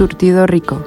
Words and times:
Surtido 0.00 0.46
Rico. 0.46 0.82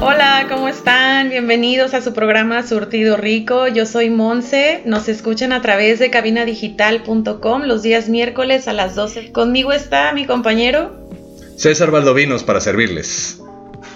Hola, 0.00 0.46
¿cómo 0.48 0.66
están? 0.66 1.30
Bienvenidos 1.30 1.94
a 1.94 2.00
su 2.00 2.12
programa 2.14 2.66
Surtido 2.66 3.16
Rico. 3.16 3.68
Yo 3.68 3.86
soy 3.86 4.10
Monse. 4.10 4.82
Nos 4.86 5.08
escuchan 5.08 5.52
a 5.52 5.62
través 5.62 6.00
de 6.00 6.10
cabinadigital.com 6.10 7.62
los 7.62 7.82
días 7.82 8.08
miércoles 8.08 8.66
a 8.66 8.72
las 8.72 8.96
12. 8.96 9.30
Conmigo 9.30 9.72
está 9.72 10.12
mi 10.14 10.26
compañero 10.26 11.06
César 11.56 11.92
Valdovinos 11.92 12.42
para 12.42 12.60
servirles. 12.60 13.40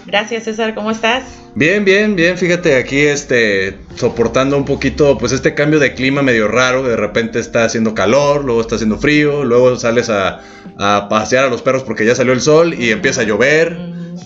Gracias, 0.07 0.45
César. 0.45 0.75
¿Cómo 0.75 0.91
estás? 0.91 1.25
Bien, 1.55 1.85
bien, 1.85 2.17
bien. 2.17 2.39
Fíjate 2.39 2.77
aquí, 2.77 2.99
este, 2.99 3.79
soportando 3.95 4.57
un 4.57 4.65
poquito, 4.65 5.19
pues 5.19 5.33
este 5.33 5.55
cambio 5.55 5.79
de 5.79 5.95
clima 5.95 6.23
medio 6.23 6.49
raro. 6.49 6.83
De 6.83 6.97
repente 6.97 7.39
está 7.39 7.65
haciendo 7.65 7.95
calor, 7.95 8.45
luego 8.45 8.61
está 8.61 8.77
haciendo 8.77 8.99
frío, 8.99 9.45
luego 9.45 9.77
sales 9.77 10.11
a, 10.11 10.41
a 10.79 11.09
pasear 11.09 11.45
a 11.45 11.49
los 11.49 11.63
perros 11.63 11.83
porque 11.83 12.05
ya 12.05 12.15
salió 12.15 12.33
el 12.33 12.41
sol 12.41 12.75
y 12.75 12.91
empieza 12.91 13.21
a 13.21 13.25
llover. 13.25 13.77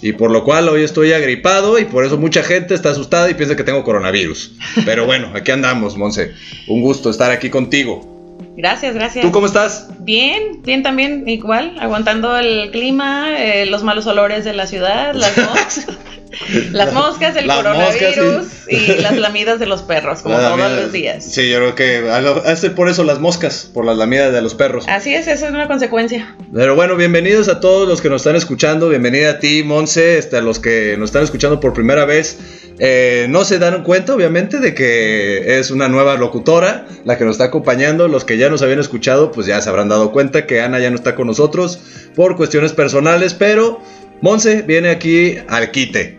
Y 0.03 0.13
por 0.13 0.31
lo 0.31 0.45
cual 0.45 0.69
hoy 0.69 0.83
estoy 0.83 1.13
agripado 1.13 1.79
y 1.79 1.85
por 1.85 2.05
eso 2.05 2.19
mucha 2.19 2.43
gente 2.43 2.75
está 2.75 2.91
asustada 2.91 3.31
y 3.31 3.35
piensa 3.35 3.57
que 3.57 3.65
tengo 3.65 3.83
coronavirus. 3.83 4.53
Pero 4.85 5.07
bueno, 5.07 5.33
aquí 5.35 5.51
andamos, 5.53 5.97
Monse. 5.97 6.33
Un 6.69 6.83
gusto 6.83 7.11
estar 7.11 7.31
aquí 7.31 7.51
contigo. 7.51 8.16
Gracias, 8.57 8.95
gracias. 8.95 9.23
¿Tú 9.23 9.33
cómo 9.33 9.47
estás? 9.47 9.89
Bien, 9.99 10.63
bien 10.63 10.83
también, 10.83 11.29
igual, 11.29 11.77
aguantando 11.79 12.37
el 12.39 12.71
clima, 12.71 13.37
eh, 13.39 13.67
los 13.67 13.83
malos 13.83 14.07
olores 14.07 14.45
de 14.45 14.55
la 14.55 14.67
ciudad, 14.67 15.15
las, 15.15 15.35
las 16.73 16.93
moscas, 16.93 17.37
el 17.37 17.47
Las 17.47 17.59
coronavirus 17.59 18.37
moscas, 18.37 18.69
y 18.69 19.01
las 19.01 19.17
lamidas 19.17 19.59
de 19.59 19.67
los 19.67 19.83
perros, 19.83 20.23
como 20.23 20.37
todos 20.37 20.59
los 20.59 20.93
días. 20.93 21.25
Sí, 21.25 21.49
yo 21.49 21.59
creo 21.59 21.75
que 21.75 22.11
hace 22.47 22.71
por 22.71 22.89
eso 22.89 23.05
las 23.05 23.21
moscas, 23.21 23.71
por 23.73 23.85
las 23.85 23.97
lamidas 23.97 24.33
de 24.33 24.43
los 24.43 24.55
perros. 24.55 24.87
Así 24.89 25.15
es, 25.15 25.27
eso 25.27 25.47
es 25.47 25.53
una 25.53 25.69
consecuencia. 25.69 26.35
Pero 26.53 26.75
bueno, 26.75 26.97
bienvenidos 26.97 27.49
a 27.49 27.61
todos 27.61 27.89
los 27.89 28.01
que 28.01 28.09
nos 28.09 28.23
están 28.23 28.37
escuchando. 28.37 28.89
Bienvenida 28.89 29.31
a 29.31 29.39
ti, 29.39 29.63
Monse, 29.63 30.19
este, 30.19 30.37
a 30.37 30.41
los 30.41 30.59
que 30.59 30.97
nos 30.99 31.09
están 31.11 31.25
escuchando 31.25 31.61
por 31.61 31.73
primera 31.73 32.05
vez. 32.05 32.39
Eh, 32.79 33.27
no 33.31 33.45
se 33.45 33.59
dan 33.59 33.83
cuenta, 33.83 34.15
obviamente, 34.15 34.59
de 34.59 34.75
que 34.75 35.59
es 35.59 35.71
una 35.71 35.89
nueva 35.89 36.17
locutora 36.17 36.87
la 37.05 37.17
que 37.17 37.25
nos 37.25 37.33
está 37.33 37.45
acompañando. 37.45 38.09
Los 38.09 38.25
que 38.25 38.37
ya 38.37 38.51
nos 38.51 38.63
habían 38.63 38.81
escuchado, 38.81 39.33
pues 39.33 39.47
ya 39.47 39.61
se 39.61 39.69
habrán 39.69 39.89
dado 39.89 40.13
cuenta 40.13 40.47
que 40.47 40.61
Ana 40.61 40.79
ya 40.79 40.91
no 40.91 40.97
está 40.97 41.15
con 41.15 41.27
nosotros 41.27 41.79
por 42.15 42.37
cuestiones 42.37 42.73
personales, 42.73 43.35
pero 43.35 43.81
Monse 44.21 44.63
viene 44.63 44.91
aquí 44.91 45.37
al 45.49 45.71
quite, 45.71 46.19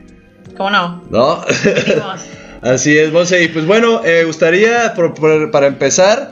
¿Cómo 0.57 0.69
no? 0.69 1.03
¿no? 1.09 1.41
Así 2.61 2.97
es, 2.97 3.11
Monse. 3.11 3.43
Y 3.43 3.47
pues 3.49 3.65
bueno, 3.65 4.01
eh, 4.03 4.23
gustaría, 4.25 4.93
por- 4.95 5.13
por- 5.13 5.51
para 5.51 5.67
empezar, 5.67 6.31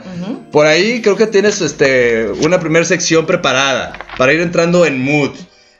por 0.50 0.66
ahí 0.66 1.00
creo 1.00 1.16
que 1.16 1.26
tienes 1.26 1.60
este, 1.60 2.28
una 2.42 2.58
primera 2.58 2.84
sección 2.84 3.26
preparada 3.26 3.92
para 4.18 4.32
ir 4.32 4.40
entrando 4.40 4.84
en 4.86 5.00
mood. 5.02 5.30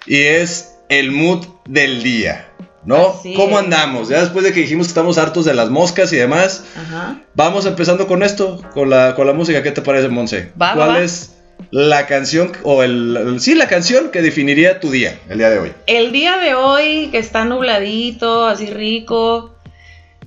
Y 0.06 0.20
es 0.22 0.74
el 0.88 1.10
mood 1.10 1.46
del 1.66 2.02
día. 2.02 2.48
¿No? 2.84 3.16
Así 3.18 3.34
¿Cómo 3.34 3.58
es. 3.58 3.64
andamos? 3.64 4.08
Ya 4.08 4.20
después 4.20 4.44
de 4.44 4.52
que 4.52 4.60
dijimos 4.60 4.86
que 4.86 4.90
estamos 4.92 5.18
hartos 5.18 5.44
de 5.44 5.54
las 5.54 5.70
moscas 5.70 6.12
y 6.12 6.16
demás, 6.16 6.62
Ajá. 6.76 7.20
vamos 7.34 7.66
empezando 7.66 8.06
con 8.06 8.22
esto, 8.22 8.62
con 8.74 8.88
la, 8.90 9.16
con 9.16 9.26
la 9.26 9.32
música. 9.32 9.60
¿Qué 9.64 9.72
te 9.72 9.82
parece, 9.82 10.06
Monse? 10.08 10.52
¿Cuál 10.56 10.78
va. 10.78 11.00
es 11.00 11.32
la 11.70 12.06
canción, 12.06 12.52
o 12.62 12.82
el, 12.82 13.16
el- 13.16 13.40
sí, 13.40 13.54
la 13.54 13.68
canción 13.68 14.10
que 14.10 14.22
definiría 14.22 14.80
tu 14.80 14.90
día, 14.90 15.18
el 15.28 15.38
día 15.38 15.50
de 15.50 15.58
hoy? 15.58 15.72
El 15.86 16.12
día 16.12 16.36
de 16.38 16.54
hoy, 16.54 17.08
que 17.10 17.18
está 17.18 17.44
nubladito, 17.44 18.46
así 18.46 18.66
rico, 18.66 19.54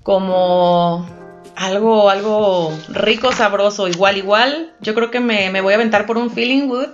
como 0.03 1.07
algo, 1.55 2.09
algo 2.09 2.77
rico, 2.89 3.31
sabroso, 3.31 3.87
igual, 3.87 4.17
igual, 4.17 4.73
yo 4.81 4.93
creo 4.95 5.11
que 5.11 5.19
me, 5.19 5.49
me 5.49 5.61
voy 5.61 5.73
a 5.73 5.75
aventar 5.75 6.05
por 6.05 6.17
un 6.17 6.31
Feeling 6.31 6.67
Good, 6.67 6.87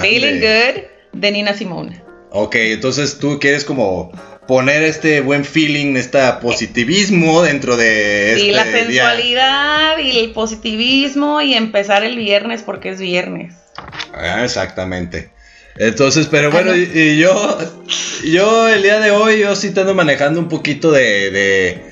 Feeling. 0.00 0.40
Good 0.40 0.82
de 1.12 1.30
Nina 1.32 1.54
Simone. 1.54 2.02
Ok, 2.30 2.54
entonces 2.56 3.18
tú 3.18 3.38
quieres 3.40 3.64
como 3.64 4.12
poner 4.50 4.82
este 4.82 5.20
buen 5.20 5.44
feeling, 5.44 5.94
este 5.96 6.18
positivismo 6.42 7.42
dentro 7.42 7.76
de 7.76 8.32
este 8.32 8.40
Sí, 8.46 8.50
la 8.50 8.64
día. 8.64 8.72
sensualidad 8.84 9.98
y 9.98 10.18
el 10.18 10.32
positivismo 10.32 11.40
y 11.40 11.54
empezar 11.54 12.02
el 12.02 12.16
viernes 12.16 12.62
porque 12.64 12.88
es 12.88 12.98
viernes. 13.00 13.54
Ah, 14.12 14.42
exactamente. 14.44 15.30
Entonces, 15.76 16.26
pero 16.28 16.50
bueno, 16.50 16.74
y, 16.74 16.80
y 16.92 17.18
yo, 17.18 17.58
yo 18.24 18.68
el 18.68 18.82
día 18.82 18.98
de 18.98 19.12
hoy, 19.12 19.38
yo 19.38 19.54
sí 19.54 19.70
te 19.70 19.82
ando 19.82 19.94
manejando 19.94 20.40
un 20.40 20.48
poquito 20.48 20.90
de, 20.90 21.30
de 21.30 21.84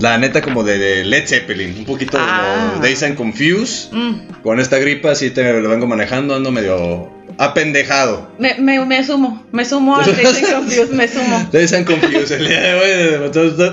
la 0.00 0.16
neta 0.16 0.40
como 0.40 0.64
de, 0.64 0.78
de 0.78 1.04
Led 1.04 1.26
Zeppelin, 1.28 1.76
un 1.80 1.84
poquito 1.84 2.16
Ah. 2.18 2.70
como 2.72 2.82
Days 2.82 3.02
and 3.02 3.14
Confused. 3.14 3.92
Mm, 3.92 4.40
Con 4.42 4.58
esta 4.58 4.78
gripa 4.78 5.14
sí 5.14 5.30
te 5.30 5.44
lo 5.60 5.68
vengo 5.68 5.86
manejando, 5.86 6.34
ando 6.34 6.50
medio 6.50 7.12
apendejado. 7.38 8.30
me, 8.38 8.54
me, 8.54 8.84
me 8.84 9.04
sumo, 9.04 9.46
me 9.52 9.64
sumo 9.64 9.96
al 9.96 10.04
Days 10.04 10.42
and 10.42 10.54
Confused, 10.54 10.92
me 10.92 11.08
sumo. 11.08 11.48
Days 11.52 11.72
and 11.72 11.86
Confused 11.86 12.32
el 12.32 12.48
día 12.48 12.60
de 12.60 12.74
hoy. 12.74 13.30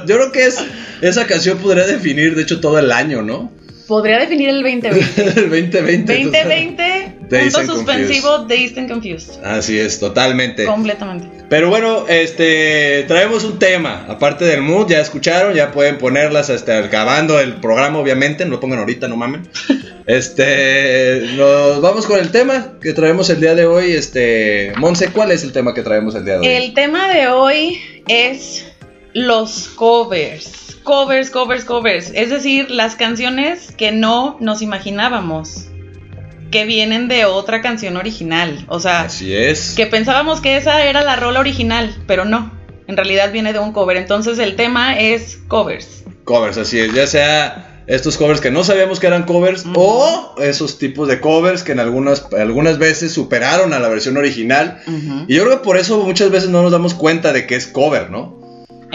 yo 0.08 0.16
creo 0.18 0.32
que 0.32 0.46
es, 0.46 0.58
esa 1.02 1.26
canción 1.28 1.58
podría 1.60 1.86
definir, 1.86 2.36
de 2.36 2.44
hecho, 2.44 2.60
todo 2.60 2.80
el 2.80 2.92
año, 2.92 3.22
¿no? 3.22 3.52
Podría 3.94 4.18
definir 4.18 4.50
el 4.50 4.64
2020. 4.64 4.90
el 5.22 5.50
2020. 5.52 5.94
entonces- 5.94 6.44
2020, 6.44 7.16
Days 7.30 7.54
punto 7.54 7.76
suspensivo, 7.76 8.40
Dazed 8.40 8.78
and 8.80 8.90
Confused. 8.90 9.46
Así 9.46 9.78
es, 9.78 10.00
totalmente. 10.00 10.66
Completamente. 10.66 11.28
Pero 11.48 11.70
bueno, 11.70 12.06
este 12.10 13.06
traemos 13.08 13.44
un 13.44 13.60
tema, 13.60 14.08
aparte 14.10 14.46
del 14.46 14.64
mood, 14.64 14.90
ya 14.90 15.00
escucharon, 15.00 15.54
ya 15.54 15.72
pueden 15.72 16.00
ponerlas 16.00 16.50
hasta 16.50 16.80
acabando 16.80 17.40
el 17.40 17.54
programa, 17.58 18.00
obviamente, 18.00 18.46
no 18.46 18.52
lo 18.52 18.60
pongan 18.60 18.80
ahorita, 18.80 19.08
no 19.08 19.16
mamen. 19.16 19.48
Este, 20.06 21.22
nos 21.38 21.80
vamos 21.80 22.06
con 22.08 22.20
el 22.20 22.30
tema 22.30 22.74
que 22.82 22.92
traemos 22.92 23.30
el 23.30 23.40
día 23.40 23.56
de 23.56 23.66
hoy, 23.66 23.94
este, 23.94 24.74
Monse, 24.78 25.08
¿cuál 25.14 25.32
es 25.32 25.44
el 25.44 25.54
tema 25.54 25.74
que 25.74 25.82
traemos 25.82 26.14
el 26.16 26.26
día 26.26 26.34
de 26.34 26.40
hoy? 26.40 26.48
El 26.48 26.74
tema 26.74 27.08
de 27.14 27.28
hoy 27.30 27.80
es 28.10 28.66
los 29.14 29.70
covers. 29.70 30.63
Covers, 30.84 31.30
covers, 31.30 31.66
covers. 31.66 32.12
Es 32.14 32.30
decir, 32.30 32.70
las 32.70 32.96
canciones 32.96 33.72
que 33.76 33.92
no 33.92 34.38
nos 34.40 34.62
imaginábamos. 34.62 35.68
Que 36.52 36.66
vienen 36.66 37.08
de 37.08 37.26
otra 37.26 37.62
canción 37.62 37.98
original. 37.98 38.66
O 38.68 38.80
sea, 38.80 39.02
Así 39.02 39.36
es. 39.36 39.74
que 39.76 39.88
pensábamos 39.88 40.40
que 40.40 40.56
esa 40.58 40.84
era 40.84 41.02
la 41.02 41.16
rola 41.16 41.40
original, 41.40 41.96
pero 42.06 42.26
no. 42.26 42.52
En 42.88 42.96
realidad 42.96 43.32
viene 43.32 43.54
de 43.54 43.60
un 43.60 43.72
cover. 43.74 43.98
Entonces 43.98 44.38
el 44.40 44.56
tema 44.56 45.00
es 45.00 45.40
covers. 45.48 46.04
Covers, 46.26 46.58
así 46.58 46.80
es, 46.80 46.94
ya 46.94 47.08
sea 47.08 47.70
estos 47.86 48.18
covers 48.18 48.40
que 48.40 48.50
no 48.52 48.64
sabíamos 48.64 49.00
que 49.02 49.08
eran 49.08 49.24
covers 49.24 49.66
o 49.76 50.36
esos 50.40 50.78
tipos 50.80 51.08
de 51.10 51.20
covers 51.20 51.64
que 51.64 51.74
en 51.74 51.80
algunas, 51.82 52.28
algunas 52.32 52.78
veces 52.78 53.12
superaron 53.12 53.74
a 53.74 53.80
la 53.80 53.90
versión 53.90 54.16
original. 54.16 54.82
Y 55.28 55.36
yo 55.36 55.44
creo 55.44 55.58
que 55.60 55.64
por 55.66 55.78
eso 55.78 56.02
muchas 56.04 56.30
veces 56.30 56.50
no 56.50 56.62
nos 56.62 56.72
damos 56.72 56.94
cuenta 56.94 57.34
de 57.34 57.46
que 57.46 57.56
es 57.56 57.68
cover, 57.68 58.10
¿no? 58.10 58.42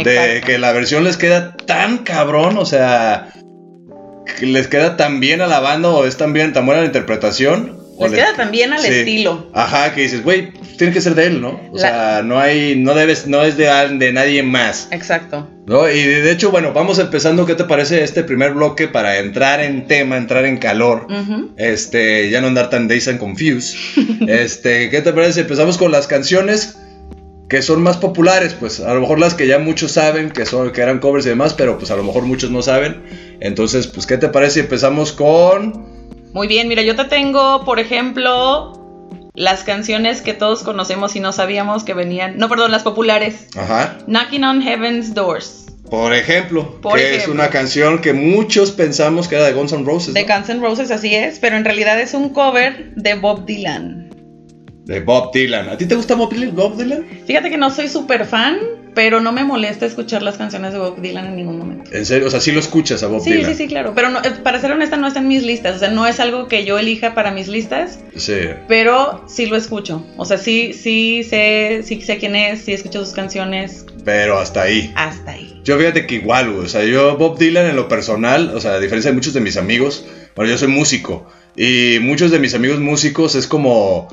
De 0.05 0.41
que 0.45 0.59
la 0.59 0.73
versión 0.73 1.05
les 1.05 1.17
queda 1.17 1.57
tan 1.67 1.99
cabrón, 1.99 2.57
o 2.59 2.65
sea, 2.67 3.29
que 4.39 4.47
les 4.47 4.69
queda 4.69 4.97
tan 4.97 5.21
bien 5.21 5.41
a 5.41 5.47
la 5.47 5.61
banda 5.61 5.89
o 5.91 6.05
es 6.07 6.17
tan 6.17 6.33
bien, 6.33 6.53
tan 6.53 6.67
buena 6.67 6.81
la 6.83 6.87
interpretación. 6.87 7.77
o 8.01 8.07
Les 8.07 8.15
queda 8.21 8.37
también 8.37 8.73
al 8.73 8.79
Sí. 8.81 8.89
estilo. 8.93 9.51
Ajá, 9.55 9.93
que 9.93 10.03
dices, 10.03 10.23
güey, 10.23 10.53
tiene 10.77 10.93
que 10.93 11.01
ser 11.01 11.17
de 11.17 11.27
él, 11.27 11.41
¿no? 11.41 11.61
O 11.73 11.75
La- 11.77 11.81
sea, 11.81 12.23
no 12.25 12.39
hay, 12.39 12.77
no 12.77 12.95
debes, 12.95 13.27
no 13.27 13.43
es 13.43 13.57
de, 13.57 13.69
al- 13.69 13.99
de 13.99 14.13
nadie 14.13 14.45
más. 14.45 14.87
Exacto. 14.93 15.49
¿No? 15.67 15.91
Y 15.91 16.01
de 16.05 16.31
hecho, 16.31 16.53
bueno, 16.53 16.73
vamos 16.73 17.01
empezando. 17.01 17.45
¿Qué 17.45 17.57
te 17.57 17.65
parece 17.65 18.05
este 18.05 18.23
primer 18.23 18.53
bloque 18.55 18.87
para 18.87 19.19
entrar 19.19 19.59
en 19.61 19.89
tema, 19.89 20.17
entrar 20.17 20.45
en 20.45 20.59
calor? 20.59 21.09
Este, 21.57 22.31
ya 22.31 22.41
no 22.41 22.47
andar 22.47 22.71
tan 22.71 22.87
dazed 22.87 23.09
and 23.11 23.19
confused. 23.19 23.77
Este, 24.29 24.91
¿qué 24.91 25.03
te 25.03 25.13
parece? 25.13 25.41
Empezamos 25.41 25.77
con 25.77 25.91
las 25.91 26.07
canciones 26.07 26.77
que 27.49 27.63
son 27.63 27.83
más 27.83 27.97
populares, 27.97 28.55
pues 28.55 28.81
a 28.81 28.93
lo 28.93 29.01
mejor 29.01 29.19
las 29.19 29.35
que 29.35 29.47
ya 29.47 29.59
muchos 29.59 29.93
saben 29.93 30.31
que 30.31 30.45
son 30.45 30.71
que 30.71 30.83
eran 30.83 30.99
covers 30.99 31.25
y 31.27 31.31
demás, 31.31 31.55
pero 31.55 31.79
pues 31.79 31.91
a 31.91 31.97
lo 31.97 32.05
mejor 32.05 32.25
muchos 32.25 32.51
no 32.51 32.63
saben. 32.63 33.03
Entonces, 33.41 33.87
pues 33.87 34.07
¿qué 34.07 34.19
te 34.19 34.29
parece 34.29 34.55
si 34.55 34.61
empezamos 34.61 35.13
con 35.13 35.87
Muy 36.33 36.47
bien, 36.47 36.69
mira, 36.69 36.83
yo 36.83 36.95
te 36.95 37.05
tengo, 37.05 37.65
por 37.65 37.79
ejemplo, 37.79 38.75
las 39.35 39.63
canciones 39.65 40.21
que 40.21 40.35
todos 40.35 40.63
conocemos 40.63 41.17
y 41.17 41.21
no 41.21 41.33
sabíamos 41.33 41.85
que 41.85 41.95
venían. 41.95 42.37
No, 42.37 42.49
perdón, 42.49 42.71
las 42.71 42.83
populares. 42.83 43.47
ajá, 43.57 43.97
Knocking 44.07 44.45
on 44.45 44.61
Heaven's 44.61 45.15
Doors. 45.15 45.67
por 45.89 46.13
ejemplo, 46.13 46.79
Por 46.83 46.99
que 46.99 47.17
es 47.17 47.29
una 47.29 47.49
canción 47.49 48.01
que 48.03 48.13
muchos 48.13 48.73
pensamos 48.73 49.27
que 49.27 49.37
era 49.37 49.47
de 49.47 49.55
Guns 49.55 49.73
N' 49.73 49.85
Roses, 49.85 50.13
De. 50.13 50.25
Guns 50.25 50.51
N' 50.51 50.61
Roses, 50.61 50.91
así 50.91 51.15
es, 51.15 51.39
pero 51.39 51.57
en 51.57 51.65
realidad 51.65 51.99
es 51.99 52.13
un 52.13 52.29
cover 52.29 52.93
de 52.95 53.15
Bob 53.15 53.47
Dylan. 53.47 54.08
De 54.89 55.01
Bob 55.01 55.33
Dylan. 55.33 55.69
¿A 55.69 55.77
ti 55.77 55.87
te 55.87 55.95
gusta 55.95 56.15
Bob 56.17 56.33
Dylan? 56.33 56.57
Bob 56.57 56.77
Dylan? 56.77 57.05
Fíjate 57.27 57.51
que 57.51 57.59
no 57.59 57.71
soy 57.71 57.89
súper 57.89 58.25
fan, 58.25 58.59
pero 58.95 59.21
no 59.21 59.33
me 59.33 59.45
molesta 59.45 59.85
escuchar 59.85 60.23
las 60.23 60.39
canciones 60.39 60.73
de 60.73 60.79
Bob 60.79 61.01
Dylan 61.01 61.27
en 61.27 61.37
ningún 61.37 61.59
momento. 61.59 61.91
En 61.93 62.07
serio, 62.07 62.27
o 62.27 62.31
sea, 62.31 62.41
sí 62.41 62.53
lo 62.53 62.59
escuchas 62.59 63.03
a 63.03 63.07
Bob 63.07 63.23
Sí, 63.23 63.33
Dylan. 63.35 63.51
sí, 63.51 63.55
sí, 63.55 63.69
claro. 63.69 63.93
Pero 63.95 64.09
no- 64.09 64.21
eh, 64.25 64.33
para 64.43 64.59
ser 64.61 64.73
honesta, 64.73 64.97
no 64.97 65.07
está 65.07 65.21
en 65.21 65.29
mis 65.29 65.43
listas. 65.43 65.77
O 65.77 65.79
sea, 65.79 65.91
no 65.91 66.07
es 66.07 66.19
algo 66.21 66.49
que 66.49 66.65
yo 66.65 66.79
elija 66.79 67.15
para 67.15 67.31
mis 67.31 67.49
listas, 67.49 68.01
Sí. 68.17 68.39
pero 68.67 69.25
sí 69.29 69.45
lo 69.45 69.57
escucho. 69.57 70.05
O 70.17 70.25
sea, 70.25 70.39
sí, 70.39 70.73
sí 70.73 71.23
sé, 71.23 71.83
sí 71.85 72.01
sé 72.01 72.17
quién 72.17 72.35
es, 72.35 72.63
sí 72.63 72.73
escucho 72.73 73.05
sus 73.05 73.13
canciones. 73.15 73.85
Pero 74.07 74.39
hasta 74.39 74.63
ahí. 74.63 74.91
Hasta 74.97 75.33
ahí. 75.33 75.61
Yo 75.65 75.77
fíjate 75.77 76.07
que 76.07 76.15
igual, 76.15 76.51
güey. 76.51 76.65
O 76.65 76.69
sea, 76.69 76.83
yo 76.85 77.19
Bob 77.19 77.39
Dylan 77.39 77.67
en 77.67 77.77
lo 77.77 77.89
personal, 77.89 78.53
o 78.55 78.61
sea, 78.61 78.73
a 78.73 78.81
diferencia 78.81 79.11
de 79.11 79.15
muchos 79.17 79.35
de 79.35 79.41
mis 79.41 79.59
amigos, 79.59 80.07
bueno, 80.35 80.51
yo 80.51 80.57
soy 80.57 80.69
músico. 80.69 81.27
Y 81.57 81.99
muchos 82.01 82.31
de 82.31 82.39
mis 82.39 82.55
amigos 82.55 82.81
músicos 82.81 83.35
es 83.35 83.47
como. 83.47 84.09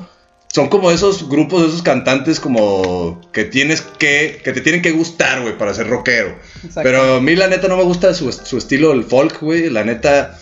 Son 0.56 0.68
como 0.70 0.90
esos 0.90 1.28
grupos, 1.28 1.68
esos 1.68 1.82
cantantes 1.82 2.40
como 2.40 3.20
que 3.30 3.44
tienes 3.44 3.82
que, 3.82 4.40
que 4.42 4.52
te 4.54 4.62
tienen 4.62 4.80
que 4.80 4.92
gustar, 4.92 5.42
güey, 5.42 5.58
para 5.58 5.74
ser 5.74 5.86
rockero. 5.86 6.30
Exacto. 6.64 6.80
Pero 6.82 7.16
a 7.16 7.20
mí 7.20 7.36
la 7.36 7.46
neta 7.46 7.68
no 7.68 7.76
me 7.76 7.82
gusta 7.82 8.14
su, 8.14 8.32
su 8.32 8.56
estilo 8.56 8.92
el 8.92 9.04
folk, 9.04 9.38
güey. 9.42 9.68
La 9.68 9.84
neta, 9.84 10.38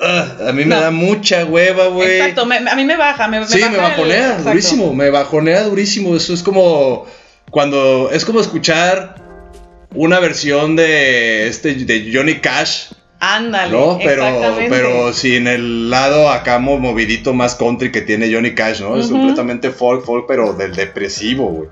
a 0.00 0.52
mí 0.52 0.64
me 0.66 0.74
No. 0.74 0.80
da 0.82 0.90
mucha 0.90 1.46
hueva, 1.46 1.86
güey. 1.86 2.18
Exacto, 2.20 2.44
me- 2.44 2.58
a 2.58 2.76
mí 2.76 2.84
me 2.84 2.98
baja, 2.98 3.26
me, 3.26 3.40
me 3.40 3.46
Sí, 3.46 3.58
baja 3.60 3.70
me 3.72 3.78
el- 3.78 3.82
bajonea, 3.84 4.26
exacto. 4.28 4.48
durísimo, 4.50 4.92
me 4.92 5.08
bajonea 5.08 5.62
durísimo. 5.64 6.14
Eso 6.14 6.34
es 6.34 6.42
como 6.42 7.06
cuando 7.50 8.10
es 8.12 8.26
como 8.26 8.40
escuchar 8.40 9.14
una 9.94 10.20
versión 10.20 10.76
de 10.76 11.48
este 11.48 11.74
de 11.74 12.10
Johnny 12.12 12.40
Cash, 12.40 12.92
Ándale, 13.20 13.72
¿no? 13.72 13.98
Pero 14.02 14.22
exactamente. 14.26 14.70
pero 14.70 15.12
sin 15.12 15.46
el 15.48 15.90
lado 15.90 16.30
acá 16.30 16.58
mo- 16.58 16.78
movidito 16.78 17.34
más 17.34 17.54
country 17.56 17.90
que 17.90 18.00
tiene 18.02 18.32
Johnny 18.32 18.54
Cash, 18.54 18.80
¿no? 18.80 18.96
Es 18.96 19.08
completamente 19.08 19.70
folk, 19.70 20.04
folk, 20.04 20.26
pero 20.28 20.52
del 20.52 20.74
depresivo, 20.74 21.46
güey. 21.48 21.68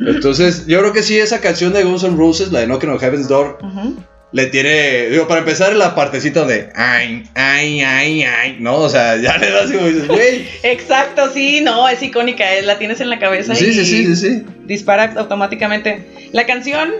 Entonces, 0.00 0.66
yo 0.66 0.80
creo 0.80 0.92
que 0.92 1.02
sí, 1.04 1.16
esa 1.18 1.40
canción 1.40 1.72
de 1.72 1.84
Guns 1.84 2.02
N' 2.02 2.16
Roses, 2.16 2.50
la 2.50 2.60
de 2.60 2.66
Knocking 2.66 2.90
on 2.90 2.98
Heaven's 2.98 3.28
Door. 3.28 3.58
Le 4.34 4.46
tiene, 4.46 5.10
digo, 5.10 5.28
para 5.28 5.42
empezar 5.42 5.76
la 5.76 5.94
partecita 5.94 6.40
donde, 6.40 6.68
ay, 6.74 7.22
ay, 7.34 7.82
ay, 7.82 8.24
ay, 8.24 8.56
¿no? 8.58 8.78
O 8.78 8.88
sea, 8.88 9.16
ya 9.16 9.38
le 9.38 9.48
das 9.48 9.70
como 9.70 9.86
dices, 9.86 10.08
güey. 10.08 10.48
Exacto, 10.64 11.30
sí, 11.32 11.60
no, 11.60 11.88
es 11.88 12.02
icónica, 12.02 12.52
eh, 12.52 12.62
la 12.62 12.76
tienes 12.76 13.00
en 13.00 13.10
la 13.10 13.20
cabeza 13.20 13.54
Sí, 13.54 13.66
y 13.66 13.72
sí, 13.74 13.84
sí, 13.84 14.06
sí, 14.06 14.16
sí. 14.16 14.42
dispara 14.64 15.12
automáticamente. 15.16 16.04
La 16.32 16.46
canción, 16.46 16.90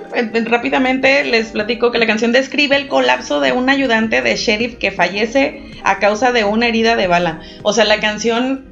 rápidamente 0.45 1.25
les 1.25 1.49
platico 1.49 1.91
que 1.91 1.99
la 1.99 2.07
canción 2.07 2.31
describe 2.31 2.77
el 2.77 2.87
colapso 2.87 3.41
de 3.41 3.51
un 3.51 3.69
ayudante 3.69 4.23
de 4.23 4.37
sheriff 4.37 4.77
que 4.77 4.93
fallece 4.93 5.61
a 5.83 5.99
causa 5.99 6.31
de 6.31 6.45
una 6.45 6.69
herida 6.69 6.95
de 6.95 7.09
bala. 7.09 7.41
O 7.65 7.73
sea, 7.73 7.85
la 7.85 7.99
canción 7.99 8.65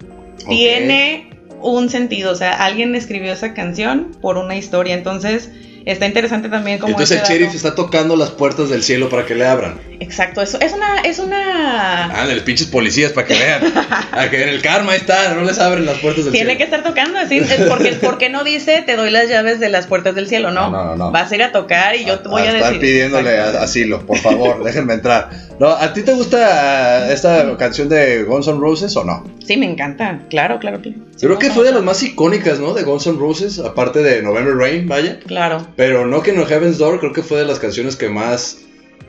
tiene 0.48 1.30
un 1.60 1.90
sentido, 1.90 2.30
o 2.30 2.36
sea, 2.36 2.52
alguien 2.64 2.94
escribió 2.94 3.32
esa 3.32 3.54
canción 3.54 4.12
por 4.20 4.36
una 4.36 4.54
historia, 4.54 4.94
entonces 4.94 5.50
está 5.86 6.06
interesante 6.06 6.48
también 6.48 6.78
como 6.78 6.92
Entonces 6.92 7.18
el 7.20 7.24
sheriff 7.26 7.46
dato. 7.48 7.56
está 7.56 7.74
tocando 7.74 8.16
las 8.16 8.30
puertas 8.30 8.68
del 8.70 8.82
cielo 8.82 9.08
para 9.08 9.26
que 9.26 9.34
le 9.34 9.46
abran. 9.46 9.80
Exacto, 10.00 10.42
eso 10.42 10.58
es 10.60 10.72
una 10.72 11.00
es 11.02 11.18
una 11.18 12.10
Ah, 12.22 12.26
de 12.26 12.34
los 12.34 12.44
pinches 12.44 12.66
policías 12.66 13.12
para 13.12 13.26
que 13.26 13.34
vean. 13.34 13.62
A 14.12 14.28
que 14.30 14.42
en 14.42 14.48
el 14.48 14.60
karma 14.62 14.94
está, 14.94 15.34
no 15.34 15.42
les 15.44 15.58
abren 15.58 15.86
las 15.86 15.98
puertas 15.98 16.24
del 16.24 16.32
Tiene 16.32 16.56
que 16.56 16.64
cielo. 16.64 16.76
estar 16.76 16.82
tocando 16.92 17.18
así, 17.18 17.38
es 17.38 17.62
porque, 17.68 17.92
porque 18.02 18.28
no 18.28 18.44
dice 18.44 18.82
te 18.84 18.96
doy 18.96 19.10
las 19.10 19.28
llaves 19.28 19.60
de 19.60 19.68
las 19.68 19.86
puertas 19.86 20.14
del 20.14 20.28
cielo, 20.28 20.50
no. 20.50 20.70
No, 20.70 20.84
no, 20.84 20.96
no. 20.96 21.10
Vas 21.12 21.30
a 21.30 21.34
ir 21.34 21.42
a 21.42 21.52
tocar 21.52 21.94
y 21.96 22.04
yo 22.04 22.18
te 22.20 22.28
voy 22.28 22.42
a, 22.42 22.46
estar 22.52 22.72
decir. 22.74 22.80
pidiéndole 22.80 23.34
Exacto. 23.36 23.58
a- 23.58 23.62
asilo, 23.62 24.06
por 24.06 24.18
favor, 24.18 24.62
déjenme 24.64 24.94
entrar. 24.94 25.30
No, 25.58 25.68
¿a 25.68 25.92
ti 25.92 26.02
te 26.02 26.12
gusta 26.12 27.12
esta 27.12 27.56
canción 27.56 27.88
de 27.88 28.24
Guns 28.24 28.48
N' 28.48 28.58
Roses 28.58 28.96
o 28.96 29.04
no? 29.04 29.24
Sí, 29.46 29.56
me 29.56 29.66
encanta, 29.66 30.20
claro, 30.30 30.58
claro. 30.58 30.82
que- 30.82 30.90
Yo 30.90 31.28
creo 31.28 31.38
que 31.38 31.50
fue 31.50 31.64
de 31.64 31.72
las 31.72 31.82
más 31.82 32.02
icónicas, 32.02 32.58
¿no? 32.58 32.74
De 32.74 32.82
Guns 32.82 33.06
N' 33.06 33.18
Roses, 33.18 33.58
aparte 33.60 34.02
de 34.02 34.22
November 34.22 34.54
Rain, 34.56 34.88
vaya. 34.88 35.18
Claro, 35.26 35.66
Pero 35.76 36.06
Knocking 36.06 36.38
on 36.38 36.46
Heaven's 36.46 36.78
Door 36.78 37.00
creo 37.00 37.12
que 37.12 37.22
fue 37.22 37.38
de 37.38 37.44
las 37.46 37.58
canciones 37.58 37.96
que 37.96 38.08
más 38.08 38.58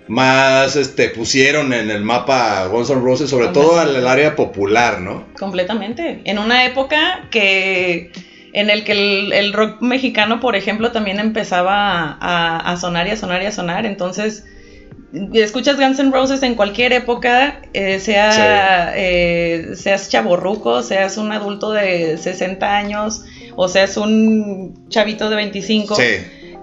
más 0.08 0.76
este 0.76 1.10
pusieron 1.10 1.72
en 1.72 1.90
el 1.90 2.04
mapa 2.04 2.68
Guns 2.68 2.90
N' 2.90 3.02
Roses, 3.02 3.30
sobre 3.30 3.48
todo 3.50 3.80
al 3.80 4.06
área 4.06 4.36
popular, 4.36 5.00
¿no? 5.00 5.26
completamente. 5.40 6.22
En 6.26 6.40
una 6.40 6.66
época 6.66 7.28
que 7.32 8.12
en 8.54 8.70
el 8.70 8.84
que 8.84 8.92
el, 8.92 9.34
el 9.34 9.54
rock 9.54 9.82
mexicano, 9.82 10.40
por 10.40 10.56
ejemplo, 10.56 10.92
también 10.92 11.20
empezaba 11.20 12.18
a, 12.20 12.72
a 12.72 12.78
sonar 12.78 13.08
y 13.08 13.12
a 13.12 13.18
sonar 13.18 13.42
y 13.42 13.46
a 13.46 13.52
sonar. 13.52 13.86
Entonces, 13.86 14.44
escuchas 15.34 15.78
Guns 15.78 16.00
N' 16.00 16.12
Roses 16.12 16.44
en 16.44 16.56
cualquier 16.56 16.94
época, 16.94 17.62
eh, 17.74 18.00
sea, 18.00 18.94
eh, 18.96 19.72
seas 19.76 20.10
chaborruco, 20.10 20.84
seas 20.84 21.18
un 21.18 21.32
adulto 21.32 21.72
de 21.72 22.18
60 22.18 22.76
años 22.76 23.24
o 23.56 23.68
seas 23.68 23.98
un 23.98 24.88
chavito 24.90 25.30
de 25.30 25.36
25, 25.36 25.96
Sí. 25.96 26.04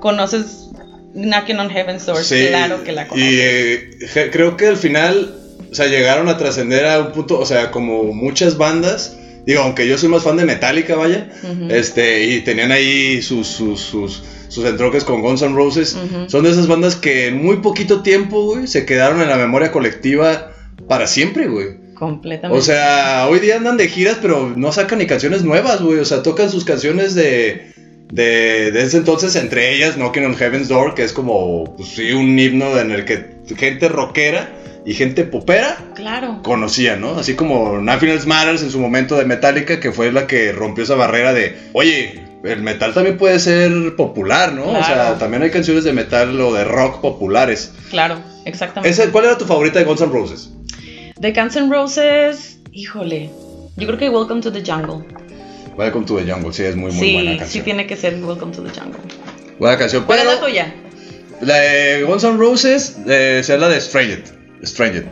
Conoces 0.01 0.71
Knocking 1.15 1.59
on 1.59 1.71
Heaven's 1.71 2.07
Door. 2.07 2.23
Sí, 2.23 2.47
claro 2.49 2.83
que 2.85 2.93
la 2.93 3.09
conoces. 3.09 3.33
Y 3.33 3.39
eh, 3.41 4.31
creo 4.33 4.57
que 4.57 4.67
al 4.67 4.77
final, 4.77 5.35
o 5.71 5.75
sea, 5.75 5.87
llegaron 5.87 6.29
a 6.29 6.39
trascender 6.39 6.87
a 6.87 7.01
un 7.01 7.13
punto, 7.13 7.39
o 7.39 7.47
sea, 7.47 7.71
como 7.71 8.05
muchas 8.13 8.57
bandas. 8.57 9.17
Digo, 9.47 9.63
aunque 9.63 9.89
yo 9.89 9.97
soy 9.97 10.09
más 10.09 10.23
fan 10.23 10.37
de 10.37 10.45
Metallica, 10.45 10.97
vaya. 10.97 11.31
Este, 11.71 12.27
y 12.27 12.41
tenían 12.43 12.73
ahí 12.73 13.23
sus, 13.23 13.47
sus, 13.47 13.81
sus, 13.81 14.23
sus 14.49 14.65
entroques 14.65 15.03
con 15.03 15.23
Guns 15.23 15.43
N' 15.43 15.55
Roses. 15.55 15.97
Son 16.29 16.45
de 16.45 16.51
esas 16.51 16.69
bandas 16.69 16.95
que 16.95 17.29
en 17.29 17.43
muy 17.43 17.57
poquito 17.57 18.03
tiempo, 18.03 18.45
güey, 18.45 18.67
se 18.67 18.85
quedaron 18.85 19.21
en 19.23 19.29
la 19.29 19.37
memoria 19.37 19.73
colectiva 19.73 20.53
para 20.87 21.07
siempre, 21.07 21.49
güey. 21.49 21.81
Completamente. 21.95 22.59
O 22.59 22.63
sea, 22.63 23.27
hoy 23.29 23.41
día 23.41 23.57
andan 23.57 23.77
de 23.77 23.89
giras, 23.89 24.19
pero 24.21 24.53
no 24.55 24.73
sacan 24.73 24.99
ni 24.99 25.07
canciones 25.07 25.43
nuevas, 25.43 25.81
güey. 25.83 25.99
O 25.99 26.05
sea, 26.05 26.23
tocan 26.23 26.51
sus 26.51 26.65
canciones 26.65 27.15
de, 27.15 27.73
de, 28.11 28.71
de 28.73 28.83
ese 28.83 28.97
entonces, 28.99 29.37
entre 29.37 29.75
ellas 29.75 29.97
Knocking 29.97 30.25
on 30.25 30.35
Heaven's 30.37 30.69
Door, 30.69 30.95
que 30.95 31.05
es 31.05 31.13
como, 31.13 31.77
pues 31.77 31.91
sí, 31.91 32.13
un 32.13 32.39
himno 32.39 32.79
en 32.79 32.91
el 32.91 33.05
que 33.05 33.37
gente 33.57 33.89
rockera 33.89 34.51
y 34.85 34.95
gente 34.95 35.25
popera 35.25 35.77
claro. 35.95 36.41
conocían, 36.43 37.01
¿no? 37.01 37.11
Así 37.19 37.35
como 37.35 37.79
Nothing 37.79 38.09
Else 38.11 38.27
Matters 38.27 38.63
en 38.63 38.71
su 38.71 38.81
momento 38.81 39.17
de 39.17 39.25
Metallica, 39.27 39.79
que 39.79 39.93
fue 39.93 40.11
la 40.11 40.27
que 40.27 40.53
rompió 40.53 40.85
esa 40.85 40.95
barrera 40.95 41.33
de, 41.35 41.57
oye, 41.73 42.21
el 42.43 42.63
metal 42.63 42.95
también 42.95 43.19
puede 43.19 43.39
ser 43.39 43.95
popular, 43.97 44.55
¿no? 44.55 44.65
O 44.71 44.83
sea, 44.85 45.19
también 45.19 45.43
hay 45.43 45.51
canciones 45.51 45.85
de 45.85 45.93
metal 45.93 46.41
o 46.41 46.55
de 46.55 46.65
rock 46.65 47.01
populares. 47.03 47.73
Claro, 47.91 48.23
exactamente. 48.47 48.89
Ese- 48.89 49.11
¿Cuál 49.11 49.27
era 49.27 49.37
tu 49.37 49.45
favorita 49.45 49.79
de 49.79 49.85
Guns 49.85 50.01
N' 50.01 50.11
Roses? 50.11 50.51
De 51.19 51.33
Guns 51.33 51.55
N' 51.57 51.69
Roses, 51.71 52.59
híjole. 52.73 53.29
Yo 53.77 53.87
creo 53.87 53.99
que 53.99 54.09
Welcome 54.09 54.41
to 54.41 54.51
the 54.51 54.63
Jungle. 54.65 55.05
Welcome 55.81 56.05
to 56.07 56.17
the 56.19 56.31
Jungle, 56.31 56.53
sí, 56.53 56.63
es 56.65 56.77
muy, 56.77 56.93
muy 56.93 57.01
sí, 57.07 57.13
buena 57.15 57.31
sí 57.33 57.39
canción. 57.39 57.65
tiene 57.65 57.87
que 57.87 57.97
ser 57.97 58.15
Welcome 58.23 58.55
to 58.55 58.63
the 58.63 58.79
Jungle. 58.79 59.01
Buena 59.59 59.79
canción, 59.79 60.05
¿Cuál 60.05 60.19
pero 60.19 60.31
es 60.33 60.37
la 60.41 60.47
tuya? 60.47 60.75
la 61.41 61.57
de 61.57 62.03
Guns 62.03 62.23
N' 62.25 62.37
Roses 62.37 62.97
es 63.07 63.49
la 63.49 63.69
de 63.69 63.81
Stranged. 63.81 64.25
Stranged. 64.63 65.05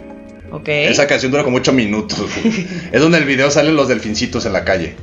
Ok. 0.51 0.69
Esa 0.69 1.07
canción 1.07 1.31
dura 1.33 1.43
como 1.43 1.57
8 1.57 1.73
minutos. 1.73 2.21
es 2.93 3.01
donde 3.01 3.17
el 3.17 3.25
video 3.25 3.51
salen 3.51 3.77
los 3.77 3.89
delfincitos 3.89 4.45
en 4.45 4.53
la 4.53 4.65
calle. 4.65 4.95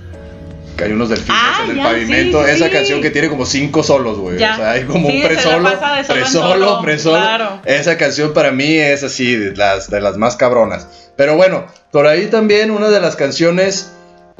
Que 0.77 0.83
hay 0.83 0.91
unos 0.91 1.09
delfines 1.09 1.31
Ah, 1.41 1.61
en 1.63 1.71
el 1.71 1.77
ya, 1.77 1.83
pavimento. 1.83 2.39
sí, 2.43 2.49
sí, 2.49 2.55
Esa 2.57 2.65
sí. 2.65 2.71
canción 2.71 3.01
que 3.01 3.09
tiene 3.09 3.29
como 3.29 3.45
5 3.47 3.81
solos, 3.83 4.17
güey. 4.19 4.35
O 4.35 4.39
sea, 4.39 4.71
hay 4.71 4.83
como 4.83 5.09
Sí, 5.09 5.17
un 5.17 5.23
presolo, 5.27 5.69
presolo, 6.05 6.25
solo, 6.27 6.81
presolo. 6.83 7.15
claro. 7.17 7.61
Esa 7.65 7.97
canción 7.97 8.33
para 8.33 8.51
mí 8.51 8.75
es 8.75 9.01
así, 9.03 9.35
de 9.35 9.55
las, 9.55 9.89
de 9.89 9.99
las 10.01 10.17
más 10.17 10.35
cabronas. 10.35 10.87
Pero 11.15 11.35
bueno, 11.37 11.65
por 11.91 12.05
ahí 12.07 12.27
también 12.27 12.69
una 12.71 12.89
de 12.89 12.99
las 12.99 13.15
canciones 13.15 13.93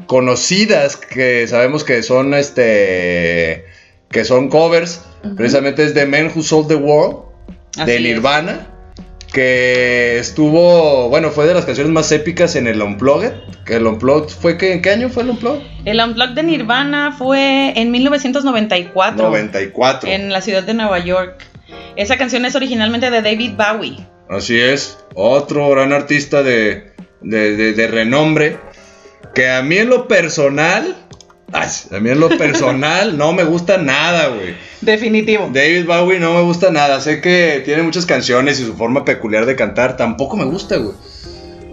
conocidas 0.08 0.98
que 0.98 1.48
sabemos 1.48 1.84
que 1.84 2.04
son 2.04 2.34
este 2.34 3.66
que 4.10 4.24
son 4.24 4.50
covers, 4.50 5.02
precisamente 5.36 5.84
es 5.84 5.94
The 5.94 6.06
Man 6.06 6.32
Who 6.34 6.42
Sold 6.44 6.68
the 6.68 6.76
World 6.76 7.18
Así 7.78 7.86
de 7.92 7.96
es. 7.98 8.02
Nirvana, 8.02 8.68
que 9.34 10.18
estuvo, 10.18 11.10
bueno, 11.10 11.30
fue 11.32 11.46
de 11.46 11.54
las 11.54 11.66
canciones 11.66 11.92
más 11.92 12.10
épicas 12.14 12.56
en 12.56 12.68
el 12.68 12.82
Unplugged, 12.82 13.34
que 13.66 13.76
el 13.76 13.86
Unplugged 13.86 14.30
fue 14.30 14.58
que 14.58 14.72
en 14.72 14.82
qué 14.82 14.92
año 14.92 15.10
fue 15.10 15.24
el 15.24 15.32
Unplugged? 15.32 15.62
El 15.84 16.00
Unplugged 16.00 16.36
de 16.36 16.44
Nirvana 16.44 17.14
fue 17.18 17.74
en 17.76 17.92
1994. 17.92 19.24
94. 19.28 20.10
En 20.10 20.32
la 20.32 20.40
ciudad 20.42 20.64
de 20.64 20.74
Nueva 20.74 21.00
York. 21.00 21.44
Esa 21.98 22.18
canción 22.18 22.46
es 22.46 22.56
originalmente 22.56 23.10
de 23.12 23.22
David 23.22 23.54
Bowie. 23.58 23.98
Así 24.30 24.58
es, 24.58 24.98
otro 25.16 25.70
gran 25.70 25.92
artista 25.92 26.42
de, 26.44 26.92
de, 27.22 27.58
de- 27.58 27.74
de 27.74 27.88
renombre, 27.88 28.58
que 29.36 29.50
a 29.50 29.62
mí 29.62 29.78
en 29.78 29.90
lo 29.90 30.08
personal, 30.08 30.96
ay, 31.52 31.70
a 31.92 32.00
mí 32.00 32.10
en 32.10 32.20
lo 32.20 32.30
personal 32.30 33.18
no 33.18 33.34
me 33.34 33.44
gusta 33.44 33.78
nada, 33.78 34.30
güey. 34.30 34.56
Definitivo. 34.82 35.52
David 35.54 35.86
Bowie 35.86 36.20
no 36.20 36.34
me 36.34 36.42
gusta 36.42 36.72
nada. 36.72 37.00
Sé 37.02 37.22
que 37.22 37.62
tiene 37.64 37.84
muchas 37.84 38.08
canciones 38.08 38.60
y 38.60 38.66
su 38.66 38.76
forma 38.76 39.06
peculiar 39.06 39.46
de 39.46 39.56
cantar 39.56 39.98
tampoco 39.98 40.38
me 40.38 40.46
gusta, 40.46 40.78
güey. 40.78 40.96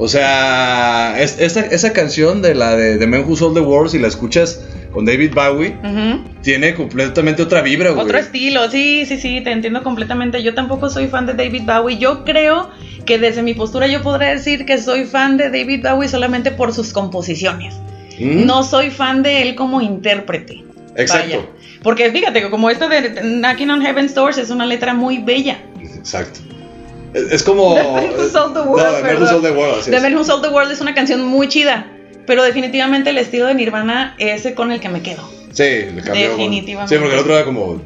O 0.04 0.08
sea, 0.08 1.14
es- 1.20 1.38
esa, 1.38 1.60
esa 1.60 1.92
canción 1.92 2.42
de 2.42 2.56
la 2.56 2.74
de 2.74 3.06
Man 3.06 3.22
Who 3.24 3.36
Sold 3.36 3.54
the 3.54 3.60
World, 3.60 3.88
si 3.92 4.00
la 4.00 4.08
escuchas 4.08 4.60
con 4.90 5.04
David 5.04 5.32
Bowie, 5.32 5.76
tiene 6.42 6.74
completamente 6.74 7.40
otra 7.40 7.62
vibra, 7.62 7.90
güey. 7.90 8.04
Otro 8.04 8.18
estilo, 8.18 8.68
sí, 8.68 9.04
sí, 9.06 9.16
sí, 9.18 9.40
te 9.42 9.52
entiendo 9.52 9.84
completamente. 9.84 10.42
Yo 10.42 10.54
tampoco 10.54 10.90
soy 10.90 11.06
fan 11.06 11.26
de 11.26 11.34
David 11.34 11.62
Bowie. 11.66 11.98
Yo 11.98 12.24
creo 12.24 12.68
que 13.06 13.18
desde 13.20 13.42
mi 13.44 13.54
postura 13.54 13.86
yo 13.86 14.02
podría 14.02 14.30
decir 14.30 14.66
que 14.66 14.78
soy 14.78 15.04
fan 15.04 15.36
de 15.36 15.50
David 15.50 15.86
Bowie 15.88 16.08
solamente 16.08 16.50
por 16.50 16.72
sus 16.74 16.92
composiciones. 16.92 17.74
¿Mm? 18.18 18.44
No 18.44 18.64
soy 18.64 18.90
fan 18.90 19.22
de 19.22 19.42
él 19.42 19.54
como 19.54 19.80
intérprete. 19.80 20.64
Exacto. 20.96 21.36
Vaya. 21.36 21.46
Porque 21.84 22.10
fíjate 22.10 22.42
que 22.42 22.50
como 22.50 22.70
esta 22.70 22.88
de 22.88 23.20
Knocking 23.22 23.70
on 23.70 23.80
Heaven's 23.82 24.16
Doors 24.16 24.36
es 24.38 24.50
una 24.50 24.66
letra 24.66 24.94
muy 24.94 25.18
bella. 25.18 25.58
Exacto. 25.80 26.40
Es, 27.14 27.32
es 27.32 27.42
como. 27.42 27.74
The 27.74 27.82
Man 27.82 28.10
Who 28.16 28.28
Sold 28.28 28.54
the 28.54 28.60
World, 28.60 28.84
No, 28.84 28.92
The 28.96 29.02
Man 29.02 29.22
Who. 29.22 29.28
Sold 29.28 29.44
the 29.44 29.50
World, 29.50 29.80
así 29.80 29.90
The 29.90 29.96
es. 29.96 30.02
Man 30.02 30.14
Who 30.16 30.24
Sold 30.24 30.42
the 30.42 30.48
World 30.50 30.72
es 30.72 30.80
una 30.80 30.94
canción 30.94 31.22
muy 31.24 31.48
chida. 31.48 31.86
Pero 32.26 32.44
definitivamente 32.44 33.10
el 33.10 33.18
estilo 33.18 33.46
de 33.46 33.54
Nirvana 33.54 34.14
es 34.18 34.46
el 34.46 34.54
con 34.54 34.70
el 34.70 34.78
que 34.80 34.88
me 34.88 35.02
quedo. 35.02 35.28
Sí, 35.52 35.64
le 35.94 36.02
cambió. 36.02 36.30
Definitivamente. 36.30 36.94
Sí, 36.94 37.00
porque 37.00 37.14
el 37.14 37.20
otro 37.20 37.34
era 37.34 37.44
como. 37.44 37.82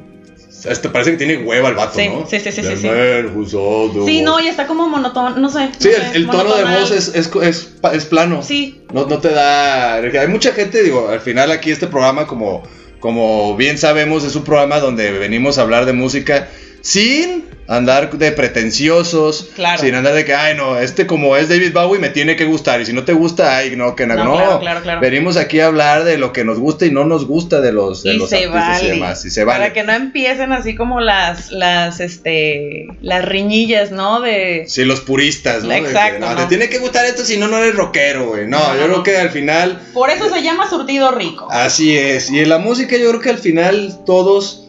Parece 0.93 1.13
que 1.13 1.17
tiene 1.17 1.37
hueva 1.39 1.69
el 1.69 1.75
vato, 1.77 1.97
Sí, 1.97 2.09
¿no? 2.09 2.27
sí, 2.27 2.41
sí, 2.41 2.51
sí, 2.51 2.61
The 2.63 2.77
sí. 2.77 2.87
Man 2.89 3.37
Who 3.37 3.47
Sold 3.47 3.93
the 3.95 4.05
Sí, 4.07 4.23
no, 4.23 4.41
y 4.41 4.49
está 4.49 4.67
como 4.67 4.89
monotón, 4.89 5.41
no 5.41 5.49
sé. 5.49 5.71
Sí, 5.79 5.89
no 5.91 5.97
el, 5.97 6.03
sé, 6.13 6.17
el 6.17 6.27
tono 6.27 6.55
de 6.57 6.65
voz 6.65 6.91
es, 6.91 7.09
es, 7.15 7.31
es, 7.43 7.71
es 7.93 8.05
plano. 8.07 8.43
Sí, 8.43 8.83
No, 8.93 9.07
no 9.07 9.19
te 9.19 9.29
da. 9.31 9.95
Hay 9.97 10.29
mucha 10.29 10.53
gente, 10.53 10.83
digo, 10.83 11.09
al 11.09 11.21
final 11.21 11.51
aquí 11.53 11.71
este 11.71 11.87
programa, 11.87 12.27
como, 12.27 12.63
como 13.01 13.55
bien 13.57 13.79
sabemos, 13.79 14.25
es 14.25 14.35
un 14.35 14.45
programa 14.45 14.81
donde 14.81 15.13
venimos 15.13 15.59
a 15.59 15.63
hablar 15.63 15.87
de 15.87 15.93
música 15.93 16.49
sin 16.87 17.45
andar 17.67 18.13
de 18.17 18.31
pretenciosos, 18.31 19.49
Claro. 19.57 19.81
sin 19.83 19.93
andar 19.97 20.15
de 20.15 20.25
que, 20.25 20.33
ay, 20.35 20.57
no, 20.57 20.79
este 20.79 21.05
como 21.09 21.37
es 21.37 21.49
David 21.49 21.73
Bowie 21.73 21.99
me 21.99 22.11
tiene 22.11 22.37
que 22.37 22.45
gustar, 22.45 22.81
y 22.81 22.87
si 22.87 22.93
no 22.93 23.03
te 23.05 23.13
gusta, 23.13 23.57
ay, 23.57 23.75
no, 23.75 23.97
que 23.97 24.07
no, 24.07 24.15
claro, 24.15 24.61
claro, 24.61 24.83
claro. 24.83 25.01
Venimos 25.01 25.37
aquí 25.37 25.59
a 25.59 25.67
hablar 25.67 26.05
de 26.05 26.17
lo 26.17 26.33
que 26.33 26.45
nos 26.45 26.61
gusta 26.61 26.87
y 26.87 26.93
no 26.93 27.05
nos 27.05 27.27
gusta 27.27 27.61
de 27.61 27.73
los, 27.73 28.05
de 28.05 28.15
y 28.15 28.19
los 28.19 28.31
se 28.31 28.37
artistas 28.37 28.69
vale. 28.69 28.85
y 28.85 28.91
demás, 28.91 29.25
y 29.25 29.31
se 29.31 29.43
vale. 29.43 29.59
Para 29.63 29.73
que 29.73 29.83
no 29.83 29.93
empiecen 29.95 30.53
así 30.53 30.77
como 30.77 31.01
las, 31.01 31.51
las, 31.51 31.99
este, 31.99 32.87
las 33.03 33.25
riñillas, 33.25 33.91
¿no? 33.91 34.21
De, 34.21 34.67
Sí, 34.69 34.85
los 34.85 35.01
puristas, 35.01 35.65
¿no? 35.65 35.71
Que, 35.71 35.79
Exacto, 35.79 36.21
no, 36.21 36.35
no. 36.35 36.43
Te 36.43 36.47
tiene 36.47 36.69
que 36.69 36.79
gustar 36.79 37.05
esto, 37.05 37.25
si 37.25 37.37
no, 37.37 37.49
no 37.49 37.59
eres 37.59 37.75
rockero, 37.75 38.29
güey. 38.29 38.47
No, 38.47 38.59
No, 38.61 38.77
yo 38.77 38.87
no, 38.87 39.03
creo 39.03 39.03
que 39.03 39.17
al 39.17 39.31
final 39.31 39.81
por 39.93 40.11
eso 40.11 40.29
se 40.33 40.41
llama 40.41 40.71
surtido 40.71 41.11
rico. 41.11 41.49
Así 41.51 41.97
es, 41.99 42.31
y 42.31 42.39
en 42.39 42.49
la 42.49 42.59
música 42.59 42.97
yo 42.97 43.09
creo 43.09 43.21
que 43.21 43.31
al 43.31 43.39
final 43.39 43.99
todos 44.07 44.66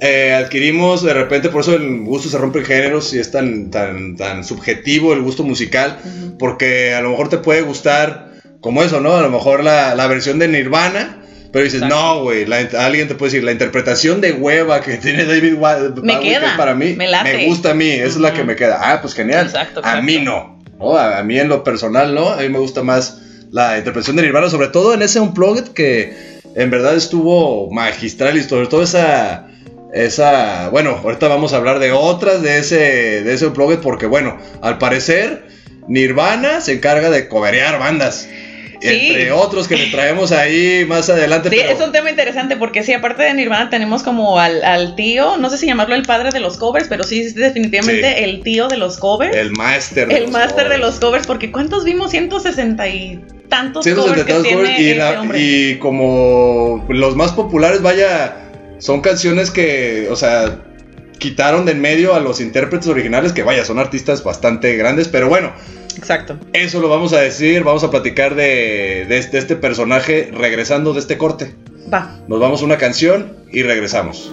eh, 0.00 0.32
adquirimos 0.34 1.02
de 1.02 1.12
repente, 1.14 1.48
por 1.48 1.62
eso 1.62 1.74
el 1.74 2.00
gusto 2.00 2.28
se 2.28 2.38
rompe 2.38 2.60
en 2.60 2.64
géneros 2.64 3.12
y 3.14 3.18
es 3.18 3.30
tan, 3.30 3.70
tan, 3.70 4.16
tan 4.16 4.44
subjetivo 4.44 5.12
el 5.12 5.22
gusto 5.22 5.42
musical, 5.42 5.98
porque 6.38 6.94
a 6.94 7.00
lo 7.00 7.10
mejor 7.10 7.28
te 7.28 7.38
puede 7.38 7.62
gustar 7.62 8.28
como 8.60 8.82
eso, 8.82 9.00
¿no? 9.00 9.16
A 9.16 9.22
lo 9.22 9.30
mejor 9.30 9.62
la, 9.64 9.94
la 9.94 10.06
versión 10.06 10.38
de 10.38 10.48
Nirvana, 10.48 11.22
pero 11.52 11.64
dices, 11.64 11.82
Exacto. 11.82 11.96
no, 11.96 12.22
güey, 12.22 12.46
alguien 12.76 13.08
te 13.08 13.14
puede 13.14 13.32
decir, 13.32 13.44
la 13.44 13.52
interpretación 13.52 14.20
de 14.20 14.32
hueva 14.32 14.80
que 14.82 14.96
tiene 14.98 15.24
David 15.24 15.54
Wa- 15.54 15.78
Me 15.78 15.88
Bowie, 16.14 16.18
que 16.18 16.28
queda, 16.34 16.50
es 16.50 16.56
para 16.56 16.74
mí, 16.74 16.94
me 16.96 17.46
gusta 17.46 17.70
a 17.70 17.74
mí, 17.74 17.88
esa 17.88 18.04
es 18.06 18.16
la 18.18 18.32
que 18.34 18.44
me 18.44 18.54
queda. 18.56 18.78
Ah, 18.80 19.00
pues 19.00 19.14
genial. 19.14 19.46
Exacto, 19.46 19.80
A 19.82 20.00
mí 20.00 20.18
no. 20.18 20.60
¿no? 20.78 20.96
A, 20.96 21.18
a 21.18 21.22
mí 21.24 21.38
en 21.38 21.48
lo 21.48 21.64
personal 21.64 22.14
no, 22.14 22.28
a 22.30 22.36
mí 22.36 22.48
me 22.48 22.58
gusta 22.58 22.82
más 22.84 23.20
la 23.50 23.78
interpretación 23.78 24.14
de 24.16 24.22
Nirvana, 24.22 24.48
sobre 24.50 24.68
todo 24.68 24.94
en 24.94 25.02
ese 25.02 25.18
Unplugged 25.18 25.68
que 25.72 26.38
en 26.54 26.70
verdad 26.70 26.94
estuvo 26.94 27.68
magistral 27.72 28.36
y 28.36 28.42
sobre 28.44 28.66
todo 28.68 28.82
esa... 28.84 29.47
Esa, 29.92 30.68
bueno, 30.70 31.00
ahorita 31.02 31.28
vamos 31.28 31.52
a 31.52 31.56
hablar 31.56 31.78
de 31.78 31.92
otras 31.92 32.42
de 32.42 32.58
ese, 32.58 33.22
de 33.24 33.32
ese 33.34 33.46
Unplugged 33.46 33.78
porque 33.78 34.06
bueno, 34.06 34.36
al 34.60 34.78
parecer 34.78 35.46
Nirvana 35.88 36.60
se 36.60 36.74
encarga 36.74 37.08
de 37.10 37.28
coberear 37.28 37.78
bandas. 37.78 38.28
Sí. 38.80 39.08
Entre 39.08 39.32
otros 39.32 39.66
que 39.66 39.76
le 39.76 39.86
traemos 39.86 40.30
ahí 40.30 40.84
más 40.86 41.10
adelante. 41.10 41.50
Sí, 41.50 41.56
pero- 41.58 41.72
es 41.76 41.80
un 41.84 41.90
tema 41.90 42.10
interesante 42.10 42.56
porque 42.56 42.84
sí, 42.84 42.92
aparte 42.92 43.24
de 43.24 43.34
Nirvana 43.34 43.70
tenemos 43.70 44.04
como 44.04 44.38
al, 44.38 44.62
al 44.62 44.94
tío, 44.94 45.36
no 45.36 45.50
sé 45.50 45.58
si 45.58 45.66
llamarlo 45.66 45.96
el 45.96 46.02
padre 46.04 46.30
de 46.30 46.38
los 46.38 46.58
covers, 46.58 46.86
pero 46.88 47.02
sí 47.02 47.22
es 47.22 47.34
definitivamente 47.34 48.14
Sí. 48.16 48.22
el 48.24 48.42
tío 48.44 48.68
de 48.68 48.76
los 48.76 48.98
covers. 48.98 49.34
El 49.34 49.50
máster. 49.50 50.12
El 50.12 50.28
máster 50.30 50.68
de 50.68 50.78
los 50.78 51.00
covers, 51.00 51.26
porque 51.26 51.50
¿cuántos 51.50 51.82
vimos? 51.84 52.12
160 52.12 52.86
y 52.86 53.20
tantos 53.48 53.84
covers 53.84 54.22
que 54.24 54.34
tiene 54.34 54.80
y, 54.80 54.94
la- 54.94 55.22
hombre. 55.22 55.38
y 55.40 55.78
como 55.78 56.86
los 56.88 57.16
más 57.16 57.32
populares, 57.32 57.82
vaya, 57.82 58.47
son 58.78 59.00
canciones 59.00 59.50
que, 59.50 60.08
o 60.10 60.16
sea, 60.16 60.62
quitaron 61.18 61.64
de 61.66 61.72
en 61.72 61.80
medio 61.80 62.14
a 62.14 62.20
los 62.20 62.40
intérpretes 62.40 62.88
originales, 62.88 63.32
que 63.32 63.42
vaya, 63.42 63.64
son 63.64 63.78
artistas 63.78 64.22
bastante 64.22 64.76
grandes, 64.76 65.08
pero 65.08 65.28
bueno, 65.28 65.52
Exacto. 65.96 66.38
eso 66.52 66.80
lo 66.80 66.88
vamos 66.88 67.12
a 67.12 67.20
decir, 67.20 67.64
vamos 67.64 67.84
a 67.84 67.90
platicar 67.90 68.34
de, 68.34 69.06
de 69.08 69.18
este, 69.18 69.38
este 69.38 69.56
personaje 69.56 70.30
regresando 70.32 70.92
de 70.92 71.00
este 71.00 71.18
corte. 71.18 71.54
Va. 71.92 72.20
Nos 72.28 72.40
vamos 72.40 72.62
a 72.62 72.64
una 72.64 72.78
canción 72.78 73.36
y 73.50 73.62
regresamos. 73.62 74.32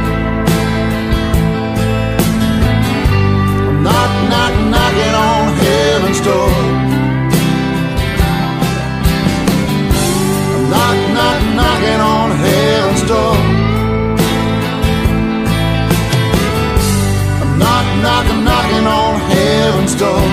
Heaven's 19.71 19.95
door. 19.95 20.23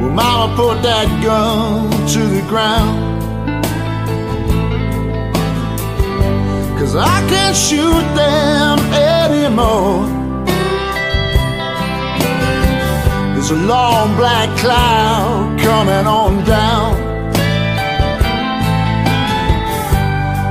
Well, 0.00 0.10
Mama 0.10 0.56
put 0.56 0.82
that 0.82 1.08
gun 1.22 1.90
to 2.14 2.20
the 2.36 2.42
ground. 2.48 3.12
Cause 6.78 6.96
I 6.96 7.18
can't 7.28 7.56
shoot 7.56 8.06
them 8.14 8.78
anymore. 9.20 10.06
There's 13.34 13.50
a 13.50 13.60
long 13.66 14.16
black 14.16 14.48
cloud 14.58 15.58
coming 15.60 16.06
on 16.06 16.44
down. 16.44 16.94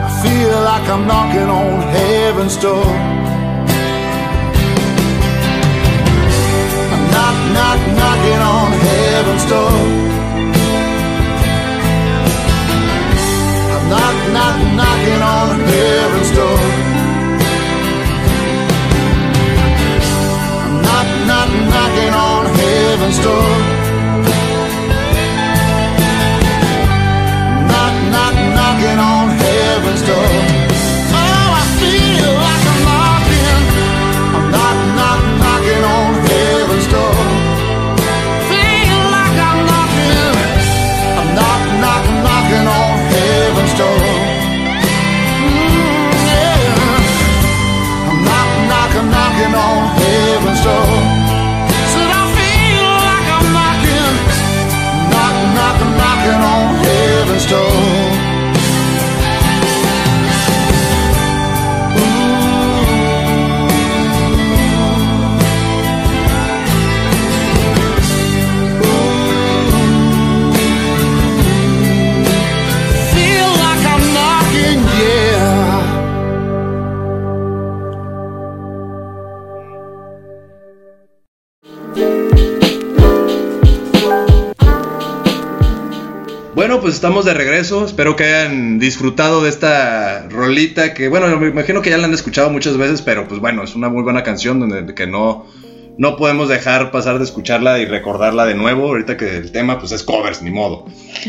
I 0.05 0.09
feel 0.23 0.57
like 0.69 0.87
I'm 0.89 1.07
knocking 1.07 1.49
on 1.49 1.81
heaven's 1.81 2.57
door. 2.57 3.12
Knock, 7.53 7.79
knock, 7.79 7.93
knocking 7.97 8.41
on 8.53 8.71
heaven's 8.71 9.45
door. 9.45 9.75
I'm 13.73 13.83
knock, 13.89 14.17
knock, 14.35 14.57
knocking 14.79 15.21
on 15.35 15.59
heaven's 15.71 16.31
door. 16.37 16.59
I'm 20.63 20.73
knock, 20.85 21.09
knock, 21.29 21.51
knocking 21.73 22.13
on 22.27 22.41
heaven's 22.59 23.19
door. 23.25 23.51
Knock, 27.71 27.95
knock, 28.13 28.35
knocking 28.57 28.99
on 29.11 29.22
estamos 87.03 87.25
de 87.25 87.33
regreso. 87.33 87.83
Espero 87.83 88.15
que 88.15 88.23
hayan 88.23 88.79
disfrutado 88.79 89.43
de 89.43 89.49
esta 89.49 90.25
rolita 90.29 90.93
que, 90.93 91.09
bueno, 91.09 91.27
me 91.37 91.49
imagino 91.49 91.81
que 91.81 91.89
ya 91.89 91.97
la 91.97 92.05
han 92.05 92.13
escuchado 92.13 92.49
muchas 92.49 92.77
veces, 92.77 93.01
pero 93.01 93.27
pues 93.27 93.41
bueno, 93.41 93.61
es 93.61 93.75
una 93.75 93.89
muy 93.89 94.03
buena 94.03 94.23
canción 94.23 94.61
donde 94.61 94.95
que 94.95 95.05
no, 95.05 95.45
no 95.97 96.15
podemos 96.15 96.47
dejar 96.47 96.91
pasar 96.91 97.17
de 97.17 97.25
escucharla 97.25 97.79
y 97.79 97.85
recordarla 97.87 98.45
de 98.45 98.55
nuevo. 98.55 98.87
Ahorita 98.87 99.17
que 99.17 99.35
el 99.35 99.51
tema 99.51 99.79
pues 99.79 99.91
es 99.91 100.01
covers, 100.01 100.41
ni 100.41 100.51
modo. 100.51 100.85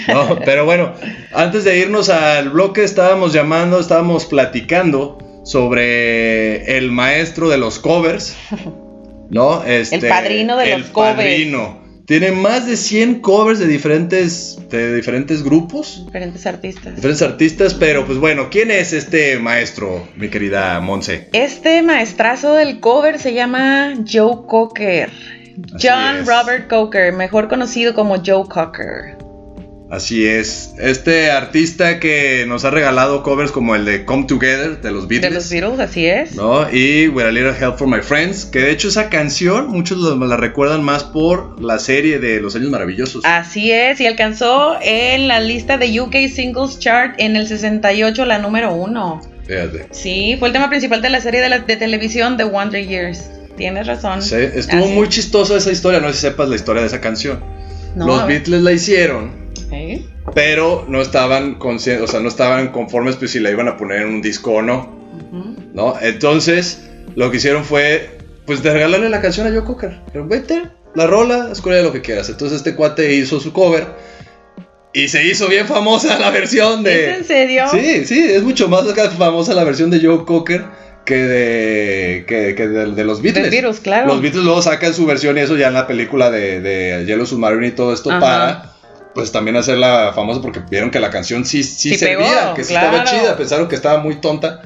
¿no? 0.06 0.38
pero 0.44 0.64
bueno, 0.64 0.92
antes 1.32 1.64
de 1.64 1.76
irnos 1.76 2.08
al 2.08 2.50
bloque 2.50 2.84
estábamos 2.84 3.32
llamando, 3.32 3.80
estábamos 3.80 4.26
platicando 4.26 5.18
sobre 5.42 6.78
el 6.78 6.92
maestro 6.92 7.48
de 7.48 7.58
los 7.58 7.80
covers, 7.80 8.36
¿no? 9.28 9.64
Este, 9.64 9.96
El 9.96 10.06
padrino 10.06 10.56
de 10.56 10.72
el 10.72 10.82
los 10.82 10.90
covers. 10.90 11.16
padrino. 11.16 11.83
Tiene 12.06 12.32
más 12.32 12.66
de 12.66 12.76
100 12.76 13.20
covers 13.20 13.58
de 13.58 13.66
diferentes, 13.66 14.58
de 14.70 14.94
diferentes 14.94 15.42
grupos, 15.42 16.02
Diferentes 16.04 16.46
artistas. 16.46 16.96
diferentes 16.96 17.22
artistas, 17.22 17.72
pero 17.72 18.04
pues 18.04 18.18
bueno, 18.18 18.48
¿quién 18.50 18.70
es 18.70 18.92
este 18.92 19.38
maestro, 19.38 20.06
mi 20.16 20.28
querida 20.28 20.78
Monse? 20.80 21.28
Este 21.32 21.80
maestrazo 21.82 22.54
del 22.54 22.80
cover 22.80 23.18
se 23.18 23.32
llama 23.32 23.94
Joe 24.06 24.46
Cocker. 24.46 25.08
Así 25.74 25.88
John 25.88 26.16
es. 26.20 26.26
Robert 26.26 26.68
Cocker, 26.68 27.12
mejor 27.14 27.48
conocido 27.48 27.94
como 27.94 28.16
Joe 28.16 28.48
Cocker. 28.48 29.16
Así 29.90 30.26
es, 30.26 30.74
este 30.78 31.30
artista 31.30 32.00
que 32.00 32.46
nos 32.48 32.64
ha 32.64 32.70
regalado 32.70 33.22
covers 33.22 33.52
como 33.52 33.76
el 33.76 33.84
de 33.84 34.04
Come 34.04 34.24
Together 34.24 34.80
de 34.80 34.90
los 34.90 35.06
De 35.08 35.20
Beatles. 35.20 35.34
los 35.34 35.50
Beatles, 35.50 35.78
así 35.78 36.06
es. 36.06 36.34
¿no? 36.34 36.68
Y 36.72 37.06
With 37.08 37.24
a 37.24 37.30
Little 37.30 37.52
Help 37.60 37.76
for 37.78 37.86
My 37.86 38.00
Friends, 38.00 38.46
que 38.46 38.60
de 38.60 38.70
hecho 38.72 38.88
esa 38.88 39.08
canción 39.10 39.68
muchos 39.68 39.98
la 40.18 40.36
recuerdan 40.36 40.82
más 40.82 41.04
por 41.04 41.60
la 41.62 41.78
serie 41.78 42.18
de 42.18 42.40
Los 42.40 42.56
Años 42.56 42.70
Maravillosos. 42.70 43.24
Así 43.24 43.70
es, 43.70 44.00
y 44.00 44.06
alcanzó 44.06 44.76
en 44.82 45.28
la 45.28 45.38
lista 45.40 45.76
de 45.76 46.00
UK 46.00 46.14
Singles 46.34 46.78
Chart 46.78 47.14
en 47.18 47.36
el 47.36 47.46
68 47.46 48.24
la 48.24 48.38
número 48.38 48.72
uno. 48.74 49.20
Fíjate. 49.46 49.86
Sí, 49.90 50.36
fue 50.38 50.48
el 50.48 50.54
tema 50.54 50.70
principal 50.70 51.02
de 51.02 51.10
la 51.10 51.20
serie 51.20 51.40
de, 51.42 51.50
la- 51.50 51.58
de 51.58 51.76
televisión 51.76 52.36
The 52.38 52.44
Wonder 52.44 52.84
Years. 52.84 53.30
Tienes 53.58 53.86
razón. 53.86 54.22
Sí, 54.22 54.34
estuvo 54.36 54.84
Así 54.86 54.92
muy 54.94 55.08
chistosa 55.10 55.56
esa 55.58 55.70
historia, 55.70 56.00
no 56.00 56.08
sé 56.08 56.14
si 56.14 56.20
sepas 56.22 56.48
la 56.48 56.56
historia 56.56 56.80
de 56.80 56.88
esa 56.88 57.00
canción. 57.02 57.44
No, 57.94 58.06
Los. 58.06 58.26
Beatles 58.26 58.62
la 58.62 58.72
hicieron, 58.72 59.43
Pero 60.34 60.84
no 60.88 61.00
estaban 61.00 61.56
conscientes, 61.56 62.08
o 62.08 62.10
sea, 62.10 62.20
no 62.20 62.28
estaban 62.28 62.68
conformes 62.68 63.16
pues 63.16 63.30
si 63.30 63.40
la 63.40 63.50
iban 63.50 63.68
a 63.68 63.76
poner 63.76 64.02
en 64.02 64.08
un 64.08 64.22
disco 64.22 64.52
o 64.52 64.62
no. 64.62 65.04
¿no? 65.74 65.94
Entonces, 66.00 66.88
lo 67.14 67.30
que 67.30 67.36
hicieron 67.36 67.64
fue 67.64 68.18
pues 68.46 68.62
de 68.62 68.72
regalarle 68.72 69.08
la 69.08 69.20
canción 69.20 69.46
a 69.46 69.50
Joe 69.50 69.64
Cocker. 69.64 70.00
Pero 70.12 70.26
vete, 70.26 70.62
la 70.94 71.06
rola, 71.06 71.50
escoge 71.52 71.82
lo 71.82 71.92
que 71.92 72.00
quieras. 72.00 72.28
Entonces 72.28 72.58
este 72.58 72.74
cuate 72.74 73.14
hizo 73.14 73.40
su 73.40 73.52
cover 73.52 73.86
y 74.92 75.08
se 75.08 75.26
hizo 75.26 75.48
bien 75.48 75.66
famosa 75.66 76.18
la 76.18 76.30
versión 76.30 76.82
de 76.82 77.10
¿Es 77.10 77.18
en 77.18 77.24
serio? 77.24 77.64
Sí, 77.70 78.04
sí, 78.04 78.20
es 78.30 78.42
mucho 78.42 78.68
más 78.68 78.84
famosa 79.16 79.54
la 79.54 79.64
versión 79.64 79.90
de 79.90 80.00
Joe 80.00 80.24
Cocker 80.24 80.64
que 81.04 81.16
de, 81.16 82.24
que, 82.26 82.54
que 82.54 82.68
de, 82.68 82.92
de 82.92 83.04
los 83.04 83.20
Beatles. 83.20 83.46
Los 83.46 83.52
Beatles, 83.52 83.80
claro. 83.80 84.06
Los 84.06 84.22
Beatles 84.22 84.44
luego 84.44 84.62
sacan 84.62 84.94
su 84.94 85.04
versión 85.04 85.36
y 85.36 85.40
eso 85.40 85.56
ya 85.56 85.68
en 85.68 85.74
la 85.74 85.86
película 85.86 86.30
de, 86.30 86.60
de 86.60 87.04
Yellow 87.04 87.26
Submarine 87.26 87.68
y 87.68 87.72
todo 87.72 87.92
esto 87.92 88.10
Ajá. 88.10 88.20
para 88.20 88.73
pues 89.14 89.32
también 89.32 89.56
hacerla 89.56 90.12
famosa 90.14 90.40
porque 90.42 90.60
vieron 90.68 90.90
que 90.90 91.00
la 91.00 91.10
canción 91.10 91.44
sí, 91.44 91.62
sí, 91.62 91.90
Sí 91.90 91.98
servía, 91.98 92.26
pegó, 92.26 92.54
que 92.54 92.64
sí 92.64 92.74
claro. 92.74 92.96
estaba 92.96 93.04
chida, 93.04 93.36
pensaron 93.36 93.68
que 93.68 93.76
estaba 93.76 93.98
muy 93.98 94.16
tonta. 94.16 94.62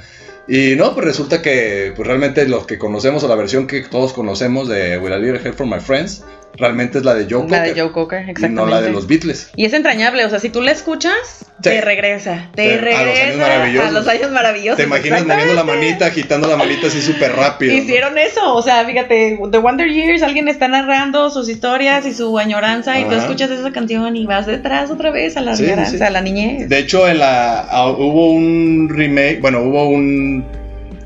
Y 0.48 0.76
no, 0.76 0.94
pues 0.94 1.04
resulta 1.04 1.42
que 1.42 1.92
pues 1.94 2.06
realmente 2.06 2.48
los 2.48 2.66
que 2.66 2.78
conocemos 2.78 3.22
o 3.22 3.28
la 3.28 3.34
versión 3.34 3.66
que 3.66 3.82
todos 3.82 4.14
conocemos 4.14 4.66
de 4.66 4.96
Will 4.98 5.12
I 5.12 5.46
Help 5.46 5.56
from 5.56 5.70
My 5.70 5.80
Friends 5.80 6.22
realmente 6.56 6.98
es 6.98 7.04
la 7.04 7.14
de 7.14 7.26
Joe 7.30 7.42
La 7.48 7.58
Cocker 7.58 7.74
de 7.74 7.80
Joe 7.80 7.92
Cocker, 7.92 8.18
y 8.20 8.30
exactamente. 8.30 8.60
no 8.60 8.66
la 8.66 8.80
de 8.80 8.90
los 8.90 9.06
Beatles. 9.06 9.50
Y 9.54 9.64
es 9.64 9.72
entrañable, 9.72 10.24
o 10.24 10.30
sea, 10.30 10.38
si 10.40 10.48
tú 10.48 10.60
la 10.60 10.72
escuchas, 10.72 11.44
te 11.62 11.80
regresa, 11.80 12.48
te 12.54 12.62
Te- 12.66 12.72
a 12.72 12.74
los 12.76 12.80
regresa 12.84 13.24
años 13.26 13.36
maravillosos. 13.38 13.88
a 13.88 13.92
los 13.92 14.08
años 14.08 14.30
maravillosos. 14.32 14.76
¿Te 14.76 14.82
imaginas 14.84 15.24
moviendo 15.26 15.54
la 15.54 15.64
manita, 15.64 16.06
agitando 16.06 16.48
la 16.48 16.56
manita 16.56 16.86
así 16.88 17.00
súper 17.00 17.32
rápido? 17.36 17.72
¿no? 17.74 17.78
Hicieron 17.82 18.18
eso, 18.18 18.54
o 18.54 18.62
sea, 18.62 18.84
fíjate, 18.84 19.38
The 19.50 19.58
Wonder 19.58 19.88
Years, 19.88 20.22
alguien 20.22 20.48
está 20.48 20.66
narrando 20.68 21.30
sus 21.30 21.48
historias 21.48 22.06
y 22.06 22.14
su 22.14 22.38
añoranza 22.38 22.98
y 22.98 23.04
tú 23.04 23.12
escuchas 23.14 23.50
esa 23.50 23.70
canción 23.72 24.16
y 24.16 24.26
vas 24.26 24.46
detrás 24.46 24.90
otra 24.90 25.10
vez 25.10 25.36
a 25.36 25.40
la 25.40 25.54
Sí, 25.56 25.64
añoranza, 25.66 25.98
sí. 25.98 26.02
a 26.02 26.10
la 26.10 26.20
niñez. 26.20 26.68
De 26.68 26.78
hecho, 26.78 27.08
en 27.08 27.18
la, 27.20 27.60
ah, 27.70 27.88
hubo 27.90 28.32
un 28.32 28.88
remake, 28.90 29.40
bueno, 29.40 29.60
hubo 29.62 29.88
un, 29.88 30.44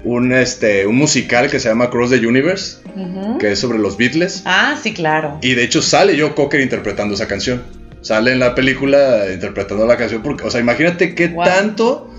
un, 0.05 0.33
este, 0.33 0.87
un 0.87 0.97
musical 0.97 1.51
que 1.51 1.61
se 1.61 1.69
llama 1.69 1.91
Cross 1.91 2.11
the 2.11 2.27
Universe, 2.27 2.79
que 3.39 3.53
es 3.53 3.59
sobre 3.59 3.79
los 3.79 3.97
Beatles. 3.97 4.43
Ah, 4.45 4.77
sí, 4.83 4.93
claro. 4.93 5.39
Y 5.43 5.55
de 5.55 5.65
hecho 5.65 5.83
sale 5.83 6.19
Joe 6.21 6.35
Cocker 6.35 6.61
interpretando 6.61 7.15
esa 7.15 7.29
canción. 7.29 7.63
Sale 8.01 8.33
en 8.33 8.41
la 8.41 8.55
película 8.55 9.27
interpretando 9.33 9.87
la 9.87 9.97
canción. 9.97 10.23
Porque, 10.23 10.45
o 10.45 10.51
sea, 10.51 10.61
imagínate 10.61 11.15
qué 11.15 11.29
Wow. 11.29 11.45
tanto 11.45 12.11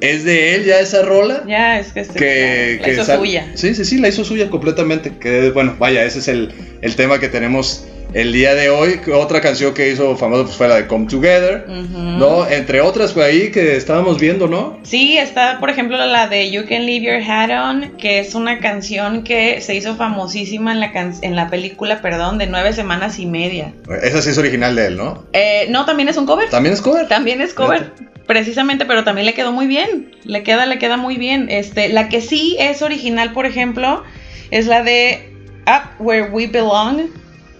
es 0.00 0.24
de 0.24 0.54
él 0.54 0.64
ya 0.64 0.78
esa 0.78 1.02
rola. 1.02 1.42
Ya, 1.48 1.80
es 1.80 1.88
que, 1.92 2.04
que, 2.04 2.76
la 2.80 2.84
que 2.86 2.92
hizo 2.92 3.16
suya. 3.18 3.50
Sí, 3.54 3.74
sí, 3.74 3.84
sí, 3.84 3.98
la 3.98 4.08
hizo 4.08 4.24
suya 4.24 4.48
completamente. 4.50 5.12
Que 5.18 5.50
bueno, 5.50 5.74
vaya, 5.80 6.04
ese 6.04 6.20
es 6.20 6.28
el, 6.28 6.52
el 6.80 6.94
tema 6.94 7.18
que 7.18 7.28
tenemos 7.28 7.84
el 8.14 8.32
día 8.32 8.54
de 8.54 8.70
hoy. 8.70 9.00
Otra 9.14 9.40
canción 9.40 9.74
que 9.74 9.90
hizo 9.90 10.16
famosa 10.16 10.44
pues, 10.44 10.56
fue 10.56 10.68
la 10.68 10.76
de 10.76 10.86
Come 10.86 11.06
Together. 11.06 11.66
¿No? 11.68 12.48
Entre 12.48 12.80
otras 12.80 13.12
fue 13.12 13.24
ahí 13.24 13.50
que 13.50 13.76
estábamos 13.76 14.18
viendo, 14.18 14.46
¿no? 14.48 14.78
Sí, 14.84 15.18
está, 15.18 15.58
por 15.60 15.70
ejemplo, 15.70 15.96
la 15.98 16.28
de 16.28 16.50
You 16.50 16.62
Can 16.68 16.86
Leave 16.86 17.04
Your 17.20 17.30
Hat 17.30 17.50
On, 17.50 17.96
que 17.98 18.20
es 18.20 18.34
una 18.34 18.58
canción 18.58 19.22
que 19.24 19.60
se 19.60 19.74
hizo 19.74 19.96
famosísima 19.96 20.72
en 20.72 20.80
la, 20.80 20.92
can- 20.92 21.14
en 21.22 21.36
la 21.36 21.50
película, 21.50 22.00
perdón, 22.00 22.38
de 22.38 22.46
nueve 22.46 22.72
semanas 22.72 23.18
y 23.18 23.26
media. 23.26 23.72
Esa 24.02 24.22
sí 24.22 24.30
es 24.30 24.38
original 24.38 24.74
de 24.76 24.86
él, 24.86 24.96
¿no? 24.96 25.24
Eh, 25.32 25.66
no, 25.70 25.84
también 25.84 26.08
es 26.08 26.16
un 26.16 26.26
cover. 26.26 26.48
También 26.48 26.72
es 26.74 26.80
cover. 26.80 27.08
También 27.08 27.40
es 27.40 27.52
cover. 27.54 27.92
Precisamente, 28.26 28.86
pero 28.86 29.04
también 29.04 29.26
le 29.26 29.34
quedó 29.34 29.52
muy 29.52 29.66
bien. 29.66 30.10
Le 30.24 30.42
queda, 30.42 30.66
le 30.66 30.78
queda 30.78 30.96
muy 30.96 31.16
bien. 31.16 31.46
Este, 31.48 31.88
la 31.90 32.08
que 32.08 32.20
sí 32.20 32.56
es 32.58 32.82
original, 32.82 33.32
por 33.32 33.46
ejemplo, 33.46 34.02
es 34.50 34.66
la 34.66 34.82
de 34.82 35.32
Up 35.66 35.90
Where 36.04 36.30
We 36.30 36.46
Belong. 36.48 37.02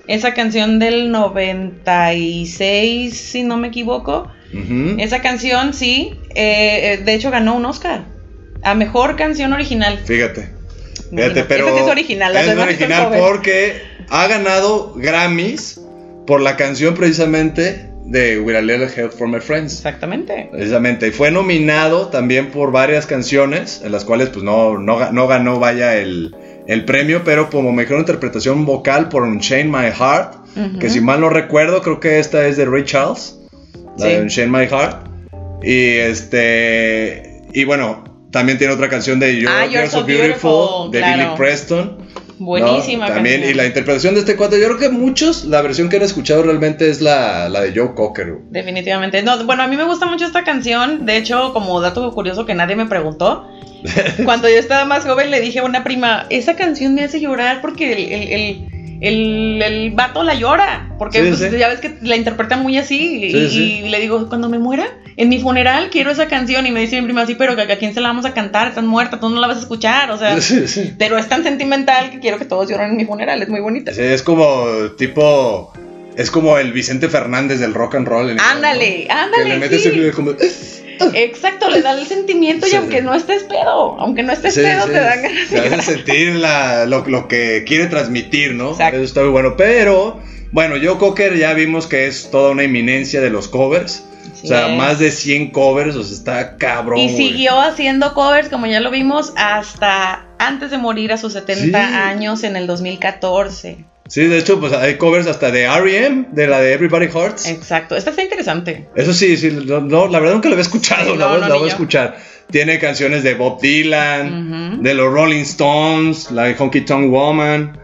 Esa 0.08 0.34
canción 0.34 0.78
del 0.78 1.10
96, 1.10 3.16
si 3.16 3.42
no 3.42 3.56
me 3.56 3.68
equivoco. 3.68 4.30
Esa 4.98 5.20
canción, 5.20 5.74
sí, 5.74 6.14
eh, 6.34 6.94
eh, 6.94 7.02
de 7.04 7.14
hecho 7.14 7.30
ganó 7.30 7.56
un 7.56 7.66
Oscar. 7.66 8.04
A 8.62 8.74
mejor 8.74 9.16
canción 9.16 9.52
original. 9.52 10.00
Fíjate. 10.04 10.50
Pero. 11.10 11.68
esa 11.68 11.76
sí 11.76 11.82
es 11.82 11.90
original. 11.90 12.36
Es 12.36 12.56
original 12.56 13.12
porque 13.18 13.82
ha 14.08 14.26
ganado 14.26 14.94
Grammys 14.94 15.80
por 16.26 16.40
la 16.40 16.56
canción 16.56 16.94
precisamente 16.94 17.90
de 18.06 18.40
With 18.40 18.56
a 18.56 18.62
Little 18.62 18.88
Help 18.96 19.12
from 19.12 19.32
My 19.32 19.40
Friends. 19.40 19.74
Exactamente. 19.74 20.48
Precisamente. 20.50 21.08
Y 21.08 21.10
fue 21.10 21.30
nominado 21.30 22.08
también 22.08 22.50
por 22.50 22.72
varias 22.72 23.06
canciones, 23.06 23.82
en 23.84 23.92
las 23.92 24.04
cuales 24.04 24.30
pues 24.30 24.44
no, 24.44 24.78
no, 24.78 25.12
no 25.12 25.26
ganó 25.26 25.58
vaya 25.58 25.96
el, 25.96 26.34
el 26.66 26.84
premio, 26.84 27.22
pero 27.24 27.48
como 27.50 27.72
mejor 27.72 27.98
interpretación 28.00 28.64
vocal 28.64 29.08
por 29.08 29.22
Unchain 29.22 29.70
My 29.70 29.90
Heart, 29.92 30.78
que 30.80 30.88
si 30.90 31.00
mal 31.00 31.20
no 31.20 31.28
recuerdo, 31.28 31.82
creo 31.82 32.00
que 32.00 32.18
esta 32.18 32.46
es 32.46 32.56
de 32.56 32.64
Ray 32.64 32.84
Charles, 32.84 33.38
la 33.98 34.06
Sí. 34.06 34.12
de 34.12 34.22
Unchain 34.22 34.50
My 34.50 34.66
Heart. 34.66 35.06
Y 35.62 35.96
este. 35.98 37.42
Y 37.52 37.64
bueno, 37.64 38.04
también 38.30 38.58
tiene 38.58 38.72
otra 38.74 38.88
canción 38.88 39.18
de 39.18 39.36
You're, 39.38 39.48
Ah, 39.54 39.66
You're 39.66 39.88
So 39.88 40.04
Beautiful, 40.04 40.90
de 40.90 40.98
claro. 40.98 41.16
Billy 41.22 41.36
Preston. 41.36 41.98
¿No? 42.38 42.46
Buenísima 42.46 43.06
También, 43.06 43.36
canción. 43.40 43.50
y 43.50 43.54
la 43.56 43.66
interpretación 43.66 44.14
de 44.14 44.20
este 44.20 44.36
cuate, 44.36 44.60
yo 44.60 44.66
creo 44.66 44.78
que 44.78 44.88
muchos, 44.90 45.44
la 45.44 45.62
versión 45.62 45.88
que 45.88 45.96
han 45.96 46.02
escuchado 46.02 46.42
realmente 46.42 46.88
es 46.90 47.00
la, 47.00 47.48
la 47.48 47.60
de 47.62 47.72
Joe 47.74 47.94
Cocker. 47.94 48.32
güey. 48.32 48.44
Definitivamente. 48.50 49.22
No, 49.22 49.44
bueno, 49.44 49.62
a 49.62 49.66
mí 49.68 49.76
me 49.76 49.84
gusta 49.84 50.06
mucho 50.06 50.26
esta 50.26 50.44
canción. 50.44 51.06
De 51.06 51.16
hecho, 51.16 51.52
como 51.52 51.80
dato 51.80 52.12
curioso 52.12 52.46
que 52.46 52.54
nadie 52.54 52.76
me 52.76 52.86
preguntó, 52.86 53.46
cuando 54.24 54.48
yo 54.48 54.56
estaba 54.56 54.84
más 54.84 55.04
joven 55.04 55.30
le 55.30 55.40
dije 55.40 55.60
a 55.60 55.64
una 55.64 55.84
prima, 55.84 56.26
esa 56.30 56.56
canción 56.56 56.94
me 56.94 57.04
hace 57.04 57.20
llorar 57.20 57.60
porque 57.60 57.92
el, 57.92 58.12
el, 58.12 58.32
el, 58.32 58.68
el- 59.00 59.62
el 59.62 59.90
vato 59.92 60.22
la 60.22 60.34
llora. 60.34 60.94
Porque 60.98 61.20
Sí, 61.22 61.28
pues, 61.28 61.50
sí. 61.52 61.58
ya 61.58 61.68
ves 61.68 61.80
que 61.80 61.94
la 62.02 62.16
interpreta 62.16 62.56
muy 62.56 62.78
así. 62.78 63.24
y, 63.24 63.30
Sí, 63.30 63.48
sí. 63.50 63.80
y 63.84 63.88
le 63.88 64.00
digo, 64.00 64.28
cuando 64.28 64.48
me 64.48 64.58
muera, 64.58 64.86
en 65.16 65.28
mi 65.28 65.40
funeral 65.40 65.88
quiero 65.90 66.10
esa 66.10 66.26
canción. 66.28 66.66
Y 66.66 66.70
me 66.70 66.80
dice 66.80 66.96
mi 67.00 67.04
prima, 67.06 67.26
sí, 67.26 67.34
pero 67.34 67.52
¿a 67.52 67.62
a 67.62 67.76
quién 67.76 67.92
se 67.94 68.00
la 68.00 68.08
vamos 68.08 68.24
a 68.24 68.32
cantar? 68.34 68.68
Estás 68.68 68.84
muerta, 68.84 69.20
tú 69.20 69.28
no 69.28 69.40
la 69.40 69.46
vas 69.46 69.56
a 69.58 69.60
escuchar. 69.60 70.10
O 70.10 70.18
sea, 70.18 70.36
pero 70.98 71.18
es 71.18 71.28
tan 71.28 71.42
sentimental 71.42 72.10
que 72.10 72.20
quiero 72.20 72.38
que 72.38 72.44
todos 72.44 72.68
lloren 72.68 72.90
en 72.90 72.96
mi 72.96 73.04
funeral. 73.04 73.42
Es 73.42 73.48
muy 73.48 73.60
bonita. 73.60 73.92
Sí, 73.92 74.02
es 74.02 74.22
como 74.22 74.64
tipo. 74.98 75.72
Es 76.16 76.30
como 76.30 76.56
el 76.56 76.72
Vicente 76.72 77.10
Fernández 77.10 77.60
del 77.60 77.74
rock 77.74 77.96
and 77.96 78.08
roll. 78.08 78.30
en 78.30 78.40
Ándale, 78.40 79.06
¿no? 79.06 79.14
ándale, 79.14 79.42
Que 79.44 79.48
le 79.50 79.58
metes 79.58 79.82
sí. 79.82 79.88
el- 79.90 80.12
como. 80.12 80.32
Exacto, 81.14 81.68
le 81.70 81.82
da 81.82 81.92
el 81.98 82.06
sentimiento 82.06 82.66
y 82.66 82.70
Sí. 82.70 82.76
aunque 82.76 83.02
no 83.02 83.14
estés 83.14 83.42
pedo, 83.44 83.96
aunque 84.00 84.22
no 84.22 84.32
estés 84.32 84.54
Sí, 84.54 84.60
pedo, 84.62 84.86
te 84.86 84.92
dan 85.00 85.22
ganas 85.22 85.48
te 85.48 85.54
de 85.54 85.60
hace 85.60 85.68
llorar. 85.70 85.84
sentir 85.84 86.34
la- 86.36 86.86
lo, 86.86 87.06
lo 87.06 87.28
que 87.28 87.64
quiere 87.66 87.86
transmitir, 87.86 88.54
¿no? 88.54 88.70
Exacto. 88.72 88.96
Eso 88.96 89.04
está 89.04 89.20
muy 89.22 89.30
bueno. 89.30 89.56
Pero, 89.56 90.20
bueno, 90.52 90.76
Joe 90.82 90.98
Cocker 90.98 91.36
ya 91.36 91.52
vimos 91.54 91.86
que 91.86 92.06
es 92.06 92.30
toda 92.30 92.50
una 92.52 92.62
eminencia 92.64 93.20
de 93.20 93.30
los 93.30 93.48
covers. 93.48 94.04
O 94.42 94.46
sea, 94.48 94.68
es. 94.70 94.76
más 94.76 94.98
de 94.98 95.10
100 95.12 95.50
covers, 95.50 95.96
o 95.96 96.02
sea, 96.04 96.14
está 96.16 96.56
cabrón. 96.56 96.98
Y 96.98 97.04
güey. 97.10 97.16
siguió 97.16 97.58
haciendo 97.60 98.12
covers, 98.14 98.48
como 98.48 98.66
ya 98.66 98.80
lo 98.80 98.90
vimos, 98.90 99.32
hasta 99.36 100.24
antes 100.38 100.70
de 100.70 100.78
morir 100.78 101.12
a 101.12 101.16
sus 101.16 101.32
70 101.32 101.88
Sí. 101.88 101.94
años 101.94 102.42
en 102.44 102.56
el 102.56 102.66
2014. 102.66 103.78
Sí, 104.08 104.22
de 104.24 104.38
hecho, 104.38 104.60
pues 104.60 104.72
hay 104.72 104.96
covers 104.98 105.26
hasta 105.26 105.50
de 105.50 105.64
R.E.M., 105.64 106.26
de 106.32 106.46
la 106.46 106.60
de 106.60 106.72
Everybody 106.74 107.06
Hurts. 107.06 107.46
Exacto. 107.48 107.96
Esta 107.96 108.10
está 108.10 108.22
interesante. 108.22 108.86
Eso 108.94 109.12
sí, 109.12 109.36
sí, 109.36 109.50
no, 109.66 109.80
no, 109.80 110.06
la 110.06 110.20
verdad 110.20 110.34
nunca 110.34 110.48
la 110.48 110.54
había 110.54 110.62
escuchado, 110.62 111.12
Sí, 111.12 111.18
la, 111.18 111.24
no, 111.26 111.30
voy, 111.32 111.40
no, 111.40 111.48
la 111.48 111.54
voy 111.56 111.64
a 111.64 111.72
escuchar. 111.72 112.16
Tiene 112.50 112.78
canciones 112.78 113.24
de 113.24 113.34
Bob 113.34 113.60
Dylan, 113.60 114.80
de 114.82 114.94
los 114.94 115.12
Rolling 115.12 115.40
Stones, 115.42 116.30
la 116.30 116.44
de 116.44 116.54
Honky 116.56 116.82
Tonk 116.82 117.10
Woman, 117.10 117.76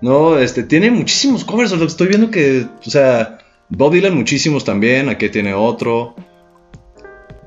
¿no? 0.00 0.38
Este, 0.38 0.62
tiene 0.62 0.90
muchísimos 0.92 1.44
covers, 1.44 1.72
lo 1.72 1.78
que 1.78 1.84
estoy 1.86 2.06
viendo 2.06 2.30
que, 2.30 2.66
o 2.86 2.90
sea, 2.90 3.38
Bob 3.68 3.92
Dylan 3.94 4.14
muchísimos 4.14 4.64
también, 4.64 5.08
aquí 5.08 5.28
tiene 5.30 5.52
otro. 5.54 6.14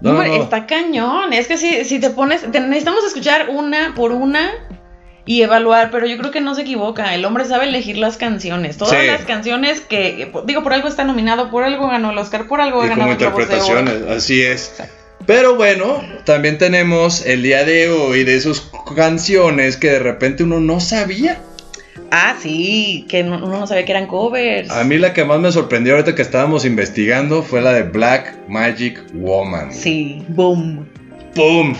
No, 0.01 0.11
Hombre, 0.11 0.27
no, 0.27 0.37
no. 0.37 0.43
está 0.43 0.65
cañón. 0.67 1.33
Es 1.33 1.47
que 1.47 1.57
si, 1.57 1.85
si 1.85 1.99
te 1.99 2.09
pones. 2.11 2.41
te- 2.51 2.59
necesitamos 2.59 3.03
escuchar 3.05 3.49
una 3.49 3.93
por 3.95 4.11
una 4.11 4.51
y 5.27 5.43
evaluar, 5.43 5.91
pero 5.91 6.07
yo 6.07 6.17
creo 6.17 6.31
que 6.31 6.41
no 6.41 6.55
se 6.55 6.61
equivoca. 6.63 7.13
El 7.13 7.23
hombre 7.25 7.45
sabe 7.45 7.67
elegir 7.67 7.97
las 7.97 8.17
canciones. 8.17 8.77
Todas 8.77 8.99
Sí. 8.99 9.05
las 9.07 9.21
canciones 9.25 9.81
que. 9.81 10.31
Digo, 10.45 10.63
por 10.63 10.73
algo 10.73 10.87
está 10.87 11.03
nominado, 11.03 11.51
por 11.51 11.63
algo 11.63 11.87
ganó 11.87 12.09
el 12.09 12.17
Oscar, 12.17 12.47
por 12.47 12.61
algo 12.61 12.83
Y 12.83 12.89
como 12.89 12.95
de 13.03 13.03
Oro. 13.03 13.11
interpretaciones, 13.11 13.93
así 14.09 14.41
es. 14.41 14.73
Pero 15.27 15.55
bueno, 15.55 16.01
también 16.23 16.57
tenemos 16.57 17.25
el 17.25 17.43
día 17.43 17.65
de 17.65 17.89
hoy 17.89 18.23
de 18.23 18.35
esas 18.37 18.71
canciones 18.95 19.75
que 19.77 19.91
de 19.91 19.99
repente 19.99 20.43
uno 20.43 20.59
no 20.61 20.79
sabía. 20.79 21.39
Ah, 22.11 22.35
sí, 22.41 23.05
que 23.09 23.23
no- 23.23 23.35
uno 23.45 23.59
no 23.59 23.67
sabía 23.67 23.83
que 23.83 23.91
eran 23.91 24.07
covers. 24.07 24.69
A 24.71 24.85
mí 24.85 24.97
la 24.97 25.11
que 25.13 25.25
más 25.25 25.39
me 25.41 25.51
sorprendió 25.51 25.93
ahorita 25.95 26.15
que 26.15 26.21
estábamos 26.21 26.63
investigando 26.63 27.43
fue 27.43 27.61
la 27.61 27.73
de 27.73 27.83
Black 27.83 28.37
Magic 28.47 29.03
Woman. 29.13 29.73
Sí, 29.73 30.23
boom. 30.29 30.87
¡Pum! 31.35 31.75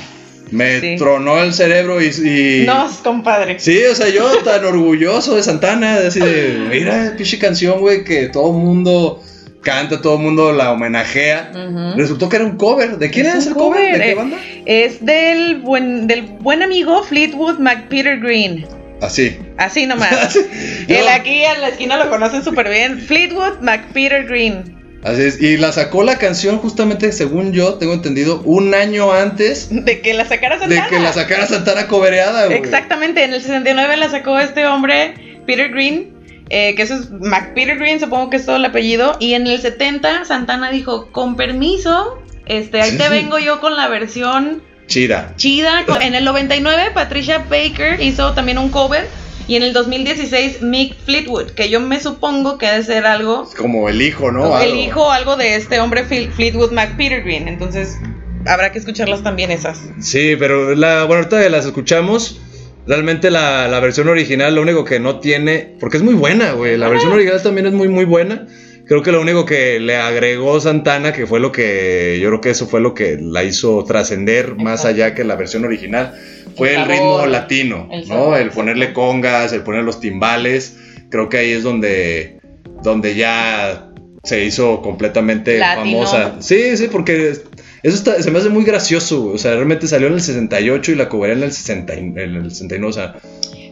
Me 0.51 0.79
Sí. 0.79 0.95
tronó 0.97 1.41
el 1.43 1.53
cerebro 1.53 2.01
y, 2.01 2.05
y- 2.07 2.65
No, 2.65 2.89
compadre. 3.03 3.60
Sí, 3.60 3.79
o 3.91 3.95
sea, 3.95 4.07
yo 4.10 4.25
tan 4.43 4.63
orgulloso 4.63 5.36
de 5.36 5.43
Santana, 5.43 5.95
así 6.07 6.19
de, 6.19 6.67
mira, 6.69 7.13
pinche 7.17 7.38
canción, 7.39 7.79
güey, 7.79 8.03
que 8.03 8.27
todo 8.29 8.47
el 8.51 8.63
mundo 8.63 9.21
canta, 9.62 10.01
todo 10.01 10.15
el 10.15 10.21
mundo 10.21 10.53
la 10.53 10.71
homenajea. 10.71 11.51
Resultó 11.97 12.29
que 12.29 12.38
era 12.38 12.45
un 12.45 12.55
cover. 12.55 12.97
¿De 12.97 13.10
quién 13.10 13.25
Es 13.25 13.33
un 13.33 13.39
ese 13.41 13.49
cover? 13.51 13.81
cover, 13.81 13.97
¿De 13.97 14.03
qué 14.03 14.12
eh. 14.12 14.15
banda? 14.15 14.38
Es 14.65 15.05
del 15.05 15.55
buen, 15.60 16.07
del 16.07 16.21
buen 16.21 16.63
amigo 16.63 17.03
Fleetwood 17.03 17.60
McPeter 17.60 18.19
Green. 18.19 18.65
Así. 19.01 19.38
Así 19.57 19.86
nomás. 19.86 20.36
Él 20.88 21.07
aquí 21.10 21.43
en 21.43 21.60
la 21.62 21.69
esquina 21.69 21.97
lo 21.97 22.10
conocen 22.10 22.43
súper 22.43 22.69
bien. 22.69 22.99
Fleetwood 23.01 23.60
McPeter 23.62 24.25
Green. 24.25 24.75
Así 25.03 25.21
es. 25.21 25.41
Y 25.41 25.57
la 25.57 25.71
sacó 25.71 26.03
la 26.03 26.17
canción 26.17 26.57
justamente, 26.57 27.12
según 27.12 27.53
yo 27.53 27.75
tengo 27.75 27.93
entendido, 27.93 28.41
un 28.43 28.73
año 28.73 29.12
antes 29.13 29.67
De 29.71 30.01
que 30.01 30.13
la 30.13 30.25
sacara 30.25 30.55
de 30.55 30.62
Santana. 30.62 30.88
que 30.89 30.99
la 30.99 31.13
sacara 31.13 31.47
Santana 31.47 31.88
cobereada, 31.88 32.47
güey. 32.47 32.57
Exactamente, 32.57 33.23
en 33.23 33.33
el 33.33 33.41
69 33.41 33.97
la 33.97 34.10
sacó 34.10 34.39
este 34.39 34.65
hombre, 34.65 35.41
Peter 35.45 35.69
Green. 35.69 36.13
eh, 36.49 36.75
que 36.75 36.81
eso 36.83 36.95
es 36.95 37.10
McPeter 37.12 37.77
Green, 37.77 37.99
supongo 37.99 38.29
que 38.29 38.38
es 38.38 38.45
todo 38.45 38.55
el 38.55 38.65
apellido. 38.65 39.17
Y 39.19 39.33
en 39.33 39.47
el 39.47 39.62
70 39.62 40.25
Santana 40.25 40.71
dijo, 40.71 41.12
con 41.12 41.36
permiso, 41.36 42.21
este, 42.45 42.81
ahí 42.81 42.91
Sí, 42.91 42.97
te 42.97 43.10
vengo 43.10 43.38
yo 43.39 43.60
con 43.60 43.75
la 43.75 43.88
versión 43.89 44.63
Chida. 44.88 45.33
chida. 45.36 45.83
En 46.01 46.15
el 46.15 46.23
99 46.23 46.91
Patricia 46.93 47.39
Baker 47.49 47.99
hizo 48.01 48.31
también 48.33 48.57
un 48.57 48.69
cover. 48.69 49.05
Y 49.47 49.55
en 49.55 49.63
el 49.63 49.73
2016 49.73 50.62
Mick 50.62 50.95
Fleetwood, 51.05 51.51
que 51.51 51.69
yo 51.69 51.79
me 51.79 51.99
supongo 51.99 52.57
que 52.57 52.67
ha 52.67 52.75
de 52.75 52.83
ser 52.83 53.05
algo 53.05 53.49
Como 53.57 53.88
el 53.89 54.01
hijo, 54.01 54.31
¿no? 54.31 54.60
el 54.60 54.69
Algo. 54.71 54.75
hijo 54.81 55.12
algo 55.12 55.38
de 55.38 55.55
este 55.55 55.79
hombre 55.79 56.03
Fleetwood 56.03 56.71
McPeter 56.71 57.23
Green. 57.23 57.47
Entonces 57.47 57.97
habrá 58.45 58.71
que 58.71 58.79
escucharlas 58.79 59.23
también 59.23 59.51
esas. 59.51 59.81
Sí, 59.99 60.36
pero 60.38 60.75
la, 60.75 61.05
bueno, 61.05 61.23
ahorita 61.23 61.41
que 61.41 61.49
las 61.49 61.65
escuchamos, 61.65 62.41
realmente 62.86 63.31
la, 63.31 63.67
la 63.67 63.79
versión 63.79 64.10
original, 64.10 64.55
lo 64.55 64.62
único 64.62 64.83
que 64.83 64.99
no 64.99 65.19
tiene, 65.19 65.75
porque 65.79 65.97
es 65.97 66.03
muy 66.03 66.13
buena, 66.13 66.51
güey, 66.53 66.77
la 66.77 66.88
versión 66.89 67.13
original 67.13 67.41
también 67.41 67.67
es 67.67 67.73
muy, 67.73 67.88
muy 67.88 68.05
buena. 68.05 68.47
Creo 68.88 69.04
que 69.04 69.12
lo 69.12 69.19
único 69.21 69.45
que 69.45 69.80
le 69.80 69.97
agregó 69.97 70.60
Santana, 70.62 71.12
que 71.12 71.28
fue 71.28 71.39
lo 71.41 71.52
que, 71.52 72.19
yo 72.21 72.30
creo 72.30 72.41
que 72.41 72.52
eso 72.52 72.67
fue 72.67 72.80
lo 72.80 72.93
que 72.93 73.17
la 73.21 73.43
hizo 73.43 73.84
trascender 73.84 74.56
más 74.56 74.86
allá 74.86 75.13
que 75.13 75.23
la 75.26 75.36
versión 75.36 75.65
original, 75.65 76.13
fue 76.56 76.73
El 76.76 76.86
ritmo 76.86 77.26
latino, 77.26 77.89
el 77.91 78.08
¿no? 78.08 78.36
El 78.38 78.50
ponerle 78.50 78.93
congas, 78.93 79.52
el 79.52 79.62
poner 79.62 79.84
los 79.84 80.00
timbales, 80.00 80.78
creo 81.10 81.28
que 81.28 81.38
ahí 81.38 81.52
es 81.52 81.63
donde, 81.63 82.39
donde 82.82 83.15
ya 83.15 83.89
se 84.23 84.43
hizo 84.45 84.82
completamente 84.82 85.58
Latino. 85.60 86.06
famosa. 86.06 86.36
Sí, 86.41 86.78
sí, 86.78 86.88
porque 86.91 87.30
eso 87.32 87.43
está- 87.84 88.21
se 88.23 88.32
me 88.32 88.39
hace 88.39 88.50
muy 88.50 88.63
gracioso. 88.63 89.26
O 89.34 89.38
sea, 89.38 89.54
realmente 89.56 89.88
salió 89.88 90.08
en 90.08 90.13
el 90.13 90.21
68 90.21 90.91
y 90.91 90.95
la 90.95 91.08
cobraría 91.10 91.38
en 91.38 91.43
el 91.43 91.52
60, 91.52 91.93
y- 91.95 92.00
en 92.00 92.17
el 92.17 92.50
69. 92.52 92.89
O 92.89 92.93
sea, 92.93 93.15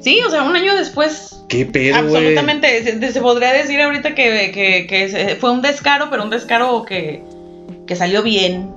Sí, 0.06 0.22
o 0.26 0.30
sea, 0.30 0.44
un 0.44 0.56
año 0.56 0.76
después. 0.76 1.44
qué 1.50 1.66
pedo, 1.66 1.96
absolutamente. 1.96 2.84
Se, 2.84 3.12
se 3.12 3.22
podría 3.22 3.54
decir 3.54 3.82
ahorita 3.82 4.14
que, 4.14 4.52
que- 4.54 4.86
que 4.88 5.10
se- 5.10 5.36
fue 5.36 5.52
un 5.52 5.64
descaro, 5.64 6.10
pero 6.12 6.22
un 6.24 6.30
descaro 6.30 6.86
que, 6.86 7.24
que 7.88 7.96
salió 7.96 8.22
bien. 8.22 8.70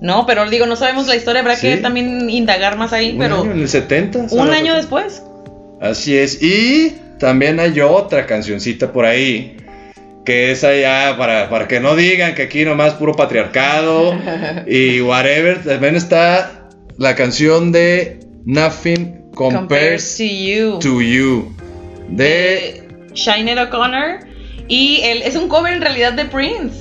¿No? 0.00 0.26
Pero 0.26 0.48
digo, 0.48 0.66
no 0.66 0.76
sabemos 0.76 1.08
la 1.08 1.16
historia, 1.16 1.40
habrá 1.42 1.58
que 1.58 1.76
también 1.78 2.30
indagar 2.30 2.78
más 2.78 2.92
ahí, 2.92 3.10
Un 3.12 3.18
pero 3.18 3.42
año, 3.42 3.50
en 3.50 3.60
el 3.62 3.68
70. 3.68 4.26
un 4.30 4.50
año 4.50 4.74
después. 4.76 5.22
Así 5.80 6.16
es. 6.16 6.40
Y 6.42 6.94
también 7.18 7.58
hay 7.58 7.80
otra 7.80 8.24
cancioncita 8.26 8.92
por 8.92 9.04
ahí. 9.04 9.56
Que 10.24 10.52
esa 10.52 10.74
ya, 10.76 11.16
para, 11.18 11.50
para 11.50 11.66
que 11.66 11.80
no 11.80 11.96
digan 11.96 12.34
que 12.36 12.42
aquí 12.42 12.64
nomás 12.64 12.94
puro 12.94 13.14
patriarcado 13.16 14.14
y 14.68 15.00
whatever. 15.00 15.62
También 15.64 15.96
está 15.96 16.68
la 16.96 17.14
canción 17.16 17.72
de 17.72 18.20
Nothing 18.46 19.19
Compares 19.48 20.16
Compares 20.16 20.16
to 20.18 20.24
You. 20.24 20.78
to 20.80 21.00
You. 21.00 21.54
De. 22.08 22.82
Shineer 23.14 23.58
O'Connor. 23.58 24.20
Y 24.68 25.00
él 25.02 25.22
es 25.22 25.34
un 25.34 25.48
cover 25.48 25.72
en 25.72 25.80
realidad 25.80 26.12
de 26.12 26.26
Prince. 26.26 26.76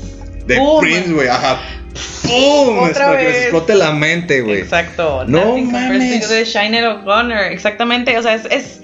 De 0.46 0.58
Boom. 0.60 0.82
Prince, 0.82 1.12
güey. 1.12 1.28
Ajá. 1.28 1.60
¡Pum! 2.24 2.84
Es 2.86 2.92
Otra 2.92 3.06
para 3.08 3.18
que 3.18 3.24
les 3.24 3.34
vez. 3.34 3.42
explote 3.44 3.76
la 3.76 3.92
mente, 3.92 4.42
güey. 4.42 4.60
Exacto. 4.60 5.24
No 5.26 5.58
mames. 5.58 6.30
De 6.30 6.46
Shineer 6.46 6.86
O'Connor. 6.86 7.46
Exactamente. 7.46 8.18
O 8.18 8.22
sea, 8.22 8.36
es, 8.36 8.46
es- 8.52 8.82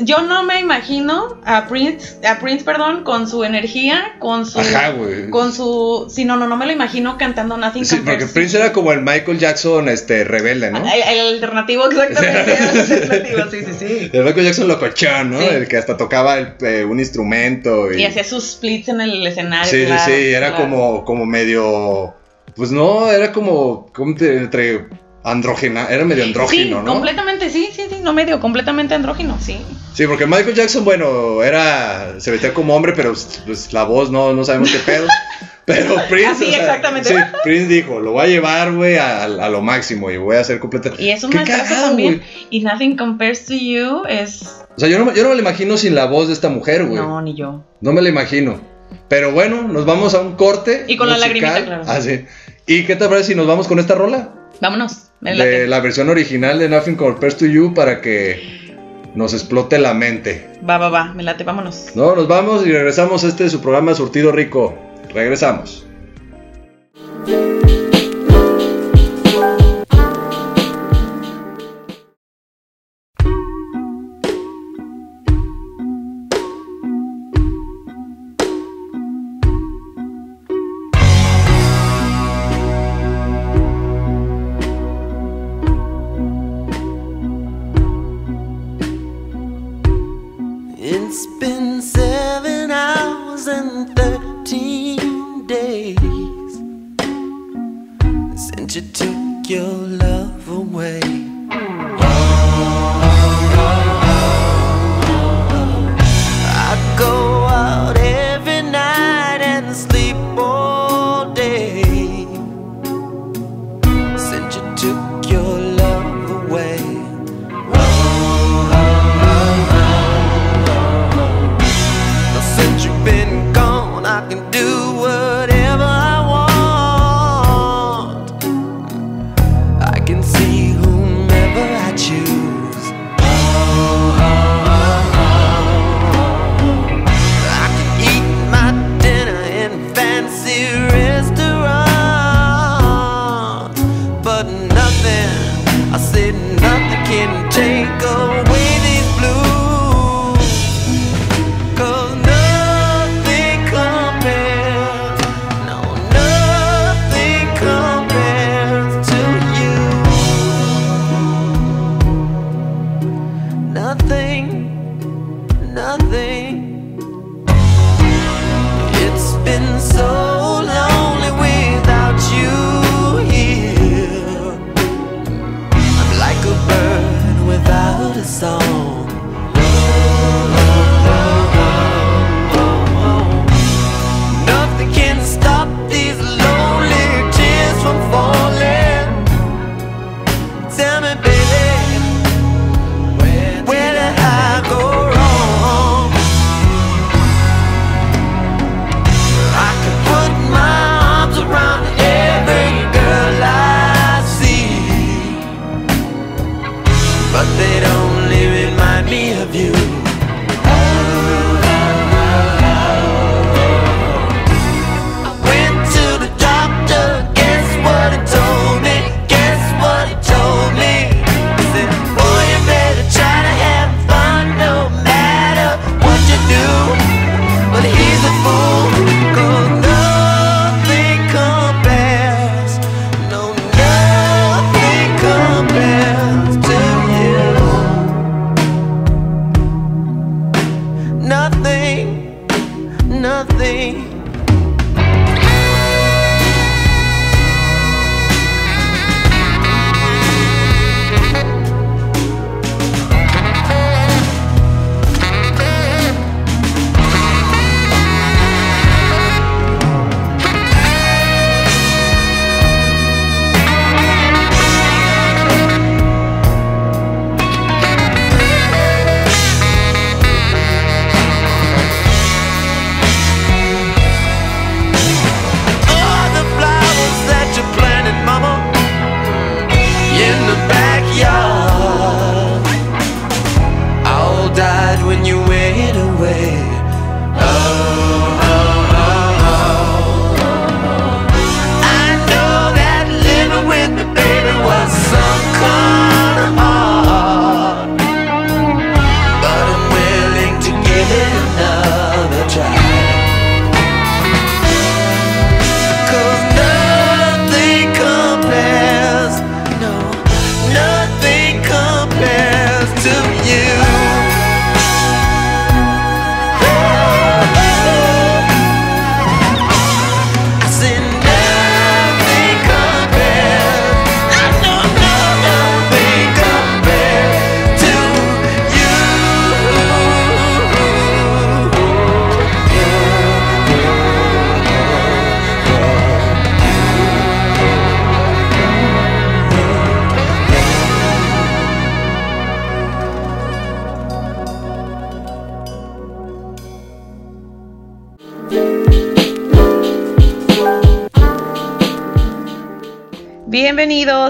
Yo 0.00 0.22
no 0.22 0.44
me 0.44 0.60
imagino 0.60 1.40
a 1.44 1.66
Prince, 1.66 2.24
a 2.26 2.38
Prince, 2.38 2.64
perdón, 2.64 3.02
con 3.02 3.28
su 3.28 3.42
energía, 3.42 4.16
con 4.20 4.46
su. 4.46 4.60
Ajá, 4.60 4.90
güey. 4.90 5.28
Con 5.30 5.52
su. 5.52 6.06
Sí, 6.08 6.24
no, 6.24 6.36
no, 6.36 6.46
no 6.46 6.56
me 6.56 6.66
lo 6.66 6.72
imagino 6.72 7.18
cantando 7.18 7.56
Nothing 7.56 7.84
Sí, 7.84 7.96
porque 8.04 8.26
Prince 8.26 8.56
era 8.56 8.72
como 8.72 8.92
el 8.92 9.02
Michael 9.02 9.38
Jackson 9.38 9.88
este, 9.88 10.22
rebelde, 10.24 10.70
¿no? 10.70 10.78
El, 10.78 11.02
el 11.02 11.34
alternativo, 11.34 11.90
exactamente. 11.90 12.54
el 12.58 12.78
alternativo, 12.80 13.42
sí, 13.50 13.58
sí, 13.64 13.72
sí. 13.78 14.10
El 14.12 14.24
Michael 14.24 14.46
Jackson 14.46 14.68
locochón, 14.68 15.30
¿no? 15.30 15.40
Sí. 15.40 15.46
El 15.50 15.66
que 15.66 15.76
hasta 15.76 15.96
tocaba 15.96 16.38
el, 16.38 16.54
eh, 16.60 16.84
un 16.84 17.00
instrumento. 17.00 17.92
Y, 17.92 18.02
Y 18.02 18.04
hacía 18.04 18.24
sus 18.24 18.52
splits 18.52 18.88
en 18.88 19.00
el 19.00 19.26
escenario. 19.26 19.70
Sí, 19.70 19.84
claro, 19.84 20.02
sí, 20.04 20.12
sí. 20.12 20.28
Era 20.28 20.50
claro. 20.50 20.64
como, 20.64 21.04
como 21.04 21.26
medio. 21.26 22.14
Pues 22.54 22.70
no, 22.70 23.10
era 23.10 23.32
como. 23.32 23.90
como 23.92 24.14
te- 24.14 24.36
entre 24.36 24.86
andrógena. 25.24 25.86
Era 25.90 26.04
medio 26.04 26.24
andrógino, 26.24 26.78
sí, 26.78 26.84
¿no? 26.84 26.92
completamente, 26.92 27.50
sí, 27.50 27.68
sí, 27.72 27.82
sí, 27.90 27.96
no 28.02 28.12
medio, 28.12 28.40
completamente 28.40 28.94
andrógino, 28.94 29.38
sí. 29.40 29.58
Sí, 29.98 30.06
porque 30.06 30.26
Michael 30.26 30.54
Jackson, 30.54 30.84
bueno, 30.84 31.42
era. 31.42 32.20
Se 32.20 32.30
metía 32.30 32.54
como 32.54 32.76
hombre, 32.76 32.92
pero 32.94 33.14
pues, 33.46 33.72
la 33.72 33.82
voz 33.82 34.12
no, 34.12 34.32
no 34.32 34.44
sabemos 34.44 34.70
qué 34.70 34.78
pedo. 34.78 35.08
Pero 35.64 35.96
Prince. 36.08 36.28
Así, 36.30 36.44
exactamente. 36.54 37.08
Sí, 37.08 37.14
Prince 37.42 37.66
dijo: 37.66 37.98
Lo 37.98 38.12
voy 38.12 38.22
a 38.22 38.26
llevar, 38.28 38.72
güey, 38.72 38.96
a, 38.96 39.24
a 39.24 39.48
lo 39.50 39.60
máximo 39.60 40.08
y 40.10 40.16
voy 40.16 40.36
a 40.36 40.40
hacer 40.40 40.60
completa. 40.60 40.92
Y 40.96 41.10
es 41.10 41.24
un 41.24 41.32
cagado, 41.32 41.88
también. 41.88 42.22
Y 42.48 42.60
Nothing 42.60 42.96
Compares 42.96 43.44
to 43.46 43.54
You 43.54 44.04
es. 44.08 44.42
O 44.76 44.78
sea, 44.80 44.88
yo 44.88 45.00
no, 45.00 45.04
me- 45.06 45.14
yo 45.16 45.24
no 45.24 45.30
me 45.30 45.34
lo 45.34 45.40
imagino 45.42 45.76
sin 45.76 45.96
la 45.96 46.04
voz 46.06 46.28
de 46.28 46.32
esta 46.34 46.48
mujer, 46.48 46.86
güey. 46.86 47.02
No, 47.02 47.20
ni 47.20 47.34
yo. 47.34 47.64
No 47.80 47.92
me 47.92 48.00
la 48.00 48.08
imagino. 48.08 48.60
Pero 49.08 49.32
bueno, 49.32 49.66
nos 49.66 49.84
vamos 49.84 50.14
a 50.14 50.20
un 50.20 50.36
corte. 50.36 50.84
Y 50.86 50.96
con 50.96 51.08
la 51.08 51.16
musical. 51.16 51.42
lagrimita, 51.42 51.66
claro. 51.66 51.82
Ah, 51.86 52.00
sí. 52.00 52.24
¿Y 52.68 52.84
qué 52.84 52.94
te 52.94 53.08
parece 53.08 53.32
si 53.32 53.34
nos 53.34 53.48
vamos 53.48 53.66
con 53.66 53.80
esta 53.80 53.96
rola? 53.96 54.28
Vámonos. 54.60 55.08
De 55.20 55.66
la 55.66 55.80
versión 55.80 56.08
original 56.08 56.60
de 56.60 56.68
Nothing 56.68 56.94
Compares 56.94 57.36
to 57.36 57.46
You 57.46 57.74
para 57.74 58.00
que 58.00 58.67
nos 59.14 59.34
explote 59.34 59.78
la 59.78 59.94
mente. 59.94 60.48
Va, 60.68 60.78
va, 60.78 60.88
va, 60.88 61.14
me 61.14 61.22
late, 61.22 61.44
vámonos. 61.44 61.92
No, 61.94 62.14
nos 62.14 62.28
vamos 62.28 62.66
y 62.66 62.72
regresamos 62.72 63.24
a 63.24 63.28
este 63.28 63.48
su 63.50 63.60
programa 63.60 63.94
Surtido 63.94 64.32
Rico. 64.32 64.76
Regresamos. 65.12 65.87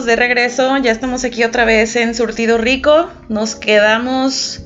De 0.08 0.16
regreso, 0.16 0.76
ya 0.78 0.90
estamos 0.90 1.22
aquí 1.24 1.44
otra 1.44 1.64
vez 1.64 1.94
en 1.94 2.14
Surtido 2.16 2.58
Rico. 2.58 3.08
Nos 3.28 3.54
quedamos 3.54 4.64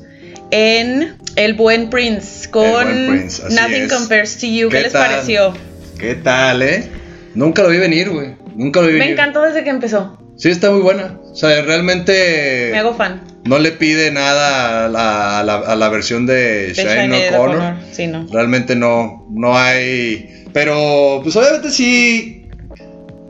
en 0.49 1.15
El 1.35 1.53
Buen 1.53 1.89
Prince 1.91 2.49
con 2.49 2.69
Buen 2.71 3.07
Prince, 3.09 3.43
Nothing 3.49 3.83
es. 3.83 3.93
Compares 3.93 4.37
to 4.39 4.47
You. 4.47 4.69
¿Qué, 4.69 4.77
¿Qué 4.77 4.83
les 4.83 4.93
tal? 4.93 5.11
pareció? 5.11 5.53
¿Qué 5.99 6.15
tal, 6.15 6.61
eh? 6.63 6.89
Nunca 7.35 7.61
lo 7.61 7.69
vi 7.69 7.77
venir, 7.77 8.09
güey. 8.09 8.35
Nunca 8.55 8.81
lo 8.81 8.87
vi 8.87 8.93
Me 8.93 8.99
venir. 8.99 9.13
encantó 9.13 9.41
desde 9.43 9.63
que 9.63 9.69
empezó. 9.69 10.17
Sí, 10.37 10.49
está 10.49 10.71
muy 10.71 10.81
buena. 10.81 11.19
O 11.31 11.35
sea, 11.35 11.61
realmente 11.61 12.69
Me 12.71 12.79
hago 12.79 12.95
fan. 12.95 13.21
no 13.45 13.59
le 13.59 13.71
pide 13.71 14.11
nada 14.11 14.85
a 14.85 14.89
la, 14.89 15.39
a 15.39 15.43
la- 15.43 15.55
a 15.57 15.75
la 15.75 15.89
versión 15.89 16.25
de, 16.25 16.67
De 16.67 16.73
Shane 16.73 17.27
O'Connor. 17.29 17.55
O'Connor, 17.55 17.75
Sí, 17.91 18.07
no. 18.07 18.27
Realmente 18.31 18.75
no, 18.75 19.27
no 19.31 19.57
hay. 19.57 20.45
Pero, 20.53 21.19
pues 21.23 21.35
obviamente 21.35 21.69
sí. 21.71 22.42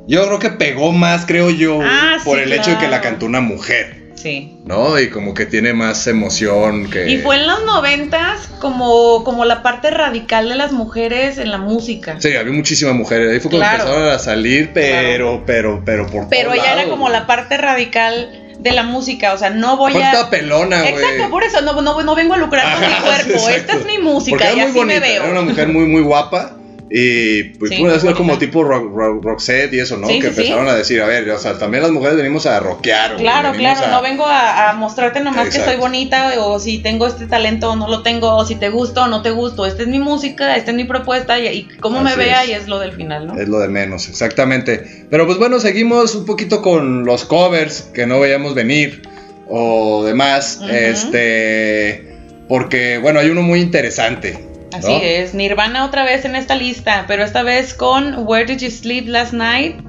Yo 0.07 0.25
creo 0.27 0.39
que 0.39 0.49
pegó 0.49 0.91
más, 0.91 1.25
creo 1.25 1.49
yo, 1.49 1.79
Ah, 1.81 2.17
por 2.25 2.37
sí, 2.37 2.43
el 2.43 2.53
hecho 2.53 2.71
de 2.71 2.77
que 2.77 2.87
la 2.87 2.99
cantó 3.01 3.25
una 3.25 3.39
mujer, 3.41 4.03
Sí. 4.15 4.57
¿no? 4.65 4.99
Y 4.99 5.09
como 5.09 5.33
que 5.33 5.45
tiene 5.45 5.73
más 5.73 6.07
emoción 6.07 6.89
que. 6.89 7.09
Y 7.09 7.17
fue 7.19 7.37
en 7.37 7.47
los 7.47 7.63
noventas 7.65 8.47
como, 8.59 9.23
como 9.23 9.43
la 9.45 9.61
parte 9.63 9.89
radical 9.91 10.47
de 10.49 10.55
las 10.55 10.71
mujeres 10.71 11.37
en 11.37 11.51
la 11.51 11.57
música. 11.57 12.17
Sí, 12.19 12.35
había 12.35 12.53
muchísimas 12.53 12.95
mujeres. 12.95 13.31
Ahí 13.33 13.39
fue 13.39 13.51
cuando 13.51 13.67
Claro. 13.67 13.83
empezaron 13.83 14.09
a 14.13 14.19
salir, 14.19 14.71
pero, 14.73 15.43
pero, 15.45 15.81
pero 15.85 16.07
por 16.07 16.29
Pero 16.29 16.53
ella 16.53 16.73
era 16.73 16.83
como 16.89 17.03
güey. 17.07 17.13
la 17.13 17.25
parte 17.27 17.57
radical 17.57 18.55
de 18.59 18.71
la 18.71 18.83
música. 18.83 19.33
O 19.33 19.37
sea, 19.37 19.49
no 19.49 19.75
voy 19.77 19.93
Aparte 19.95 20.17
a. 20.17 20.29
pelona, 20.29 20.79
güey. 20.81 20.93
Exacto, 20.93 21.29
por 21.29 21.43
eso 21.43 21.61
no, 21.61 21.81
no, 21.81 22.01
no 22.01 22.15
vengo 22.15 22.33
a 22.33 22.37
lucrar 22.37 22.79
con 22.79 22.81
mi 22.89 22.95
cuerpo. 23.01 23.31
exacto. 23.33 23.49
Esta 23.55 23.73
es 23.77 23.85
mi 23.85 23.97
música 23.97 24.53
y 24.53 24.59
así 24.61 24.71
bonita, 24.71 24.99
me 25.01 25.05
veo. 25.05 25.23
Era 25.23 25.31
una 25.31 25.41
mujer 25.41 25.67
muy, 25.69 25.85
muy 25.85 26.01
guapa. 26.01 26.57
Y 26.95 27.45
pues 27.57 27.71
Sí, 27.71 27.81
muy 27.81 27.89
así 27.89 28.07
como 28.13 28.37
tipo 28.37 28.63
rock, 28.63 28.93
rock- 28.95 29.23
Roxette 29.25 29.73
y 29.73 29.79
eso, 29.79 29.97
¿no? 29.97 30.05
Sí, 30.05 30.19
que 30.19 30.27
sí, 30.31 30.41
empezaron 30.41 30.67
a 30.67 30.75
decir, 30.75 31.01
a 31.01 31.07
ver, 31.07 31.27
o 31.31 31.39
sea, 31.39 31.57
también 31.57 31.81
las 31.81 31.91
mujeres 31.91 32.17
venimos 32.17 32.45
a 32.45 32.59
rockear. 32.59 33.15
Claro, 33.15 33.51
claro, 33.53 33.81
a- 33.87 33.87
no 33.89 34.01
vengo 34.03 34.27
a, 34.27 34.69
a 34.69 34.73
mostrarte 34.73 35.19
nomás 35.19 35.49
que 35.49 35.59
soy 35.59 35.77
bonita 35.77 36.33
o 36.37 36.59
si 36.59 36.77
tengo 36.83 37.07
este 37.07 37.25
talento 37.25 37.71
o 37.71 37.75
no 37.75 37.87
lo 37.87 38.03
tengo, 38.03 38.35
o 38.35 38.45
si 38.45 38.57
te 38.57 38.69
gusto 38.69 39.01
o 39.05 39.07
no 39.07 39.23
te 39.23 39.31
gusto. 39.31 39.65
Esta 39.65 39.81
es 39.81 39.87
mi 39.87 39.97
música, 39.97 40.55
esta 40.55 40.69
es 40.69 40.77
mi 40.77 40.83
propuesta 40.83 41.39
y, 41.39 41.47
y 41.47 41.63
cómo 41.79 41.99
me 42.01 42.15
vea 42.15 42.43
es. 42.43 42.49
y 42.49 42.51
es 42.53 42.67
lo 42.67 42.77
del 42.77 42.93
final, 42.93 43.25
¿no? 43.25 43.39
Es 43.41 43.47
lo 43.49 43.57
de 43.59 43.69
menos, 43.69 44.07
exactamente. 44.07 45.07
Pero 45.09 45.25
pues 45.25 45.39
bueno, 45.39 45.59
seguimos 45.59 46.13
un 46.13 46.27
poquito 46.27 46.61
con 46.61 47.05
los 47.05 47.25
covers 47.25 47.89
que 47.91 48.05
no 48.05 48.19
veíamos 48.19 48.53
venir 48.53 49.01
o 49.49 50.03
demás. 50.05 50.59
Este. 50.71 52.07
Porque, 52.47 52.99
bueno, 52.99 53.19
hay 53.19 53.29
uno 53.29 53.41
muy 53.41 53.61
interesante. 53.61 54.37
¿No? 54.73 54.79
Así 54.79 54.99
es, 55.01 55.33
Nirvana 55.33 55.85
otra 55.85 56.03
vez 56.03 56.25
en 56.25 56.35
esta 56.35 56.55
lista, 56.55 57.05
pero 57.07 57.23
esta 57.23 57.43
vez 57.43 57.73
con 57.73 58.27
Where 58.27 58.45
Did 58.45 58.59
You 58.59 58.71
Sleep 58.71 59.07
Last 59.07 59.33
Night? 59.33 59.81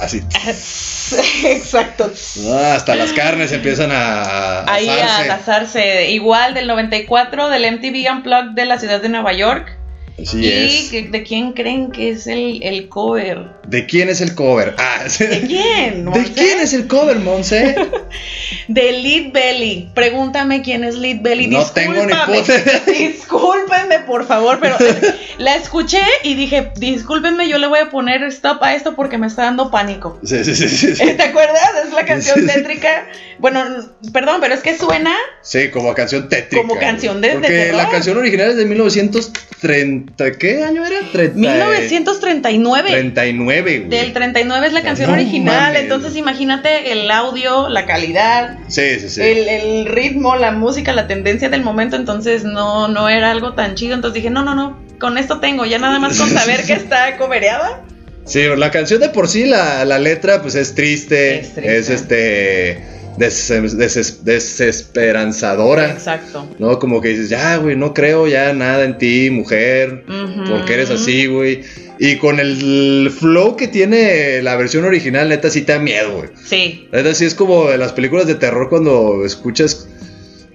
Así. 0.00 0.22
Exacto. 1.46 2.10
Ah, 2.48 2.74
hasta 2.76 2.94
las 2.94 3.12
carnes 3.12 3.52
empiezan 3.52 3.90
a. 3.92 4.70
Ahí 4.70 4.88
asarse. 4.88 5.30
a 5.30 5.34
asarse, 5.34 6.10
igual 6.10 6.54
del 6.54 6.66
94 6.66 7.48
del 7.48 7.72
MTV 7.72 8.12
Unplugged 8.12 8.54
de 8.54 8.66
la 8.66 8.78
ciudad 8.78 9.00
de 9.00 9.08
Nueva 9.08 9.32
York. 9.32 9.76
Así 10.20 10.40
¿Y 10.40 10.48
es. 10.48 11.12
de 11.12 11.22
quién 11.22 11.52
creen 11.52 11.90
que 11.90 12.10
es 12.10 12.26
el, 12.26 12.62
el 12.62 12.88
cover? 12.88 13.57
¿De 13.68 13.84
quién 13.84 14.08
es 14.08 14.22
el 14.22 14.34
cover? 14.34 14.74
Ah. 14.78 15.04
¿De 15.18 15.42
quién? 15.46 16.06
¿De 16.10 16.24
quién 16.32 16.58
es 16.60 16.72
el 16.72 16.86
cover, 16.86 17.18
Monse? 17.18 17.76
De 18.68 18.92
Lead 18.92 19.32
Belly. 19.32 19.90
Pregúntame 19.94 20.62
quién 20.62 20.84
es 20.84 20.94
Lead 20.94 21.20
Belly. 21.20 21.48
No 21.48 21.64
tengo 21.66 22.04
ni 22.06 22.12
puta- 22.14 22.80
Discúlpenme, 22.86 24.00
por 24.06 24.26
favor, 24.26 24.58
pero 24.60 24.76
eh, 24.80 25.14
la 25.38 25.56
escuché 25.56 26.00
y 26.22 26.34
dije, 26.34 26.72
discúlpenme, 26.76 27.46
yo 27.48 27.58
le 27.58 27.66
voy 27.66 27.80
a 27.80 27.90
poner 27.90 28.22
stop 28.24 28.62
a 28.62 28.74
esto 28.74 28.94
porque 28.96 29.18
me 29.18 29.26
está 29.26 29.42
dando 29.44 29.70
pánico. 29.70 30.18
Sí, 30.24 30.44
sí, 30.44 30.54
sí. 30.54 30.68
sí, 30.68 30.94
sí. 30.96 31.04
¿Te 31.16 31.22
acuerdas? 31.22 31.60
Es 31.86 31.92
la 31.92 32.06
canción 32.06 32.46
tétrica. 32.46 33.06
Bueno, 33.38 33.64
perdón, 34.12 34.38
pero 34.40 34.54
es 34.54 34.60
que 34.60 34.76
suena 34.78 35.14
Sí, 35.42 35.70
como 35.70 35.92
canción 35.94 36.28
tétrica. 36.28 36.62
Como 36.62 36.78
canción 36.80 37.20
de- 37.20 37.30
Porque 37.32 37.72
la 37.72 37.88
canción 37.90 38.16
original 38.16 38.50
es 38.50 38.56
de 38.56 38.64
1930. 38.64 40.32
¿Qué 40.32 40.62
año 40.64 40.84
era? 40.86 40.96
30, 41.12 41.38
1939. 41.38 42.90
39, 42.90 43.57
güey. 43.62 43.84
Del 43.88 44.12
39 44.12 44.66
es 44.66 44.72
la 44.72 44.82
canción 44.82 45.08
No 45.10 45.14
original, 45.16 45.54
mames. 45.72 45.80
entonces 45.82 46.16
imagínate 46.16 46.92
el 46.92 47.10
audio, 47.10 47.68
la 47.68 47.86
calidad, 47.86 48.58
Sí, 48.68 48.98
sí, 49.00 49.08
sí. 49.08 49.20
el, 49.22 49.48
el 49.48 49.86
ritmo, 49.86 50.36
la 50.36 50.52
música, 50.52 50.92
la 50.92 51.06
tendencia 51.06 51.48
del 51.48 51.62
momento, 51.62 51.96
entonces 51.96 52.44
no, 52.44 52.88
no 52.88 53.08
era 53.08 53.30
algo 53.30 53.54
tan 53.54 53.74
chido, 53.74 53.94
entonces 53.94 54.14
dije, 54.14 54.30
no, 54.30 54.42
no, 54.44 54.54
no, 54.54 54.78
con 54.98 55.18
esto 55.18 55.40
tengo, 55.40 55.64
ya 55.64 55.78
nada 55.78 55.98
más 55.98 56.18
con 56.18 56.28
saber 56.30 56.64
que 56.64 56.72
está 56.74 57.16
cobereada. 57.16 57.82
Sí, 58.24 58.42
la 58.56 58.70
canción 58.70 59.00
de 59.00 59.08
por 59.08 59.26
sí, 59.26 59.46
la, 59.46 59.84
la 59.86 59.98
letra, 59.98 60.42
pues 60.42 60.54
es 60.54 60.74
triste. 60.74 61.38
Es 61.40 61.46
Es, 61.46 61.54
triste. 61.86 61.94
este. 61.94 62.97
Des- 63.18 63.76
des- 63.76 64.24
desesperanzadora. 64.24 65.90
Exacto. 65.90 66.48
¿No? 66.58 66.78
Como 66.78 67.00
que 67.00 67.08
dices, 67.08 67.28
ya, 67.28 67.56
güey, 67.56 67.76
no 67.76 67.92
creo 67.94 68.26
ya 68.26 68.52
nada 68.52 68.84
en 68.84 68.98
ti, 68.98 69.30
mujer. 69.30 70.04
Porque 70.48 70.74
eres 70.74 70.90
así, 70.90 71.26
güey. 71.26 71.62
Y 71.98 72.16
con 72.16 72.38
el 72.40 73.10
flow 73.18 73.56
que 73.56 73.66
tiene 73.68 74.40
la 74.42 74.54
versión 74.56 74.84
original, 74.84 75.28
neta, 75.28 75.50
sí 75.50 75.62
te 75.62 75.72
da 75.72 75.78
miedo, 75.80 76.16
güey. 76.18 76.30
Sí, 76.48 76.88
Neta, 76.92 77.12
sí 77.14 77.24
es 77.24 77.34
como 77.34 77.68
de 77.70 77.76
las 77.78 77.92
películas 77.92 78.26
de 78.26 78.36
terror 78.36 78.68
cuando 78.68 79.24
escuchas. 79.24 79.88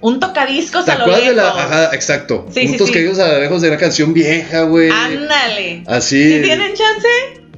un 0.00 0.20
tocadiscos 0.20 0.84
¿Te 0.86 0.92
a 0.92 0.96
lo 0.96 1.02
acuerdas 1.04 1.26
de 1.28 1.34
la.? 1.34 1.44
lejos. 1.44 1.60
Ajá, 1.60 1.90
exacto. 1.94 2.46
Sí, 2.52 2.60
sí, 2.62 2.66
Puntos 2.68 2.86
sí. 2.88 2.92
que 2.94 3.00
ellos 3.00 3.18
a 3.18 3.32
lo 3.32 3.40
lejos 3.40 3.60
de 3.62 3.68
una 3.68 3.76
canción 3.78 4.12
vieja, 4.14 4.62
güey. 4.62 4.90
Ándale. 4.90 5.82
Así. 5.86 6.32
Si 6.36 6.40
tienen 6.42 6.72
chance, 6.74 7.08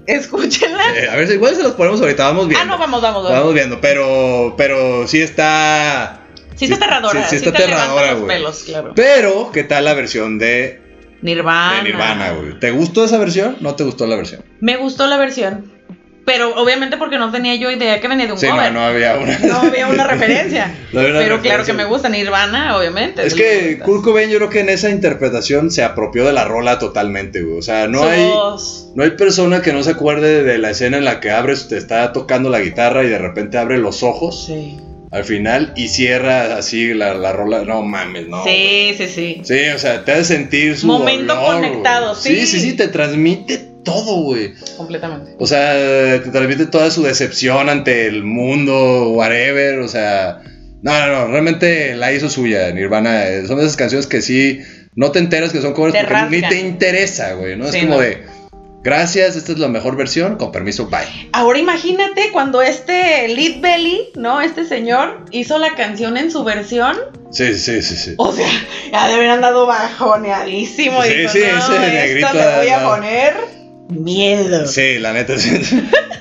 escúchenla. 0.07 0.97
Eh, 0.97 1.09
a 1.11 1.16
ver, 1.16 1.31
igual 1.31 1.55
se 1.55 1.62
los 1.62 1.73
ponemos 1.73 2.01
ahorita, 2.01 2.25
vamos 2.25 2.49
viendo. 2.49 2.62
ah, 2.62 2.66
no, 2.66 2.79
vamos, 2.79 3.03
vamos, 3.03 3.23
vamos. 3.25 3.38
Vamos 3.38 3.55
viendo, 3.55 3.81
pero, 3.81 4.55
pero 4.57 5.07
sí 5.07 5.21
está. 5.21 6.21
Sí 6.55 6.64
está 6.64 6.77
aterradora, 6.77 7.23
Sí, 7.25 7.31
sí 7.31 7.37
está 7.37 7.51
aterradora, 7.51 8.14
güey. 8.14 8.42
claro. 8.64 8.92
Pero, 8.97 9.51
¿qué 9.53 9.64
tal 9.64 9.85
la 9.85 9.95
versión 9.95 10.38
de, 10.38 10.81
Nirvana. 11.21 11.77
de 11.79 11.83
Nirvana, 11.83 12.31
güey? 12.33 12.59
¿Te 12.59 12.71
gustó 12.71 13.05
esa 13.05 13.19
versión? 13.19 13.59
¿No 13.61 13.75
te 13.75 13.85
gustó 13.85 14.07
la 14.07 14.16
versión? 14.16 14.42
Me 14.61 14.77
gustó 14.77 15.07
la 15.07 15.19
versión. 15.19 15.75
Pero 16.26 16.54
obviamente 16.56 16.96
porque 16.98 17.16
no 17.18 17.30
tenía 17.30 17.54
yo 17.54 17.70
idea 17.70 18.00
que 18.00 18.08
venía 18.08 18.26
de 18.26 18.32
un 18.32 18.38
Sí, 18.38 18.48
cover. 18.48 18.72
no, 18.72 18.80
no 18.80 18.86
había 18.86 19.14
una. 19.16 19.38
No 19.46 19.56
había 19.58 19.86
una 19.86 20.04
referencia. 20.08 20.74
No 20.92 20.98
había 21.00 21.12
una 21.12 21.20
pero 21.20 21.40
claro 21.40 21.64
que 21.64 21.72
me 21.72 21.84
gusta 21.84 22.08
Nirvana, 22.08 22.76
obviamente. 22.76 23.24
Es 23.24 23.32
que. 23.34 23.78
Kurt 23.78 24.02
Cobain 24.04 24.28
yo 24.28 24.38
creo 24.38 24.50
que 24.50 24.60
en 24.60 24.68
esa 24.68 24.90
interpretación 24.90 25.70
se 25.70 25.84
apropió 25.84 26.24
de 26.26 26.32
la 26.32 26.44
rola 26.44 26.78
totalmente, 26.80 27.40
güey. 27.42 27.58
O 27.58 27.62
sea, 27.62 27.86
no 27.86 28.02
hay, 28.04 28.28
no 28.96 29.04
hay 29.04 29.10
persona 29.12 29.62
que 29.62 29.72
no 29.72 29.82
se 29.84 29.90
acuerde 29.92 30.42
de 30.42 30.58
la 30.58 30.70
escena 30.70 30.96
en 30.98 31.04
la 31.04 31.20
que 31.20 31.30
abres, 31.30 31.68
te 31.68 31.76
está 31.78 32.12
tocando 32.12 32.50
la 32.50 32.58
guitarra 32.60 33.04
y 33.04 33.08
de 33.08 33.18
repente 33.18 33.56
abre 33.58 33.78
los 33.78 34.02
ojos 34.02 34.46
Sí. 34.46 34.76
al 35.12 35.22
final 35.24 35.72
y 35.76 35.86
cierra 35.88 36.56
así 36.56 36.92
la, 36.92 37.14
la 37.14 37.32
rola. 37.32 37.62
No 37.64 37.82
mames, 37.82 38.26
no. 38.26 38.42
Sí, 38.42 38.94
sí, 38.98 39.06
sí. 39.06 39.40
Sí, 39.44 39.68
o 39.74 39.78
sea, 39.78 40.04
te 40.04 40.10
hace 40.10 40.24
sentir 40.24 40.76
su 40.76 40.88
Momento 40.88 41.36
dolor, 41.36 41.54
conectado, 41.54 42.14
sí. 42.16 42.40
Sí, 42.40 42.46
sí, 42.48 42.60
sí, 42.60 42.72
te 42.72 42.88
transmite 42.88 43.75
todo, 43.87 44.16
güey. 44.16 44.53
Completamente. 44.77 45.37
O 45.38 45.46
sea, 45.46 45.72
te 46.22 46.31
transmite 46.31 46.66
toda 46.66 46.90
su 46.90 47.03
decepción 47.03 47.70
ante 47.70 48.07
el 48.07 48.25
mundo, 48.25 49.12
whatever, 49.12 49.79
o 49.79 49.88
sea... 49.88 50.42
No, 50.83 50.92
no, 50.92 51.07
no, 51.07 51.27
realmente 51.29 51.96
la 51.96 52.12
hizo 52.12 52.29
suya, 52.29 52.70
Nirvana. 52.70 53.25
Son 53.46 53.59
esas 53.59 53.77
canciones 53.77 54.07
que 54.07 54.20
sí, 54.20 54.61
no 54.94 55.11
te 55.11 55.18
enteras 55.18 55.51
que 55.51 55.61
son 55.61 55.72
covers 55.72 55.94
Te 55.94 56.05
porque 56.05 56.27
ni 56.31 56.42
te 56.42 56.61
interesa, 56.61 57.33
güey, 57.33 57.57
¿no? 57.57 57.66
Sí, 57.72 57.79
es 57.79 57.85
como 57.85 57.96
no. 57.96 58.03
de, 58.03 58.25
gracias, 58.85 59.35
esta 59.35 59.53
es 59.53 59.59
la 59.59 59.68
mejor 59.68 59.96
versión, 59.96 60.37
con 60.37 60.53
permiso, 60.53 60.87
bye. 60.87 61.29
Ahora 61.33 61.59
imagínate 61.59 62.31
cuando 62.31 62.62
este 62.62 63.27
Lead 63.27 63.61
Belly, 63.61 64.11
¿no? 64.14 64.40
Este 64.40 64.64
señor 64.64 65.25
hizo 65.33 65.59
la 65.59 65.75
canción 65.75 66.16
en 66.16 66.31
su 66.31 66.44
versión. 66.44 66.96
Sí, 67.33 67.59
sí, 67.59 67.83
sí, 67.83 67.96
sí. 67.96 68.14
O 68.18 68.33
sea, 68.33 68.46
ya 68.92 69.09
de 69.09 69.14
haber 69.14 69.31
andado 69.31 69.66
bajoneadísimo. 69.66 71.03
Sí, 71.03 71.11
y 71.11 71.16
dijo, 71.16 71.33
sí, 71.33 71.38
no, 71.40 71.46
ese 71.46 71.59
esto 71.59 71.79
negrito, 71.81 72.33
le 72.33 72.57
voy 72.59 72.68
a 72.68 72.81
no. 72.81 72.88
poner 72.90 73.56
miedo. 73.88 74.66
Sí, 74.66 74.99
la 74.99 75.12
neta. 75.12 75.35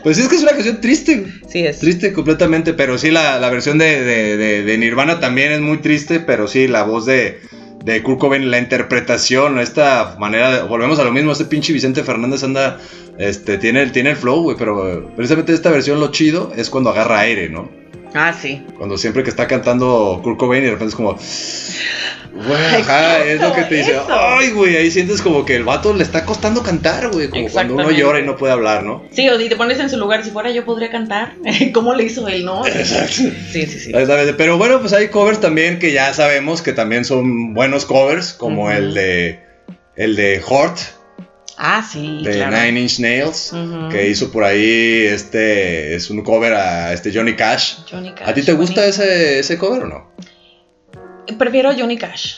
Pues 0.06 0.18
sí, 0.18 0.22
es 0.22 0.30
que 0.30 0.36
es 0.36 0.44
una 0.44 0.52
canción 0.52 0.82
triste. 0.82 1.26
Sí 1.50 1.66
es. 1.66 1.80
Triste 1.80 2.14
completamente, 2.14 2.74
pero 2.74 3.00
sí, 3.00 3.10
la, 3.10 3.40
la 3.40 3.50
versión 3.50 3.80
de, 3.80 4.04
de- 4.04 4.38
de- 4.38 4.62
de 4.64 4.78
Nirvana 4.78 5.20
también 5.20 5.52
es 5.52 5.62
muy 5.62 5.80
triste, 5.80 6.20
pero 6.20 6.48
sí, 6.48 6.68
la 6.68 6.84
voz 6.84 7.08
de, 7.08 7.40
de 7.84 8.04
Kurt 8.04 8.20
Cobain, 8.20 8.52
la 8.52 8.60
interpretación, 8.60 9.58
esta 9.58 10.16
manera 10.20 10.58
de... 10.58 10.68
Volvemos 10.68 11.00
a 11.00 11.04
lo 11.06 11.12
mismo, 11.12 11.32
este 11.32 11.46
pinche 11.46 11.74
Vicente 11.74 12.04
Fernández 12.04 12.44
anda... 12.44 12.78
Este, 13.18 13.58
tiene, 13.58 13.82
el- 13.82 13.92
tiene 13.92 14.12
el 14.12 14.16
flow, 14.16 14.44
güey, 14.44 14.56
pero 14.60 15.12
precisamente 15.16 15.54
esta 15.54 15.72
versión 15.72 16.00
lo 16.00 16.12
chido 16.12 16.54
es 16.56 16.70
cuando 16.70 16.92
agarra 16.92 17.22
aire, 17.22 17.50
¿no? 17.50 17.72
Ah, 18.14 18.32
sí. 18.40 18.62
Cuando 18.78 19.00
siempre 19.00 19.24
que 19.24 19.32
está 19.32 19.48
cantando 19.48 20.20
Kurt 20.24 20.38
Cobain 20.38 20.62
y 20.62 20.66
de 20.68 20.72
repente 20.74 20.90
es 20.92 20.96
como... 20.96 21.18
Güey, 22.36 22.82
ajá, 22.82 23.24
es 23.24 23.40
lo 23.40 23.54
que 23.54 23.64
te 23.64 23.76
dice. 23.76 23.92
eso. 23.92 24.06
Ay, 24.10 24.52
güey, 24.52 24.76
ahí 24.76 24.92
sientes 24.92 25.22
como 25.22 25.46
que 25.46 25.56
el 25.56 25.64
vato 25.64 25.94
le 25.94 26.04
está 26.04 26.26
costando 26.26 26.64
cantar, 26.64 27.10
güey. 27.10 27.30
Como 27.30 27.50
cuando 27.50 27.76
uno 27.76 27.92
llora 27.92 28.20
y 28.20 28.24
no 28.24 28.36
puede 28.36 28.52
hablar, 28.52 28.84
¿no? 28.84 29.06
Sí, 29.12 29.30
o 29.30 29.40
si 29.40 29.48
te 29.48 29.56
pones 29.56 29.80
en 29.80 29.90
su 29.90 29.98
lugar, 29.98 30.24
si 30.24 30.32
fuera 30.32 30.52
yo 30.52 30.66
podría 30.66 30.92
cantar. 30.92 31.34
¿Cómo 31.74 31.94
le 31.94 32.04
hizo 32.04 32.28
él, 32.28 32.44
no? 32.44 32.68
Exacto. 32.68 33.14
Sí, 33.52 33.66
sí, 33.66 33.80
sí. 33.80 33.92
Pero 34.38 34.58
bueno, 34.58 34.82
pues 34.82 34.92
hay 34.92 35.08
covers 35.08 35.40
también 35.40 35.80
que 35.80 35.94
ya 35.94 36.14
sabemos 36.14 36.62
que 36.62 36.74
también 36.74 37.06
son 37.06 37.54
buenos 37.54 37.86
covers, 37.86 38.34
como 38.34 38.70
el 38.70 38.94
de 38.94 39.40
el 39.96 40.18
de 40.18 40.42
Hort, 40.46 40.78
Ah, 41.58 41.88
sí, 41.90 42.20
de 42.22 42.32
claro. 42.34 42.58
Nine 42.58 42.82
Inch 42.82 43.00
Nails, 43.00 43.54
que 43.90 44.10
hizo 44.10 44.30
por 44.30 44.44
ahí 44.44 45.06
este 45.06 45.96
es 45.96 46.10
un 46.10 46.22
cover 46.22 46.54
a 46.54 46.92
este 46.92 47.14
Johnny 47.14 47.36
Cash. 47.36 47.76
Johnny 47.90 48.12
Cash. 48.14 48.28
¿A 48.28 48.34
ti 48.34 48.42
te 48.44 48.52
gusta 48.52 48.86
ese, 48.86 49.40
ese 49.40 49.58
cover 49.58 49.84
o 49.84 49.88
no? 49.88 50.12
Prefiero 51.38 51.72
Johnny 51.78 51.98
Cash. 51.98 52.38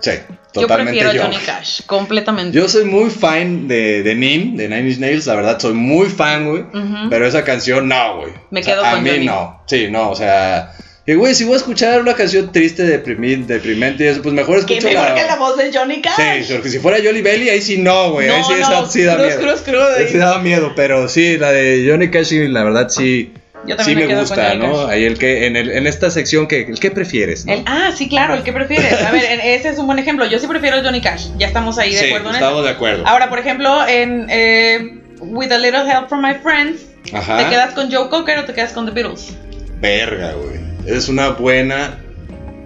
Sí, 0.00 0.10
Yo 0.52 0.62
totalmente 0.62 0.92
prefiero 1.00 1.12
yo. 1.12 1.22
Johnny 1.22 1.38
Cash, 1.44 1.80
completamente. 1.86 2.56
Yo 2.56 2.68
soy 2.68 2.84
muy 2.84 3.08
fan 3.10 3.66
de, 3.68 4.02
de 4.02 4.14
Nim, 4.14 4.56
de 4.56 4.68
Nine 4.68 4.88
Inch 4.90 4.98
Nails, 4.98 5.26
la 5.26 5.34
verdad, 5.36 5.58
soy 5.58 5.72
muy 5.74 6.08
fan, 6.08 6.48
güey. 6.48 6.62
Ujú. 6.62 7.08
Pero 7.08 7.26
esa 7.26 7.44
canción, 7.44 7.88
no, 7.88 8.18
güey. 8.18 8.32
Me 8.50 8.60
O 8.60 8.62
sea, 8.64 8.74
quedo 8.74 8.84
A 8.84 8.90
con 8.92 9.02
mí 9.02 9.10
Johnny. 9.10 9.26
no. 9.26 9.62
Sí, 9.66 9.88
no, 9.90 10.10
o 10.10 10.16
sea. 10.16 10.72
Y, 11.08 11.14
güey, 11.14 11.36
si 11.36 11.44
voy 11.44 11.54
a 11.54 11.58
escuchar 11.58 12.00
una 12.00 12.14
canción 12.14 12.50
triste, 12.50 12.82
deprimir, 12.82 13.46
deprimente 13.46 14.02
y 14.04 14.08
eso, 14.08 14.22
pues 14.22 14.34
mejor 14.34 14.66
¿Qué 14.66 14.78
escucho 14.78 14.92
mejor 14.92 15.10
la... 15.10 15.14
que 15.14 15.22
la 15.22 15.36
voz 15.36 15.56
de 15.56 15.70
Johnny 15.72 16.00
Cash? 16.02 16.16
Sí, 16.16 16.52
porque 16.52 16.68
si 16.68 16.78
fuera 16.80 16.98
Jolly 16.98 17.22
Belly, 17.22 17.48
ahí 17.48 17.62
sí 17.62 17.78
no, 17.78 18.10
güey. 18.10 18.28
ahí 18.28 18.40
No, 18.40 18.46
sí, 18.48 18.54
no, 18.54 18.58
esa 18.58 18.86
sí 18.90 19.02
da 19.04 19.14
cruz, 19.14 19.26
miedo. 19.28 19.40
cruz, 19.40 19.60
cruz, 19.62 19.84
Ahí 19.96 20.04
ahí. 20.04 20.08
sí 20.10 20.18
daba 20.18 20.40
miedo, 20.40 20.72
pero 20.74 21.08
sí, 21.08 21.38
la 21.38 21.52
de 21.52 21.86
Johnny 21.88 22.10
Cash, 22.10 22.32
la 22.32 22.64
verdad 22.64 22.88
sí. 22.88 23.32
Yo 23.66 23.74
Sí 23.74 23.78
también 23.78 23.98
me, 23.98 24.06
me 24.06 24.12
con 24.14 24.20
gusta, 24.20 24.54
¿no? 24.54 24.86
Ahí 24.86 25.04
el 25.04 25.18
que, 25.18 25.46
en, 25.46 25.56
el, 25.56 25.70
en 25.70 25.86
esta 25.86 26.10
sección, 26.10 26.46
que, 26.46 26.62
el 26.62 26.78
que 26.80 26.90
prefieres, 26.90 27.46
¿no? 27.46 27.52
El- 27.52 27.62
ah, 27.66 27.90
sí, 27.96 28.08
claro, 28.08 28.34
el 28.34 28.42
que 28.42 28.52
prefieres. 28.52 29.02
A 29.02 29.10
ver, 29.10 29.24
ese 29.44 29.68
es 29.70 29.78
un 29.78 29.86
buen 29.86 29.98
ejemplo. 29.98 30.24
Yo 30.26 30.38
sí 30.38 30.46
prefiero 30.46 30.82
Johnny 30.82 31.00
Cash. 31.00 31.28
Ya 31.38 31.46
estamos 31.46 31.78
ahí 31.78 31.92
de 31.92 31.98
sí, 31.98 32.06
acuerdo 32.06 32.28
en 32.30 32.34
estamos 32.36 32.58
eso. 32.58 32.64
de 32.64 32.70
acuerdo. 32.70 33.06
Ahora, 33.06 33.28
por 33.28 33.38
ejemplo, 33.38 33.86
en 33.86 34.26
eh, 34.30 34.98
With 35.20 35.50
a 35.52 35.58
Little 35.58 35.80
Help 35.90 36.08
from 36.08 36.22
My 36.22 36.34
Friends, 36.34 36.82
Ajá. 37.12 37.38
¿te 37.38 37.50
quedas 37.50 37.74
con 37.74 37.90
Joe 37.92 38.08
Cocker 38.08 38.38
o 38.38 38.44
te 38.44 38.52
quedas 38.54 38.72
con 38.72 38.86
The 38.86 38.92
Beatles? 38.92 39.34
Verga, 39.80 40.32
güey. 40.32 40.58
Es 40.86 41.08
una 41.08 41.30
buena 41.30 41.98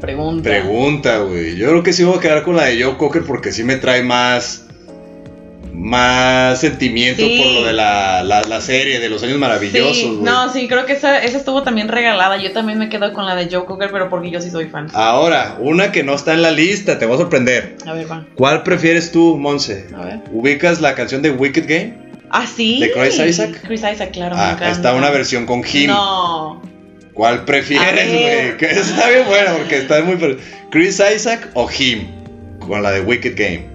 Pregunta. 0.01 0.49
pregunta, 0.49 1.19
güey. 1.19 1.57
Yo 1.57 1.69
creo 1.69 1.83
que 1.83 1.93
sí 1.93 2.05
voy 2.05 2.19
a 2.19 2.21
quedar 2.21 2.43
con 2.43 2.57
la 2.57 2.65
de 2.65 2.83
Joe 2.83 2.97
Cocker 2.97 3.23
porque 3.25 3.53
sí 3.53 3.65
me 3.65 3.77
trae 3.77 4.03
más. 4.03 4.67
Más 5.73 6.61
sentimiento 6.61 7.23
Sí. 7.23 7.41
por 7.43 7.53
lo 7.53 7.67
de 7.67 7.73
la, 7.73 8.23
la, 8.23 8.43
la 8.43 8.61
serie 8.61 9.01
de 9.01 9.09
los 9.09 9.23
años 9.23 9.39
maravillosos, 9.39 9.97
Sí, 9.97 10.19
no, 10.23 10.53
sí, 10.53 10.69
creo 10.69 10.87
que 10.87 10.93
esa, 10.95 11.23
esa 11.23 11.39
estuvo 11.39 11.63
también 11.63 11.89
regalada. 11.89 12.37
Yo 12.37 12.53
también 12.53 12.79
me 12.79 12.89
quedo 12.89 13.13
con 13.13 13.27
la 13.27 13.35
de 13.37 13.49
Joe 13.51 13.65
Cocker, 13.65 13.91
pero 13.91 14.09
porque 14.11 14.31
yo 14.31 14.41
sí 14.41 14.51
soy 14.51 14.67
fan. 14.67 14.89
Ahora, 14.93 15.57
una 15.59 15.93
que 15.93 16.03
no 16.03 16.15
está 16.15 16.35
en 16.35 16.43
la 16.43 16.51
lista, 16.51 16.99
te 16.99 17.07
voy 17.07 17.15
a 17.17 17.19
sorprender. 17.19 17.77
A 17.87 17.93
ver, 17.93 18.11
va. 18.11 18.27
¿Cuál 18.35 18.63
prefieres 18.63 19.13
tú, 19.13 19.37
Monse? 19.39 19.87
A 19.97 20.05
ver. 20.05 20.21
¿Ubicas 20.33 20.81
la 20.81 20.95
canción 20.95 21.23
de 21.23 21.31
Wicked 21.31 21.65
Game? 21.69 21.95
Ah, 22.31 22.47
sí. 22.47 22.79
¿De 22.81 22.93
Chris 22.93 23.19
Isaac? 23.19 23.61
Chris 23.67 23.81
Isaac, 23.81 24.11
claro. 24.13 24.37
Ah, 24.39 24.57
está 24.71 24.95
una 24.95 25.11
versión 25.11 25.47
con 25.47 25.63
Him. 25.67 25.89
No. 25.89 26.63
¿Cuál 27.13 27.45
prefieres, 27.45 28.09
güey? 28.09 28.71
Está 28.71 29.09
bien 29.11 29.27
buena 29.27 29.53
porque 29.55 29.79
está 29.79 30.01
muy... 30.03 30.17
¿Chris 30.71 31.03
Isaac 31.15 31.49
o 31.55 31.69
Him? 31.71 32.07
Con 32.61 32.83
la 32.83 32.93
de 32.93 33.01
Wicked 33.01 33.35
Game. 33.37 33.67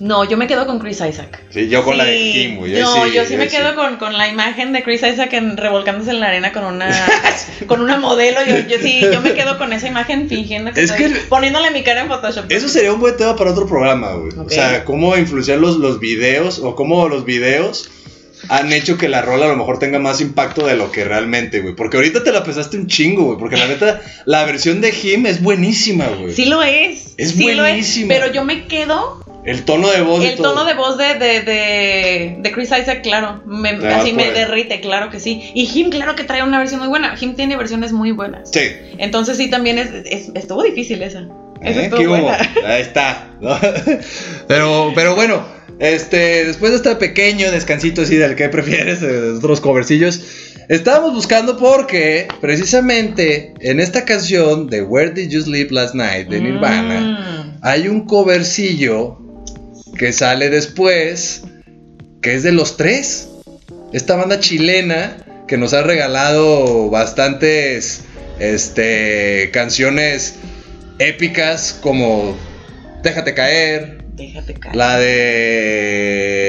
No, 0.00 0.24
yo 0.24 0.38
me 0.38 0.46
quedo 0.46 0.66
con 0.66 0.78
Chris 0.78 1.02
Isaac. 1.06 1.42
Sí, 1.50 1.68
yo 1.68 1.84
con 1.84 1.98
la 1.98 2.04
de. 2.04 2.18
Him, 2.18 2.56
güey. 2.56 2.72
No, 2.80 3.06
yo 3.06 3.24
sí 3.26 3.36
me 3.36 3.48
quedo 3.48 3.74
con, 3.74 3.96
con 3.98 4.16
la 4.16 4.28
imagen 4.28 4.72
de 4.72 4.82
Chris 4.82 5.02
Isaac 5.02 5.32
en- 5.34 5.58
revolcándose 5.58 6.10
en 6.10 6.20
la 6.20 6.28
arena 6.28 6.52
con 6.52 6.64
una 6.64 6.90
con 7.66 7.82
una 7.82 7.98
modelo. 7.98 8.40
Yo, 8.46 8.58
yo 8.66 8.78
sí, 8.82 9.00
yo 9.12 9.20
me 9.20 9.34
quedo 9.34 9.58
con 9.58 9.72
esa 9.74 9.88
imagen 9.88 10.28
fingiendo 10.28 10.72
que 10.72 10.82
Es 10.82 10.90
estoy 10.90 11.12
que- 11.12 11.18
poniéndole 11.28 11.70
mi 11.70 11.82
cara 11.82 12.00
en 12.00 12.08
Photoshop. 12.08 12.50
Eso 12.50 12.68
sería 12.68 12.92
un 12.94 13.00
buen 13.00 13.16
tema 13.16 13.36
para 13.36 13.50
otro 13.52 13.66
programa, 13.66 14.14
güey. 14.14 14.32
O 14.38 14.48
sea, 14.48 14.84
cómo 14.86 15.16
influenciar 15.18 15.58
los, 15.58 15.76
los 15.76 16.00
videos 16.00 16.58
o 16.60 16.74
cómo 16.74 17.06
los 17.08 17.26
videos 17.26 17.90
han 18.48 18.72
hecho 18.72 18.96
que 18.96 19.10
la 19.10 19.20
rola 19.20 19.44
a 19.44 19.48
lo 19.50 19.56
mejor 19.56 19.78
tenga 19.78 19.98
más 19.98 20.22
impacto 20.22 20.66
de 20.66 20.74
lo 20.74 20.90
que 20.90 21.04
realmente, 21.04 21.60
güey. 21.60 21.74
Porque 21.74 21.98
ahorita 21.98 22.24
te 22.24 22.32
la 22.32 22.42
pensaste 22.42 22.78
un 22.78 22.86
chingo, 22.86 23.24
güey. 23.24 23.38
Porque 23.38 23.58
la 23.58 23.68
neta, 23.68 24.00
la 24.24 24.46
versión 24.46 24.80
de 24.80 24.94
Him 24.98 25.26
es 25.26 25.42
buenísima, 25.42 26.06
güey. 26.06 26.32
Sí 26.32 26.46
lo 26.46 26.62
es. 26.62 27.12
Es 27.18 27.32
sí 27.32 27.52
lo 27.52 27.62
buenísima. 27.64 28.08
pero 28.14 28.32
yo 28.32 28.42
me 28.46 28.66
quedo 28.66 29.22
El 29.44 29.62
tono 29.64 29.88
de 29.90 30.02
voz 30.02 30.22
y 30.22 30.28
el 30.28 30.36
tono 30.36 30.64
de 30.64 30.74
voz 30.74 30.98
de, 30.98 31.14
de, 31.14 31.40
de, 31.40 32.36
de 32.40 32.52
Chris 32.52 32.68
Isaac, 32.78 33.00
claro. 33.02 33.42
Me, 33.46 33.74
vas 33.78 34.02
así 34.02 34.12
me 34.12 34.28
él. 34.28 34.34
derrite, 34.34 34.80
claro 34.80 35.08
que 35.10 35.18
sí. 35.18 35.50
Y 35.54 35.66
Him, 35.78 35.90
claro 35.90 36.14
que 36.14 36.24
trae 36.24 36.42
una 36.42 36.58
versión 36.58 36.80
muy 36.80 36.88
buena. 36.88 37.14
Him 37.18 37.34
tiene 37.36 37.56
versiones 37.56 37.92
muy 37.92 38.12
buenas. 38.12 38.50
Sí. 38.52 38.60
Entonces 38.98 39.38
sí, 39.38 39.48
también 39.48 39.78
es, 39.78 39.88
es- 40.04 40.30
estuvo 40.34 40.62
difícil 40.62 41.02
esa. 41.02 41.26
Esa 41.62 41.80
¿Eh? 41.84 41.90
Ahí 42.66 42.82
está. 42.82 43.30
¿no? 43.40 43.58
pero, 44.46 44.92
pero 44.94 45.14
bueno, 45.14 45.42
este, 45.78 46.44
después 46.44 46.72
de 46.72 46.76
este 46.76 46.94
pequeño 46.96 47.50
descansito 47.50 48.02
así 48.02 48.16
del 48.16 48.34
que 48.36 48.48
prefieres, 48.50 49.00
de 49.00 49.32
otros 49.32 49.60
covercillos, 49.60 50.20
estábamos 50.68 51.14
buscando 51.14 51.56
porque 51.56 52.28
precisamente 52.40 53.54
en 53.60 53.80
esta 53.80 54.04
canción 54.04 54.68
de 54.68 54.82
Where 54.82 55.10
Did 55.12 55.30
You 55.30 55.40
Sleep 55.42 55.70
Last 55.70 55.94
Night 55.94 56.28
de 56.28 56.40
Nirvana, 56.40 57.00
Mm. 57.00 57.58
hay 57.62 57.88
un 57.88 58.06
covercillo 58.06 59.18
que 60.00 60.12
sale 60.14 60.48
después, 60.48 61.42
que 62.22 62.34
es 62.34 62.42
de 62.42 62.52
los 62.52 62.78
tres. 62.78 63.28
Esta 63.92 64.16
banda 64.16 64.40
chilena 64.40 65.18
que 65.46 65.58
nos 65.58 65.74
ha 65.74 65.82
regalado 65.82 66.88
bastantes 66.88 68.00
este, 68.38 69.50
canciones 69.52 70.36
épicas 70.98 71.78
como 71.82 72.34
Déjate 73.02 73.34
caer, 73.34 73.98
Déjate 74.14 74.54
caer. 74.54 74.74
la 74.74 74.98
de... 74.98 76.40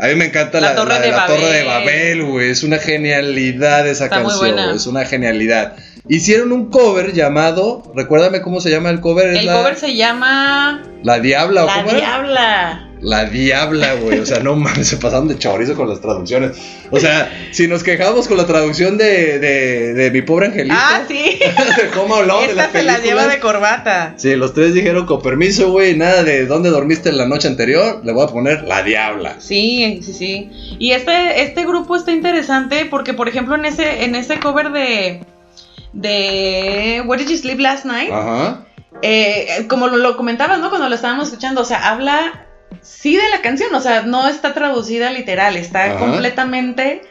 A 0.00 0.06
mí 0.06 0.14
me 0.14 0.26
encanta 0.26 0.60
la, 0.60 0.68
La 0.68 0.76
Torre 0.76 0.94
la 0.94 1.00
de 1.00 1.10
la 1.10 1.26
Torre 1.26 1.52
de 1.52 1.64
Babel. 1.64 1.84
Babel, 1.84 2.22
güey. 2.26 2.50
Es 2.50 2.62
una 2.62 2.78
genialidad 2.78 3.88
esa 3.88 4.04
Está 4.04 4.22
canción, 4.22 4.56
Es 4.56 4.86
una 4.86 5.04
genialidad. 5.04 5.74
Hicieron 6.08 6.52
un 6.52 6.70
cover 6.70 7.12
llamado... 7.12 7.82
Recuérdame 7.94 8.40
cómo 8.40 8.60
se 8.60 8.70
llama 8.70 8.90
el 8.90 9.00
cover. 9.00 9.36
El 9.36 9.46
la, 9.46 9.58
cover 9.58 9.76
se 9.76 9.94
llama 9.94 10.82
La 11.02 11.20
Diabla, 11.20 11.64
¿o 11.64 11.66
La 11.66 11.80
era? 11.80 11.94
Diabla. 11.94 12.88
La 13.00 13.24
Diabla, 13.26 13.94
güey. 13.94 14.18
O 14.18 14.26
sea, 14.26 14.40
no 14.40 14.56
mames, 14.56 14.88
se 14.88 14.96
pasaron 14.96 15.28
de 15.28 15.38
chorizo 15.38 15.74
con 15.74 15.88
las 15.88 16.00
traducciones. 16.00 16.56
O 16.90 16.98
sea, 16.98 17.30
si 17.52 17.68
nos 17.68 17.82
quejamos 17.82 18.26
con 18.26 18.36
la 18.36 18.46
traducción 18.46 18.96
de, 18.96 19.38
de, 19.38 19.94
de 19.94 20.10
Mi 20.10 20.22
Pobre 20.22 20.46
Angelito. 20.46 20.74
Ah, 20.76 21.02
sí. 21.06 21.38
de 21.38 22.00
Home 22.00 22.14
Alone, 22.14 22.48
de 22.48 22.54
las 22.54 22.66
Esta 22.68 22.78
se 22.78 22.84
la 22.84 22.98
lleva 22.98 23.26
de 23.26 23.38
corbata. 23.38 24.14
Sí, 24.16 24.34
los 24.34 24.54
tres 24.54 24.74
dijeron 24.74 25.06
con 25.06 25.22
permiso, 25.22 25.70
güey, 25.70 25.96
nada 25.96 26.22
de 26.22 26.46
dónde 26.46 26.70
dormiste 26.70 27.12
la 27.12 27.26
noche 27.26 27.48
anterior, 27.48 28.00
le 28.04 28.12
voy 28.12 28.24
a 28.24 28.28
poner 28.28 28.62
la 28.64 28.82
diabla. 28.82 29.36
Sí, 29.38 30.00
sí, 30.02 30.12
sí. 30.12 30.50
Y 30.78 30.92
este, 30.92 31.42
este 31.42 31.64
grupo 31.64 31.96
está 31.96 32.12
interesante 32.12 32.86
porque, 32.86 33.14
por 33.14 33.28
ejemplo, 33.28 33.54
en 33.54 33.64
ese, 33.66 34.04
en 34.04 34.14
ese 34.14 34.40
cover 34.40 34.72
de, 34.72 35.20
de 35.92 37.02
Where 37.06 37.22
Did 37.22 37.30
You 37.32 37.36
Sleep 37.38 37.58
Last 37.60 37.84
Night, 37.84 38.10
Ajá. 38.12 38.64
eh, 39.02 39.66
como 39.68 39.88
lo, 39.88 39.96
lo 39.96 40.16
comentabas, 40.16 40.58
¿no? 40.60 40.68
Cuando 40.70 40.88
lo 40.88 40.94
estábamos 40.94 41.28
escuchando, 41.28 41.62
o 41.62 41.64
sea, 41.64 41.88
habla 41.90 42.46
sí 42.82 43.16
de 43.16 43.28
la 43.30 43.40
canción, 43.42 43.74
o 43.74 43.80
sea, 43.80 44.02
no 44.02 44.28
está 44.28 44.54
traducida 44.54 45.10
literal, 45.10 45.56
está 45.56 45.84
Ajá. 45.86 45.98
completamente 45.98 47.02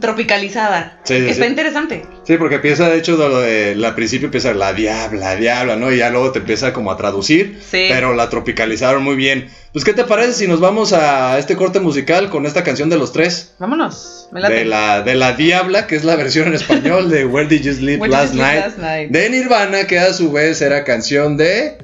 tropicalizada. 0.00 0.98
Sí, 1.04 1.18
sí, 1.18 1.26
está 1.28 1.44
sí. 1.44 1.50
interesante. 1.50 2.02
Sí, 2.26 2.36
porque 2.38 2.56
empieza, 2.56 2.88
de 2.88 2.98
hecho, 2.98 3.18
al 3.22 3.94
principio 3.94 4.26
empieza 4.26 4.54
la 4.54 4.72
diabla, 4.72 5.20
la 5.20 5.36
diabla, 5.36 5.76
¿no? 5.76 5.92
Y 5.92 5.98
ya 5.98 6.10
luego 6.10 6.32
te 6.32 6.38
empieza 6.38 6.72
como 6.72 6.90
a 6.90 6.96
traducir, 6.96 7.58
Sí. 7.70 7.86
pero 7.88 8.14
la 8.14 8.28
tropicalizaron 8.30 9.02
muy 9.02 9.16
bien. 9.16 9.48
Pues, 9.72 9.84
¿qué 9.84 9.92
te 9.92 10.04
parece 10.04 10.32
si 10.34 10.46
nos 10.48 10.60
vamos 10.60 10.92
a 10.92 11.38
este 11.38 11.56
corte 11.56 11.80
musical 11.80 12.30
con 12.30 12.46
esta 12.46 12.62
canción 12.64 12.88
de 12.88 12.96
los 12.96 13.12
tres? 13.12 13.54
Vámonos. 13.58 14.28
Me 14.32 14.40
late. 14.40 14.54
De 14.54 14.64
la, 14.64 15.02
de 15.02 15.14
la 15.14 15.32
Diabla, 15.32 15.86
que 15.86 15.96
es 15.96 16.04
la 16.04 16.16
versión 16.16 16.48
en 16.48 16.54
español 16.54 17.10
de 17.10 17.24
Where 17.26 17.48
Did 17.48 17.62
You 17.62 17.74
Sleep, 17.74 17.98
You 18.00 18.06
Last, 18.06 18.32
Sleep 18.32 18.42
Night, 18.44 18.64
Last 18.64 18.78
Night? 18.78 19.10
de 19.10 19.30
Nirvana, 19.30 19.86
que 19.86 19.98
a 19.98 20.12
su 20.12 20.32
vez 20.32 20.62
era 20.62 20.84
canción 20.84 21.36
de 21.36 21.78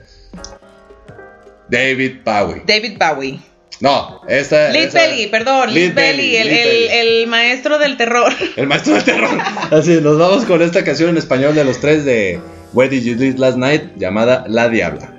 David 1.70 2.16
Bowie. 2.24 2.62
David 2.66 2.98
Bowie. 2.98 3.38
No, 3.80 4.20
esta 4.28 4.68
Lead 4.70 4.92
Belly, 4.92 5.28
perdón, 5.28 5.72
Lead 5.72 5.94
Belly, 5.94 6.36
el, 6.36 6.48
el- 6.48 7.26
maestro 7.28 7.78
del 7.78 7.96
terror. 7.96 8.30
El 8.56 8.66
maestro 8.66 8.94
del 8.94 9.04
terror. 9.04 9.30
Así, 9.70 10.00
nos 10.02 10.18
vamos 10.18 10.44
con 10.44 10.60
esta 10.60 10.84
canción 10.84 11.10
en 11.10 11.16
español 11.16 11.54
de 11.54 11.64
los 11.64 11.80
tres 11.80 12.04
de 12.04 12.38
Where 12.74 12.90
Did 12.90 13.04
You 13.04 13.14
Sleep 13.16 13.38
Last 13.38 13.56
Night, 13.56 13.82
llamada 13.96 14.44
La 14.48 14.68
Diabla. 14.68 15.14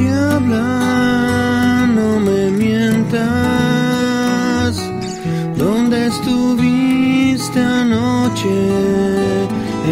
Diabla, 0.00 1.86
no 1.94 2.10
me 2.20 2.50
mientas. 2.62 3.20
¿Dónde 5.58 6.06
estuviste 6.06 7.60
anoche? 7.60 8.48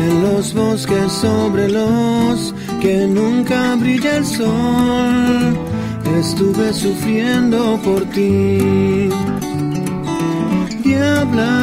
En 0.03 0.23
los 0.23 0.55
bosques 0.55 1.13
sobre 1.13 1.69
los 1.69 2.55
que 2.81 3.07
nunca 3.07 3.77
brilla 3.77 4.17
el 4.17 4.25
sol. 4.25 5.59
Estuve 6.19 6.73
sufriendo 6.73 7.79
por 7.85 8.03
ti. 8.07 9.11
Diabla, 10.85 11.55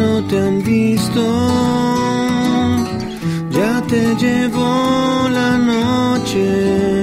no 0.00 0.24
te 0.28 0.38
han 0.46 0.62
visto. 0.62 1.24
Ya 3.50 3.82
te 3.86 4.16
llevó 4.16 5.28
la 5.30 5.58
noche. 5.58 6.97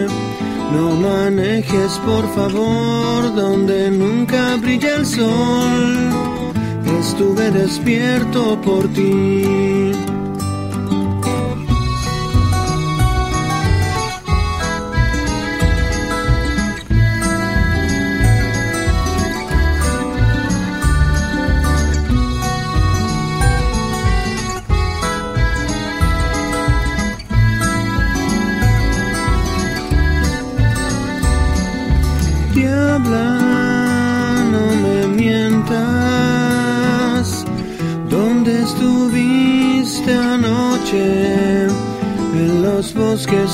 No 0.76 0.92
manejes 0.92 1.94
por 2.06 2.28
favor 2.36 3.34
donde 3.34 3.90
nunca 3.92 4.58
brilla 4.58 4.98
el 4.98 5.06
sol. 5.06 6.10
Estuve 7.00 7.50
despierto 7.50 8.60
por 8.62 8.86
ti. 8.90 10.05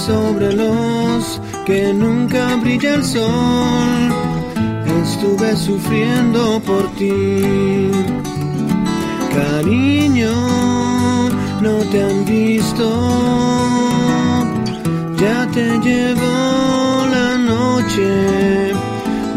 Sobre 0.05 0.51
los 0.53 1.39
que 1.65 1.93
nunca 1.93 2.55
brilla 2.55 2.95
el 2.95 3.03
sol. 3.03 4.01
Estuve 5.03 5.55
sufriendo 5.55 6.59
por 6.65 6.89
ti. 6.95 7.91
Cariño, 9.35 10.33
no 11.61 11.75
te 11.91 12.03
han 12.03 12.25
visto. 12.25 12.87
Ya 15.17 15.47
te 15.53 15.65
llevó 15.79 17.05
la 17.17 17.37
noche. 17.37 18.73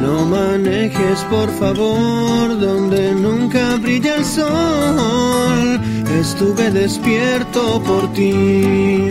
No 0.01 0.25
manejes 0.25 1.19
por 1.31 1.51
favor 1.51 2.59
donde 2.59 3.15
nunca 3.15 3.77
brilla 3.77 4.17
el 4.17 4.25
sol. 4.25 5.81
Estuve 6.21 6.71
despierto 6.71 7.83
por 7.83 8.12
ti. 8.15 9.11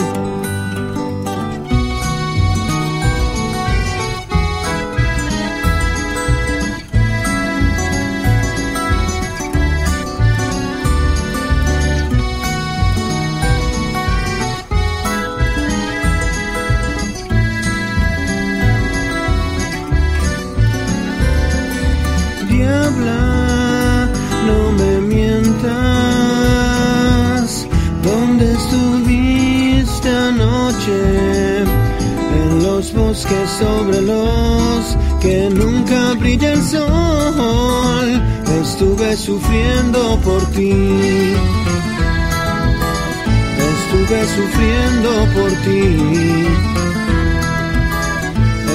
Estuve 43.74 44.20
sufriendo 44.28 45.09
por 45.34 45.51
ti. 45.64 45.84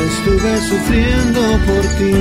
Estuve 0.07 0.53
sufriendo 0.71 1.41
por 1.67 1.85
ti. 1.99 2.15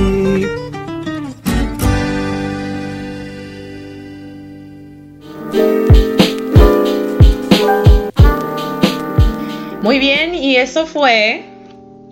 Muy 9.82 9.98
bien, 9.98 10.34
y 10.34 10.56
eso 10.56 10.86
fue 10.86 11.57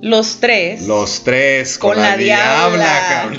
los 0.03 0.40
tres. 0.40 0.86
Los 0.86 1.24
tres 1.24 1.78
con, 1.78 1.94
Con 1.94 2.03
la, 2.03 2.11
la 2.11 2.16
diabla, 2.16 2.76
diabla. 2.76 3.07
cabrón. 3.09 3.38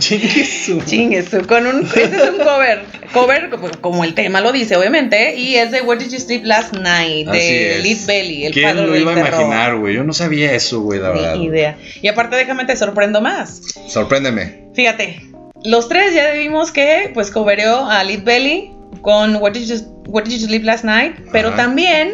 Con 1.48 1.68
un, 1.68 1.86
ese 1.96 2.04
es 2.04 2.30
un 2.30 2.38
cover. 2.38 2.86
Cover, 3.14 3.50
como- 3.82 4.04
el 4.04 4.14
tema 4.14 4.42
lo 4.42 4.52
dice, 4.52 4.76
obviamente. 4.76 5.36
Y 5.36 5.56
es 5.56 5.72
de 5.72 5.82
Where 5.82 6.04
Did 6.04 6.12
You 6.12 6.20
Sleep 6.20 6.44
Last 6.46 6.74
Night, 6.74 7.28
Así 7.28 7.40
de. 7.40 7.80
Lead 7.84 7.98
Belly, 8.06 8.46
el 8.46 8.54
¿Quién 8.54 8.70
padre 8.70 8.88
lo 8.88 8.96
iba 8.98 9.14
a 9.14 9.20
imaginar, 9.20 9.76
güey? 9.78 9.96
Yo 9.96 10.04
no 10.04 10.14
sabía 10.14 10.52
eso, 10.54 10.82
güey, 10.82 11.00
la 11.00 11.10
verdad. 11.10 11.36
Ni 11.36 11.46
idea. 11.46 11.78
Y 12.02 12.08
aparte, 12.08 12.36
déjame 12.36 12.66
te 12.66 12.76
sorprendo 12.76 13.22
más. 13.22 13.62
Sorpréndeme. 13.88 14.68
Fíjate, 14.74 15.22
los 15.64 15.88
tres 15.90 16.14
ya 16.14 16.32
vimos 16.32 16.72
que 16.72 17.12
pues 17.14 17.32
cobereó 17.32 17.86
a 17.90 18.04
Lead 18.04 18.24
Belly 18.24 18.72
con 19.02 19.36
Where 19.38 19.58
Did 19.58 19.68
You, 19.68 20.04
Where 20.08 20.28
Did 20.28 20.40
You 20.40 20.48
Sleep 20.48 20.64
Last 20.64 20.84
Night, 20.84 21.16
pero 21.32 21.50
Ajá. 21.50 21.58
también 21.58 22.12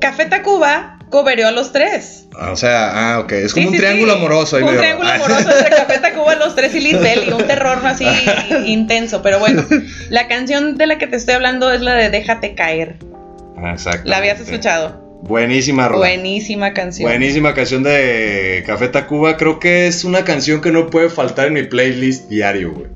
Café 0.00 0.26
Tacuba 0.26 0.98
cobereó 1.10 1.48
a 1.48 1.50
los 1.50 1.72
tres. 1.72 2.26
O 2.50 2.56
sea, 2.56 3.14
ah, 3.14 3.18
ok. 3.20 3.32
Es 3.32 3.52
como 3.52 3.64
Sí, 3.64 3.68
un 3.68 3.74
sí, 3.74 3.78
triángulo 3.80 4.12
sí. 4.12 4.18
amoroso 4.18 4.56
ahí 4.56 4.62
Un 4.62 4.68
medio- 4.68 4.80
triángulo 4.80 5.08
Ah. 5.10 5.14
amoroso 5.16 5.50
entre 5.58 5.70
Café 5.76 5.98
Tacuba, 5.98 6.34
los 6.36 6.54
tres 6.56 6.74
y 6.74 6.80
Lead 6.92 7.02
Belly. 7.02 7.32
Un 7.32 7.46
terror 7.46 7.78
así 7.84 8.06
intenso. 8.66 9.20
Pero 9.22 9.38
bueno, 9.40 9.64
la 10.10 10.28
canción 10.28 10.76
de 10.78 10.86
la 10.86 10.98
que 10.98 11.06
te 11.06 11.16
estoy 11.16 11.34
hablando 11.34 11.70
es 11.72 11.80
la 11.82 11.94
de 11.94 12.08
Déjate 12.10 12.54
caer. 12.54 12.96
Ah, 13.58 13.72
Exacto. 13.72 14.08
¿La 14.08 14.18
habías 14.18 14.40
escuchado? 14.40 15.10
Buenísima 15.22 15.86
rola. 15.86 15.98
Buenísima 15.98 16.72
canción. 16.72 17.10
Buenísima 17.10 17.52
canción 17.52 17.82
de 17.82 18.62
Café 18.66 18.88
Tacuba. 18.88 19.36
Creo 19.36 19.58
que 19.60 19.86
es 19.86 20.04
una 20.04 20.24
canción 20.24 20.62
que 20.62 20.70
no 20.72 20.86
puede 20.88 21.10
faltar 21.10 21.48
en 21.48 21.52
mi 21.52 21.62
playlist 21.64 22.30
diario, 22.30 22.72
güey. 22.72 22.86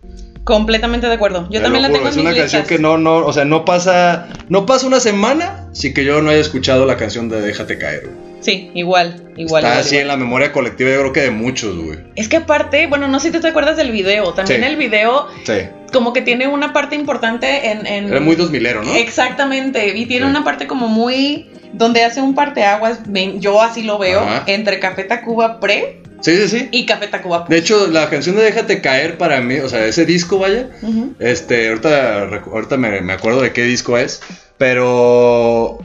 Completamente 0.45 1.07
de 1.07 1.15
acuerdo. 1.15 1.45
Yo 1.51 1.61
Te 1.61 1.65
también 1.65 1.83
la 1.83 1.89
tengo 1.91 2.07
Es 2.09 2.15
en 2.17 2.23
mis 2.23 2.27
una 2.31 2.37
canción 2.39 2.63
listas. 2.63 2.77
que 2.77 2.83
no, 2.83 2.99
no, 2.99 3.17
o 3.17 3.33
sea, 3.33 3.45
no 3.47 3.65
pasa, 3.65 4.29
no 4.51 4.67
pasa 4.67 4.87
una 4.87 5.01
semana 5.01 5.67
sin 5.73 5.95
que 5.95 6.05
yo 6.05 6.21
no 6.21 6.31
haya 6.31 6.41
escuchado 6.41 6.85
la 6.85 6.97
canción 6.99 7.29
de 7.31 7.41
Déjate 7.41 7.79
caer. 7.79 8.11
Sí, 8.41 8.71
igual, 8.75 9.23
igual. 9.39 9.65
Está 9.65 9.69
igual, 9.71 9.79
así 9.79 9.95
igual. 9.95 10.03
en 10.03 10.09
la 10.09 10.17
memoria 10.19 10.53
colectiva, 10.53 10.91
yo 10.91 11.01
creo 11.01 11.13
que 11.15 11.21
de 11.23 11.31
muchos, 11.31 11.75
güey. 11.83 11.99
Es 12.15 12.29
que 12.29 12.37
aparte, 12.37 12.87
bueno, 12.89 13.09
no 13.09 13.19
sé 13.21 13.29
si 13.29 13.33
tú 13.33 13.41
te 13.41 13.49
acuerdas 13.49 13.79
del 13.79 13.91
video. 13.91 14.35
También 14.35 14.61
Sí. 14.61 14.67
el 14.67 14.77
video 14.77 15.29
Sí. 15.45 15.55
como 15.95 16.13
que 16.13 16.21
tiene 16.21 16.47
una 16.47 16.75
parte 16.75 16.95
importante 16.95 17.71
en... 17.71 17.87
en- 17.87 18.09
Era 18.11 18.21
muy 18.21 18.37
2000ero, 18.37 18.85
¿no? 18.85 18.95
Exactamente. 18.97 19.97
Y 19.97 20.05
tiene 20.05 20.27
Sí. 20.27 20.31
una 20.31 20.45
parte 20.45 20.67
como 20.67 20.89
muy... 20.89 21.49
Donde 21.73 22.05
hace 22.05 22.21
un 22.21 22.35
parteaguas, 22.35 23.01
yo 23.39 23.61
así 23.63 23.83
lo 23.83 23.99
veo, 23.99 24.21
Ajá. 24.21 24.45
entre 24.47 24.79
Café 24.79 25.03
Tacuba 25.05 25.59
pre 25.59 26.03
Sí, 26.25 26.35
sí, 26.39 26.49
sí. 26.49 26.69
y 26.73 26.87
Café 26.87 27.09
Tacuba. 27.09 27.45
De 27.49 27.59
hecho, 27.59 27.87
la 27.89 28.09
canción 28.09 28.35
de 28.37 28.43
Déjate 28.45 28.81
caer 28.81 29.19
para 29.19 29.43
mí, 29.43 29.59
o 29.59 29.69
sea, 29.69 29.85
ese 29.85 30.07
disco, 30.07 30.39
vaya. 30.39 30.71
Este, 31.19 31.69
ahorita, 31.69 32.23
ahorita 32.51 32.77
me, 32.79 33.03
me 33.03 33.13
acuerdo 33.13 33.43
de 33.43 33.53
qué 33.53 33.63
disco 33.65 33.99
es, 33.99 34.23
pero 34.57 35.79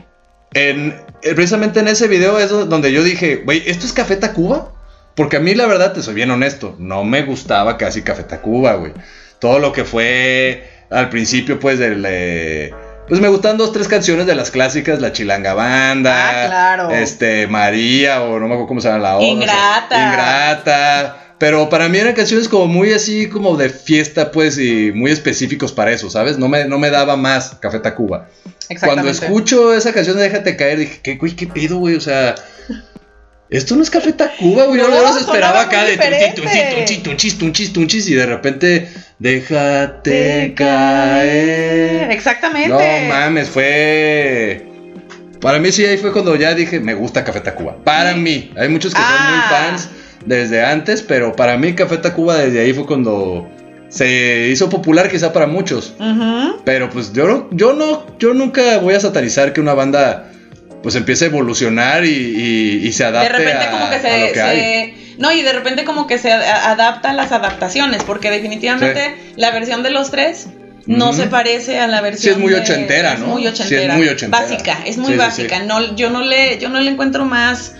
en, 0.54 0.96
eh, 1.22 1.34
precisamente 1.34 1.80
en 1.80 1.88
ese 1.88 2.08
video 2.08 2.38
es 2.38 2.48
do- 2.50 2.64
donde 2.66 2.90
yo 2.92 3.02
dije, 3.02 3.42
güey, 3.44 3.62
¿esto 3.66 3.84
es 3.86 3.92
Café 3.92 4.16
Tacuba? 4.16 4.72
Porque 5.14 5.36
a 5.36 5.40
mí 5.40 5.54
la 5.54 5.66
verdad, 5.66 5.92
te 5.92 6.02
soy 6.02 6.14
bien 6.14 6.30
honesto, 6.30 6.74
no 6.78 7.04
me 7.04 7.22
gustaba 7.22 7.76
casi 7.76 8.02
Café 8.02 8.22
Tacuba, 8.24 8.74
güey. 8.76 8.92
Todo 9.40 9.58
lo 9.58 9.72
que 9.72 9.84
fue 9.84 10.64
al 10.90 11.10
principio, 11.10 11.60
pues, 11.60 11.78
del... 11.78 12.02
eh, 12.08 12.72
pues 13.10 13.20
me 13.20 13.28
gustan 13.28 13.58
dos, 13.58 13.72
tres 13.72 13.88
canciones 13.88 14.24
de 14.26 14.34
las 14.34 14.50
clásicas, 14.50 15.00
La 15.00 15.12
Chilanga 15.12 15.52
Banda, 15.52 16.14
Ah, 16.44 16.46
claro. 16.46 16.90
este, 16.90 17.46
María, 17.48 18.22
o 18.22 18.38
no 18.40 18.46
me 18.46 18.54
acuerdo 18.54 18.68
cómo 18.68 18.80
se 18.80 18.88
llama 18.88 19.00
la 19.00 19.16
otra. 19.16 19.26
Ingrata. 19.28 20.06
Ingrata. 20.08 21.16
Pero 21.38 21.68
para 21.68 21.88
mí 21.88 21.98
eran 21.98 22.14
canciones 22.14 22.48
como 22.48 22.66
muy 22.66 22.92
así, 22.92 23.28
como 23.28 23.56
de 23.56 23.68
fiesta, 23.70 24.30
pues, 24.30 24.58
y 24.58 24.92
muy 24.94 25.10
específicos 25.10 25.72
para 25.72 25.90
eso, 25.90 26.08
¿sabes? 26.10 26.38
No 26.38 26.48
me, 26.48 26.66
no 26.66 26.78
me 26.78 26.90
daba 26.90 27.16
más 27.16 27.56
Café 27.60 27.78
Tacuba. 27.80 28.26
Cuando 28.84 29.08
escucho 29.10 29.74
esa 29.74 29.92
canción 29.92 30.16
de 30.16 30.22
Déjate 30.24 30.56
caer, 30.56 30.78
dije, 30.78 31.00
¿qué, 31.02 31.16
güey, 31.16 31.34
qué 31.34 31.46
pedo, 31.46 31.78
güey? 31.78 31.96
O 31.96 32.00
sea, 32.00 32.34
esto 33.50 33.74
no 33.76 33.82
es 33.82 33.90
Café 33.90 34.12
Tacuba, 34.12 34.64
güey. 34.66 34.80
Yo 34.80 34.88
No, 34.88 34.94
yo 34.96 35.02
los 35.02 35.16
esperaba 35.20 35.62
acá 35.62 35.84
de 35.84 35.96
tunchis, 35.96 36.74
tunchis, 36.74 37.02
tunchis, 37.02 37.38
tunchis, 37.38 37.72
tunchis, 37.72 38.08
y 38.08 38.14
de 38.14 38.26
repente, 38.26 38.88
déjate 39.18 40.10
Te 40.10 40.54
caer. 40.54 42.10
Exactamente. 42.10 42.68
No 42.68 42.78
mames, 43.08 43.48
fue. 43.48 44.66
Para 45.40 45.58
mí 45.58 45.72
sí, 45.72 45.84
ahí 45.86 45.96
fue 45.96 46.12
cuando 46.12 46.36
ya 46.36 46.54
dije, 46.54 46.80
me 46.80 46.94
gusta 46.94 47.24
Café 47.24 47.40
Tacuba. 47.40 47.76
Para 47.82 48.14
mí. 48.14 48.52
Hay 48.56 48.68
muchos 48.68 48.92
que 48.94 49.00
son 49.00 49.10
muy 49.10 49.40
Ah. 49.42 49.48
fans 49.70 49.88
desde 50.26 50.62
antes, 50.64 51.02
pero 51.02 51.34
para 51.34 51.56
mí 51.56 51.72
Café 51.74 51.96
Tacuba 51.96 52.36
desde 52.36 52.60
ahí 52.60 52.74
fue 52.74 52.84
cuando 52.86 53.48
se 53.88 54.48
hizo 54.52 54.68
popular 54.68 55.08
quizá 55.10 55.32
para 55.32 55.46
muchos. 55.46 55.94
Pero 56.64 56.90
pues 56.90 57.12
yo 57.14 57.26
no, 57.26 57.48
yo 57.52 57.72
no, 57.72 58.06
yo 58.18 58.34
nunca 58.34 58.78
voy 58.78 58.94
a 58.94 59.00
satanizar 59.00 59.52
que 59.54 59.60
una 59.62 59.72
banda 59.74 60.30
pues 60.82 60.94
empiece 60.94 61.24
a 61.24 61.28
evolucionar 61.28 62.04
y, 62.04 62.08
y- 62.08 62.86
y 62.86 62.92
se 62.92 63.04
adapte 63.04 63.32
de 63.32 63.38
repente 63.38 63.64
a, 63.66 63.70
como 63.70 63.90
que 63.90 63.98
se, 64.00 64.32
que 64.32 64.94
no 65.18 65.30
y 65.32 65.42
de 65.42 65.52
repente 65.52 65.84
como 65.84 66.06
que 66.06 66.18
se 66.18 66.32
adapta 66.32 67.10
a 67.10 67.12
las 67.12 67.32
adaptaciones 67.32 68.02
porque 68.04 68.30
definitivamente 68.30 69.14
la 69.36 69.50
versión 69.50 69.82
de 69.82 69.90
los 69.90 70.10
tres 70.10 70.46
no 70.86 71.12
se 71.12 71.26
parece 71.26 71.78
a 71.78 71.86
la 71.86 72.00
versión 72.00 72.22
Sí, 72.22 72.30
es 72.30 72.38
muy 72.38 72.52
de- 72.52 72.60
ochentera, 72.60 73.12
es 73.12 73.20
¿no? 73.20 73.26
muy 73.26 73.42
Sí, 73.42 73.48
es 73.48 73.52
ochentera, 73.54 73.94
muy 73.96 74.08
ochentera. 74.08 74.42
básica 74.42 74.78
es 74.86 74.96
muy 74.96 75.12
Sí, 75.12 75.18
básica. 75.18 75.58
no 75.60 75.94
yo 75.94 76.08
no 76.10 76.22
le 76.22 76.56
yo 76.58 76.68
no 76.70 76.80
le 76.80 76.90
encuentro 76.90 77.24
más 77.26 77.72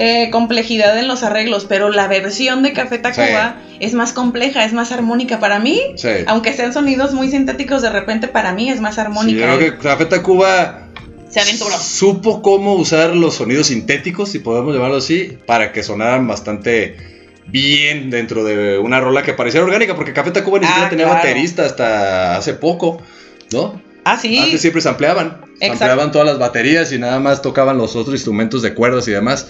eh, 0.00 0.28
complejidad 0.30 0.96
en 0.98 1.08
los 1.08 1.22
arreglos 1.22 1.64
pero 1.68 1.88
la 1.90 2.06
versión 2.08 2.62
de 2.62 2.72
Café 2.72 2.98
Tacuba 2.98 3.56
es 3.80 3.94
más 3.94 4.12
compleja 4.12 4.64
es 4.64 4.72
más 4.72 4.92
armónica 4.92 5.38
para 5.40 5.58
mí. 5.60 5.78
Sí. 5.96 6.08
aunque 6.26 6.52
sean 6.52 6.72
sonidos 6.72 7.12
muy 7.14 7.28
sintéticos 7.30 7.82
de 7.82 7.90
repente 7.90 8.26
para 8.28 8.52
mí 8.52 8.68
es 8.70 8.80
más 8.80 8.96
Sí, 8.96 9.00
armónica 9.00 9.38
yo 9.38 9.56
creo 9.56 9.58
que 9.58 9.78
Café 9.78 10.04
Tacuba 10.06 10.87
se 11.30 11.40
aventuró 11.40 11.76
supo 11.78 12.42
cómo 12.42 12.74
usar 12.74 13.14
los 13.14 13.34
sonidos 13.36 13.68
sintéticos, 13.68 14.30
si 14.30 14.38
podemos 14.38 14.74
llamarlo 14.74 14.96
así, 14.96 15.36
para 15.46 15.72
que 15.72 15.82
sonaran 15.82 16.26
bastante 16.26 16.96
bien 17.46 18.10
dentro 18.10 18.44
de 18.44 18.78
una 18.78 19.00
rola 19.00 19.22
que 19.22 19.32
pareciera 19.34 19.64
orgánica, 19.64 19.94
porque 19.94 20.12
Café 20.12 20.30
Tacuba 20.30 20.58
ni 20.58 20.66
Ah, 20.66 20.68
siquiera 20.68 20.90
tenía 20.90 21.04
claro. 21.06 21.20
baterista 21.20 21.64
hasta 21.64 22.36
hace 22.36 22.54
poco, 22.54 23.00
¿no? 23.52 23.80
ah 24.04 24.18
sí 24.18 24.38
Antes 24.38 24.60
siempre 24.60 24.80
se 24.82 24.88
ampliaban, 24.88 25.38
Exacto. 25.60 25.72
ampliaban 25.72 26.12
todas 26.12 26.26
las 26.26 26.38
baterías 26.38 26.92
y 26.92 26.98
nada 26.98 27.20
más 27.20 27.42
tocaban 27.42 27.76
los 27.78 27.94
otros 27.96 28.14
instrumentos 28.14 28.62
de 28.62 28.74
cuerdas 28.74 29.06
y 29.08 29.12
demás. 29.12 29.48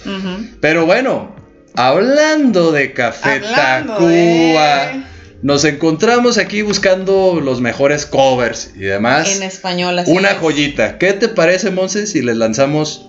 Pero 0.59 0.85
bueno, 0.85 1.33
hablando 1.75 2.71
de 2.71 2.93
Café 2.93 3.35
Hablando 3.45 3.93
Tacuba, 3.93 4.85
de- 4.85 5.03
nos 5.41 5.63
encontramos 5.65 6.37
aquí 6.37 6.61
buscando 6.61 7.39
los 7.43 7.61
mejores 7.61 8.05
covers 8.05 8.71
y 8.75 8.79
demás. 8.79 9.35
en 9.37 9.43
español 9.43 9.97
así 9.99 10.11
Una 10.11 10.31
es. 10.31 10.37
joyita. 10.37 10.97
¿Qué 10.97 11.13
te 11.13 11.27
parece, 11.29 11.71
Monse, 11.71 12.07
si 12.07 12.21
les 12.21 12.35
lanzamos 12.37 13.05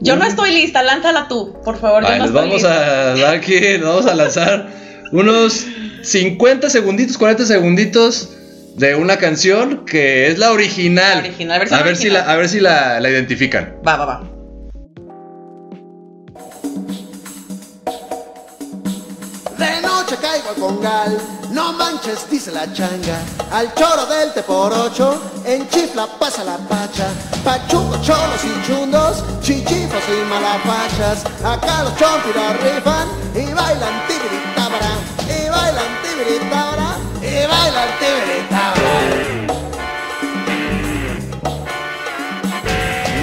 Yo 0.00 0.16
no 0.16 0.24
estoy 0.26 0.52
lista, 0.52 0.82
lánzala 0.82 1.28
tú, 1.28 1.56
por 1.64 1.78
favor. 1.78 2.02
yo 2.04 2.08
Ay, 2.08 2.18
no 2.18 2.24
les 2.26 2.30
estoy 2.34 2.42
vamos 2.48 2.62
lista. 2.62 3.10
a 3.12 3.16
dar 3.16 3.34
aquí, 3.34 3.58
les 3.60 3.82
vamos 3.82 4.06
a 4.06 4.14
lanzar 4.14 4.68
unos 5.12 5.66
50 6.02 6.70
segunditos, 6.70 7.18
40 7.18 7.44
segunditos 7.46 8.30
de 8.76 8.94
una 8.94 9.16
canción 9.18 9.84
que 9.86 10.28
es 10.28 10.38
la 10.38 10.52
original. 10.52 11.18
La 11.18 11.24
original, 11.28 11.68
a 11.72 11.82
ver 11.82 11.96
si 11.96 12.10
la, 12.10 12.20
a 12.20 12.36
ver 12.36 12.48
si 12.48 12.60
la, 12.60 13.00
la 13.00 13.10
identifican. 13.10 13.76
Va, 13.86 13.96
va, 13.96 14.04
va. 14.04 14.30
No 21.50 21.72
manches, 21.74 22.28
dice 22.28 22.50
la 22.50 22.72
changa. 22.72 23.18
Al 23.52 23.72
choro 23.74 24.06
del 24.06 24.32
te 24.32 24.42
por 24.42 24.72
ocho, 24.72 25.20
en 25.44 25.68
chifla 25.68 26.06
pasa 26.18 26.42
la 26.44 26.56
pacha. 26.56 27.08
Pachucos, 27.44 28.02
cholos 28.02 28.42
y 28.44 28.66
chundos, 28.66 29.22
chichifos 29.42 30.02
y 30.08 30.24
malapachas. 30.28 31.24
Acá 31.44 31.84
los 31.84 31.96
chompiras 31.96 32.60
rifan 32.60 33.08
y 33.34 33.52
bailan 33.52 34.06
tibiritábara. 34.08 34.92
Y 35.28 35.48
bailan 35.48 35.92
tibiritábara, 36.02 36.96
y 37.20 37.46
bailan 37.46 37.90
tibiritábara. 38.00 38.94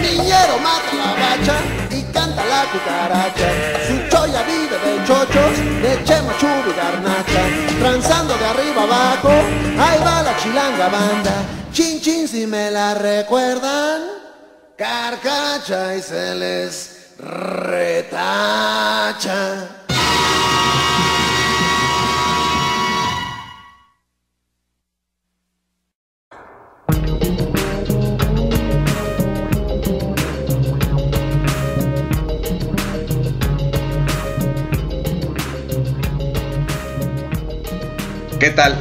Niñero 0.01 0.57
mata 0.59 0.93
la 0.95 1.11
bacha 1.21 1.55
y 1.89 2.01
canta 2.13 2.43
la 2.45 2.65
cucaracha. 2.71 3.49
Su 3.87 3.95
choya 4.09 4.43
vive 4.43 4.77
de 4.83 5.05
chochos, 5.05 5.57
de 5.81 6.03
chema, 6.05 6.33
chubi 6.39 6.73
garnacha. 7.33 7.79
Transando 7.79 8.37
de 8.37 8.45
arriba 8.45 8.83
abajo, 8.83 9.29
ahí 9.79 9.99
va 10.03 10.23
la 10.23 10.37
chilanga 10.37 10.89
banda. 10.89 11.43
Chin 11.71 11.99
chin 12.01 12.27
si 12.27 12.45
me 12.47 12.69
la 12.71 12.93
recuerdan, 12.93 14.01
carcacha 14.77 15.95
y 15.95 16.01
se 16.01 16.35
les 16.35 17.15
retacha. 17.17 18.23
¿Qué 38.43 38.49
tal? 38.49 38.75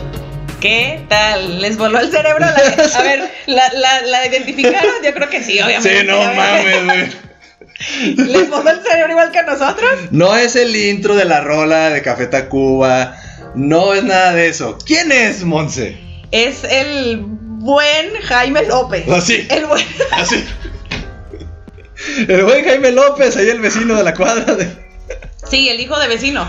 ¿Qué 0.61 1.05
tal? 1.09 1.61
¿Les 1.61 1.77
voló 1.77 2.01
el 2.01 2.11
cerebro? 2.11 2.41
La 2.41 2.49
a 2.99 3.03
ver, 3.05 3.31
¿la, 3.47 3.73
la, 3.75 4.03
la 4.03 4.27
identificaron? 4.27 4.91
Yo 5.05 5.15
creo 5.15 5.31
que 5.31 5.41
sí, 5.41 5.61
obviamente. 5.61 6.01
Sí, 6.01 6.05
no 6.05 6.19
mames, 6.19 6.85
güey. 6.85 8.27
¿Les 8.27 8.51
voló 8.51 8.69
el 8.71 8.83
cerebro 8.83 9.13
igual 9.13 9.31
que 9.31 9.39
a 9.39 9.43
nosotros? 9.45 9.89
No 10.11 10.37
es 10.37 10.57
el 10.57 10.75
intro 10.75 11.15
de 11.15 11.27
la 11.27 11.43
rola 11.43 11.91
de 11.91 12.03
Café 12.03 12.27
Tacuba. 12.27 13.17
No 13.55 13.95
es 13.95 14.03
nada 14.03 14.33
de 14.33 14.49
eso. 14.49 14.79
¿Quién 14.85 15.13
es 15.13 15.45
Monse? 15.45 15.97
Es 16.33 16.65
el 16.65 17.21
buen 17.25 18.15
Jaime 18.21 18.65
López. 18.67 19.09
Así. 19.09 19.47
El 19.49 19.67
buen. 19.67 19.87
Así. 20.11 20.45
El 22.27 22.43
buen 22.43 22.65
Jaime 22.65 22.91
López, 22.91 23.37
ahí 23.37 23.49
el 23.49 23.61
vecino 23.61 23.95
de 23.95 24.03
la 24.03 24.13
cuadra. 24.15 24.55
de- 24.57 24.82
Sí, 25.51 25.69
el 25.69 25.81
hijo 25.81 25.99
de 25.99 26.09
vecino. 26.09 26.49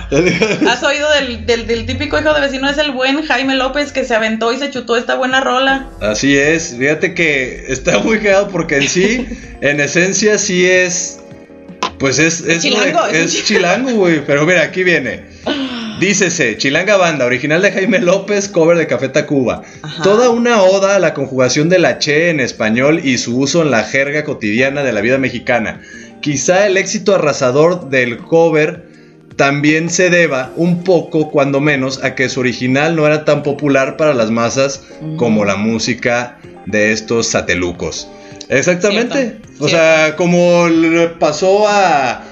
¿Has 0.67 0.83
oído 0.83 1.11
del, 1.11 1.45
del, 1.45 1.67
del 1.67 1.85
típico 1.85 2.19
hijo 2.19 2.33
de 2.33 2.41
vecino? 2.41 2.69
Es 2.69 2.77
el 2.77 2.91
buen 2.91 3.25
Jaime 3.25 3.55
López 3.55 3.91
que 3.91 4.05
se 4.05 4.15
aventó 4.15 4.53
y 4.53 4.59
se 4.59 4.69
chutó 4.69 4.95
esta 4.95 5.15
buena 5.15 5.41
rola. 5.41 5.89
Así 5.99 6.37
es, 6.37 6.75
fíjate 6.77 7.13
que 7.13 7.65
está 7.67 7.99
muy 7.99 8.19
quedado 8.19 8.49
porque 8.49 8.77
en 8.77 8.87
sí, 8.87 9.27
en 9.61 9.79
esencia 9.79 10.37
sí 10.37 10.65
es, 10.65 11.19
pues 11.97 12.19
es, 12.19 12.41
es, 12.41 12.61
Chilango, 12.61 13.05
es 13.07 13.45
chilango, 13.45 13.91
güey, 13.91 14.23
pero 14.25 14.45
mira, 14.45 14.61
aquí 14.61 14.83
viene. 14.83 15.25
Dícese, 15.99 16.57
Chilanga 16.57 16.97
Banda, 16.97 17.25
original 17.25 17.61
de 17.61 17.71
Jaime 17.71 17.99
López, 17.99 18.49
cover 18.49 18.77
de 18.77 18.87
Café 18.87 19.09
Tacuba. 19.09 19.61
Ajá. 19.81 20.03
Toda 20.03 20.29
una 20.31 20.61
oda 20.61 20.95
a 20.95 20.99
la 20.99 21.13
conjugación 21.13 21.69
de 21.69 21.79
la 21.79 21.97
che 21.99 22.29
en 22.29 22.39
español 22.39 22.99
y 23.03 23.17
su 23.19 23.37
uso 23.37 23.61
en 23.61 23.71
la 23.71 23.83
jerga 23.83 24.23
cotidiana 24.23 24.83
de 24.83 24.91
la 24.91 25.01
vida 25.01 25.17
mexicana. 25.17 25.81
Quizá 26.23 26.67
el 26.67 26.77
éxito 26.77 27.13
arrasador 27.15 27.89
del 27.89 28.17
cover 28.17 28.85
también 29.35 29.89
se 29.89 30.09
deba 30.09 30.53
un 30.55 30.85
poco, 30.85 31.29
cuando 31.29 31.59
menos, 31.59 32.01
a 32.01 32.15
que 32.15 32.29
su 32.29 32.39
original 32.39 32.95
no 32.95 33.05
era 33.05 33.25
tan 33.25 33.43
popular 33.43 33.97
para 33.97 34.13
las 34.13 34.31
masas 34.31 34.83
como 35.17 35.43
la 35.43 35.57
música 35.57 36.39
de 36.65 36.93
estos 36.93 37.27
satelucos. 37.27 38.07
Exactamente. 38.47 39.35
Cierto, 39.35 39.65
o 39.65 39.67
sea, 39.67 40.15
como 40.15 40.69
le 40.69 41.09
pasó 41.09 41.67
a, 41.67 42.23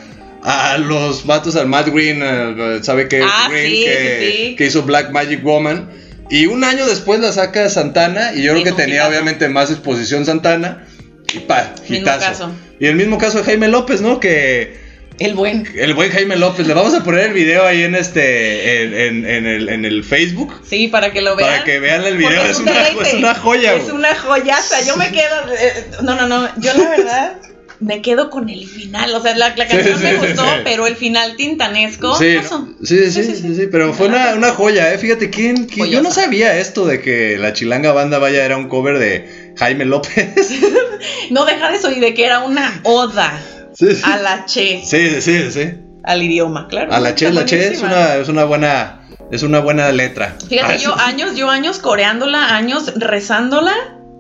a 0.42 0.78
los 0.78 1.26
vatos 1.26 1.58
al 1.58 1.68
Matt 1.68 1.90
Green, 1.90 2.22
eh, 2.24 2.80
¿sabe 2.84 3.10
qué? 3.10 3.22
Ah, 3.22 3.50
Green, 3.50 3.72
sí, 3.72 3.84
que, 3.84 4.20
sí, 4.22 4.38
sí. 4.38 4.56
que 4.56 4.66
hizo 4.68 4.84
Black 4.84 5.12
Magic 5.12 5.44
Woman. 5.44 5.90
Y 6.30 6.46
un 6.46 6.64
año 6.64 6.88
después 6.88 7.20
la 7.20 7.34
saca 7.34 7.70
Santana 7.70 8.32
y 8.34 8.44
yo 8.44 8.54
creo 8.54 8.64
que 8.64 8.72
tenía 8.72 9.06
obviamente 9.06 9.50
más 9.50 9.70
exposición 9.70 10.26
Santana. 10.26 10.88
Y 11.34 11.40
pa, 11.40 11.74
Mismo 11.82 11.98
hitazo. 11.98 12.20
caso. 12.20 12.52
Y 12.80 12.86
el 12.88 12.96
mismo 12.96 13.18
caso 13.18 13.38
de 13.40 13.44
Jaime 13.44 13.68
López, 13.68 14.02
¿no? 14.02 14.20
Que 14.20 14.76
El 15.20 15.34
buen. 15.36 15.68
el 15.76 15.94
buen 15.94 16.12
Jaime 16.12 16.36
López, 16.36 16.66
le 16.68 16.74
vamos 16.74 16.94
a 16.94 17.04
poner 17.04 17.28
el 17.28 17.34
video 17.34 17.66
ahí 17.66 17.84
en 17.84 17.96
este, 17.96 18.84
en, 18.84 18.94
en- 18.94 19.26
en 19.30 19.46
el, 19.46 19.70
en 19.70 19.86
el 19.86 20.04
Facebook. 20.04 20.60
Sí, 20.68 20.88
para 20.88 21.12
que 21.14 21.22
lo 21.22 21.36
vean. 21.36 21.50
Para 21.52 21.64
que 21.64 21.80
vean 21.80 22.04
el 22.06 22.18
video, 22.18 22.44
es 22.44 22.58
un 22.60 22.64
una, 22.70 22.88
es 22.88 23.14
una 23.14 23.36
joya. 23.36 23.76
Es 23.76 23.90
una 23.92 24.16
joyaza. 24.16 24.82
Yo 24.86 24.98
me 24.98 25.12
quedo. 25.12 25.36
eh, 25.60 25.86
no, 26.04 26.16
no, 26.16 26.28
no. 26.28 26.50
Yo 26.60 26.74
la 26.74 26.90
verdad 26.90 27.38
me 27.80 28.02
quedo 28.02 28.30
con 28.30 28.50
el 28.50 28.68
final. 28.68 29.14
O 29.16 29.22
sea, 29.22 29.36
la, 29.36 29.56
la 29.56 29.68
canción 29.68 29.98
Sí, 29.98 30.04
me 30.04 30.12
sí, 30.12 30.18
gustó, 30.18 30.44
sí. 30.44 30.62
pero 30.64 30.86
el 30.88 30.96
final 30.96 31.36
tintanesco. 31.36 32.16
Sí. 32.18 32.36
¿no? 32.52 32.76
sí, 32.84 33.12
sí, 33.12 33.24
sí, 33.24 33.36
sí, 33.36 33.56
sí, 33.56 33.68
pero 33.72 33.94
fue 33.94 34.08
una, 34.08 34.34
una 34.36 34.52
joya, 34.52 34.92
¿eh? 34.94 34.98
Fíjate, 34.98 35.30
¿quién, 35.30 35.66
quién- 35.66 35.88
yo 35.90 36.02
no 36.02 36.12
sabía 36.12 36.58
esto 36.58 36.86
de 36.86 37.00
que 37.02 37.38
la 37.40 37.54
Chilanga 37.54 37.92
Banda 37.92 38.18
Vaya 38.20 38.44
era 38.46 38.58
un 38.58 38.68
cover 38.70 38.98
de 39.00 39.54
Jaime 39.58 39.86
López. 39.86 40.30
No 41.32 41.46
deja 41.46 41.70
de 41.70 41.78
eso 41.78 41.92
y 41.92 42.00
de 42.00 42.14
que 42.14 42.26
era 42.26 42.40
una 42.40 42.82
oda 42.84 43.34
Sí, 43.74 43.96
sí. 43.96 44.02
a 44.04 44.18
la 44.18 44.46
che, 44.46 44.82
Sí, 44.86 45.22
sí, 45.22 45.52
sí. 45.52 45.74
al 46.04 46.22
idioma, 46.24 46.68
claro. 46.68 46.94
A 46.94 47.00
la 47.00 47.16
Che, 47.16 47.32
la 47.32 47.46
Che 47.46 47.70
es 47.70 47.82
una, 47.82 48.16
es 48.16 48.28
una 48.28 48.44
buena, 48.44 49.02
es 49.32 49.44
una 49.44 49.60
buena 49.60 49.92
letra. 49.92 50.36
Fíjate, 50.50 50.78
yo 50.80 50.94
años, 51.00 51.36
yo 51.36 51.50
años 51.50 51.80
coreándola, 51.80 52.56
años 52.56 52.92
rezándola. 52.98 53.72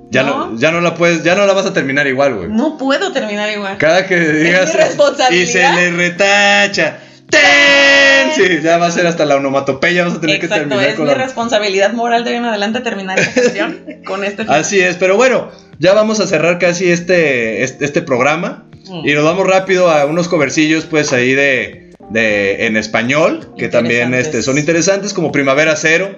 ya 0.10 0.24
no, 0.24 0.58
ya 0.58 0.72
no 0.72 0.80
la 0.82 0.96
puedes, 0.96 1.24
ya 1.24 1.36
no 1.36 1.46
la 1.46 1.54
vas 1.54 1.66
a 1.66 1.74
terminar 1.74 2.08
igual, 2.08 2.34
güey. 2.36 2.48
No 2.50 2.78
puedo 2.78 3.12
terminar 3.12 3.50
igual. 3.52 3.78
Cada 3.78 4.08
que 4.08 4.18
digas 4.20 4.74
mi 4.74 4.80
responsabilidad. 4.80 5.44
y 5.44 5.48
se 5.52 5.60
le 5.74 5.92
retacha. 5.92 6.98
¡Ten! 7.32 8.32
Sí, 8.36 8.62
ya 8.64 8.78
va 8.78 8.88
a 8.88 8.92
ser 8.92 9.08
hasta 9.08 9.26
la 9.26 9.36
onomatopeya, 9.38 10.06
vas 10.06 10.16
a 10.16 10.22
tener 10.22 10.40
que 10.40 10.46
Exacto, 10.46 10.68
terminar 10.70 10.90
es 10.90 10.96
con 10.96 11.06
mi 11.06 11.12
la... 11.12 11.18
responsabilidad 11.18 11.94
moral 11.94 12.24
de 12.24 12.32
hoy 12.32 12.38
en 12.38 12.46
adelante 12.46 12.80
terminar 12.82 13.18
esta 13.20 13.42
canción 13.42 13.80
con 14.06 14.24
este 14.24 14.44
final. 14.44 14.60
Así 14.62 14.80
es, 14.80 14.96
pero 14.98 15.18
bueno, 15.18 15.50
ya 15.80 15.94
vamos 15.94 16.20
a 16.20 16.28
cerrar 16.28 16.60
casi 16.60 16.92
este, 16.92 17.64
este, 17.64 17.86
este 17.86 18.02
programa 18.02 18.66
Mm. 18.90 19.08
y 19.08 19.14
nos 19.14 19.24
vamos 19.24 19.46
rápido 19.46 19.92
a 19.92 20.06
unos 20.08 20.28
covercillos 20.28 20.86
pues 20.86 21.14
ahí 21.14 21.34
de, 21.34 21.92
de 22.10 22.66
en 22.66 22.76
español 22.78 23.54
que 23.56 23.68
también 23.68 24.16
este, 24.16 24.42
son 24.42 24.58
interesantes 24.58 25.14
como 25.14 25.32
Primavera 25.32 25.76
Cero, 25.76 26.16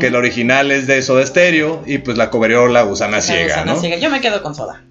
que 0.00 0.10
la 0.10 0.18
original 0.18 0.72
es 0.72 0.88
de 0.88 1.02
Soda 1.02 1.24
Stereo 1.24 1.84
y 1.86 1.98
pues 1.98 2.18
la 2.18 2.28
coverió 2.30 2.66
la 2.66 2.82
Gusana 2.82 3.18
La 3.18 3.22
Ciega, 3.22 3.44
gusana 3.44 3.74
¿no? 3.74 3.80
ciega. 3.80 3.96
Yo 3.98 4.10
me 4.10 4.20
quedo 4.20 4.42
con 4.42 4.56
soda. 4.56 4.82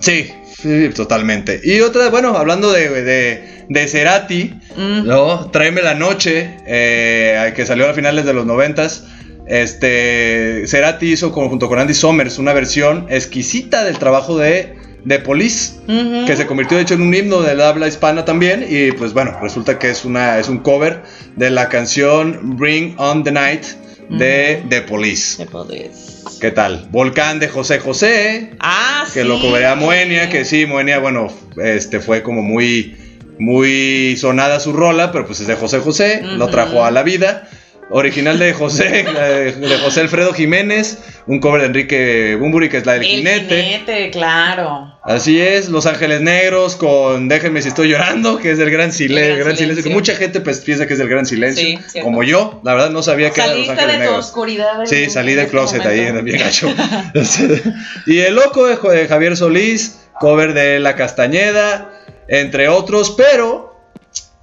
Sí, 0.00 0.30
sí, 0.60 0.88
totalmente. 0.94 1.60
Y 1.62 1.80
otra, 1.80 2.08
bueno, 2.10 2.36
hablando 2.36 2.72
de, 2.72 2.88
de, 3.02 3.64
de 3.68 3.88
Cerati, 3.88 4.54
Mm. 4.76 5.04
¿no? 5.06 5.50
Tráeme 5.50 5.82
la 5.82 5.94
noche, 5.94 6.56
eh, 6.66 7.52
que 7.56 7.66
salió 7.66 7.88
a 7.88 7.92
finales 7.94 8.24
de 8.24 8.32
los 8.32 8.46
noventas. 8.46 9.04
Este, 9.46 10.64
Cerati 10.66 11.12
hizo 11.12 11.32
con- 11.32 11.48
junto 11.48 11.68
con 11.68 11.78
Andy 11.80 11.92
Summers 11.94 12.38
una 12.38 12.52
versión 12.52 13.06
exquisita 13.10 13.82
del 13.84 13.98
trabajo 13.98 14.38
de, 14.38 14.76
de 15.04 15.18
Police, 15.18 15.72
que 16.26 16.36
se 16.36 16.46
convirtió 16.46 16.76
de 16.76 16.84
hecho 16.84 16.94
en 16.94 17.02
un 17.02 17.12
himno 17.14 17.42
del 17.42 17.60
habla 17.60 17.88
hispana 17.88 18.24
también. 18.24 18.64
Y 18.68 18.92
pues 18.92 19.12
bueno, 19.12 19.36
resulta 19.42 19.78
que 19.78 19.90
es, 19.90 20.04
una, 20.04 20.38
es 20.38 20.48
un 20.48 20.58
cover 20.58 21.02
de 21.36 21.50
la 21.50 21.68
canción 21.68 22.56
Bring 22.56 22.94
on 22.98 23.24
the 23.24 23.32
Night 23.32 23.64
de 24.08 24.62
The 24.68 24.82
Police. 24.82 25.36
Se 25.36 25.46
podés. 25.46 26.19
¿Qué 26.40 26.50
tal? 26.50 26.86
Volcán 26.90 27.38
de 27.38 27.48
José 27.48 27.80
José, 27.80 28.50
Ah, 28.60 29.04
que 29.12 29.22
sí. 29.22 29.28
lo 29.28 29.40
coberea 29.40 29.74
Moenia, 29.74 30.30
que 30.30 30.44
sí, 30.46 30.64
Moenia, 30.64 30.98
bueno, 30.98 31.28
este 31.62 32.00
fue 32.00 32.22
como 32.22 32.40
muy, 32.42 32.96
muy 33.38 34.16
sonada 34.16 34.58
su 34.58 34.72
rola, 34.72 35.12
pero 35.12 35.26
pues 35.26 35.40
es 35.40 35.46
de 35.46 35.56
José 35.56 35.80
José, 35.80 36.22
lo 36.22 36.48
trajo 36.48 36.84
a 36.84 36.90
la 36.90 37.02
vida. 37.02 37.46
Original 37.92 38.38
de 38.38 38.52
José, 38.52 39.04
eh, 39.06 39.54
de 39.60 39.78
José 39.78 40.00
Alfredo 40.00 40.32
Jiménez, 40.32 40.98
un 41.26 41.40
cover 41.40 41.60
de 41.62 41.66
Enrique 41.66 42.36
Bumburi, 42.38 42.68
que 42.68 42.76
es 42.78 42.86
la 42.86 42.92
del 42.94 43.02
El 43.02 43.08
jinete. 43.08 43.62
jinete, 43.62 44.10
claro. 44.10 44.94
Así 45.02 45.40
es, 45.40 45.68
Los 45.68 45.86
Ángeles 45.86 46.20
Negros 46.20 46.76
con 46.76 47.28
Déjenme 47.28 47.62
si 47.62 47.68
estoy 47.68 47.88
llorando, 47.88 48.38
que 48.38 48.52
es 48.52 48.58
del 48.58 48.70
Gran, 48.70 48.92
Sile- 48.92 49.22
El 49.22 49.28
Gran 49.36 49.38
gran 49.40 49.56
Silencio, 49.56 49.76
que 49.76 49.82
Silencio. 49.82 49.92
mucha 49.92 50.14
gente 50.14 50.40
pues, 50.40 50.60
piensa 50.60 50.86
que 50.86 50.92
es 50.92 50.98
del 50.98 51.08
Gran 51.08 51.26
Silencio, 51.26 51.64
Sí, 51.88 52.00
como 52.00 52.22
yo, 52.22 52.60
la 52.64 52.74
verdad 52.74 52.90
no 52.90 53.02
sabía 53.02 53.30
que 53.30 53.40
era 53.40 53.54
Los 53.54 53.68
Ángeles 53.68 53.86
de 53.86 53.92
tu 53.94 53.98
Negros. 53.98 54.26
oscuridad. 54.26 54.80
en- 54.82 54.86
Sí, 54.86 55.10
salí 55.10 55.32
en 55.32 55.36
del 55.38 55.46
este 55.46 55.50
closet 55.56 55.84
ahí 55.86 56.00
en 56.00 56.14
momento. 56.14 56.18
el 56.18 56.24
bien 56.26 56.38
gacho. 56.38 56.68
y 58.06 58.18
el 58.20 58.34
loco 58.34 58.66
de, 58.66 58.76
de 59.00 59.08
Javier 59.08 59.36
Solís, 59.36 60.00
cover 60.20 60.54
de 60.54 60.78
La 60.80 60.94
Castañeda. 60.96 61.92
entre 62.28 62.68
otros, 62.68 63.14
pero 63.16 63.69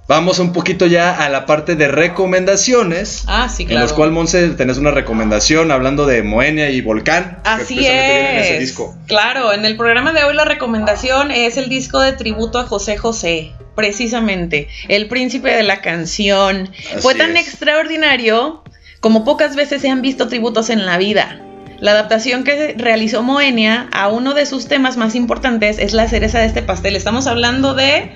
vamos 0.08 0.38
un 0.38 0.52
poquito 0.52 0.86
ya 0.86 1.14
a 1.24 1.28
la 1.28 1.44
parte 1.46 1.76
de 1.76 1.86
recomendaciones. 1.86 3.24
Ah, 3.26 3.48
sí, 3.48 3.62
En 3.64 3.68
claro. 3.68 3.82
los 3.84 3.92
cuales, 3.92 4.14
Monse, 4.14 4.48
tenés 4.50 4.78
una 4.78 4.90
recomendación 4.90 5.70
hablando 5.70 6.06
de 6.06 6.22
Moenia 6.22 6.70
y 6.70 6.80
Volcán. 6.80 7.38
Así 7.44 7.86
en 7.86 8.38
ese 8.38 8.54
es. 8.54 8.60
disco. 8.60 8.96
Claro, 9.06 9.52
en 9.52 9.64
el 9.64 9.76
programa 9.76 10.12
de 10.12 10.24
hoy 10.24 10.34
la 10.34 10.44
recomendación 10.46 11.30
es 11.30 11.56
el 11.58 11.68
disco 11.68 12.00
de 12.00 12.12
tributo 12.12 12.58
a 12.58 12.64
José 12.64 12.96
José, 12.96 13.52
precisamente, 13.76 14.68
el 14.88 15.08
príncipe 15.08 15.50
de 15.54 15.62
la 15.62 15.80
canción. 15.82 16.70
Así 16.90 17.00
Fue 17.02 17.14
tan 17.14 17.36
es. 17.36 17.46
extraordinario 17.46 18.64
como 19.00 19.24
pocas 19.24 19.54
veces 19.54 19.82
se 19.82 19.90
han 19.90 20.02
visto 20.02 20.26
tributos 20.28 20.70
en 20.70 20.86
la 20.86 20.96
vida. 20.98 21.42
La 21.80 21.92
adaptación 21.92 22.42
que 22.42 22.74
realizó 22.76 23.22
Moenia 23.22 23.88
a 23.92 24.08
uno 24.08 24.34
de 24.34 24.46
sus 24.46 24.66
temas 24.66 24.96
más 24.96 25.14
importantes 25.14 25.78
es 25.78 25.92
la 25.92 26.08
cereza 26.08 26.40
de 26.40 26.46
este 26.46 26.62
pastel. 26.62 26.96
Estamos 26.96 27.28
hablando 27.28 27.74
de 27.74 28.10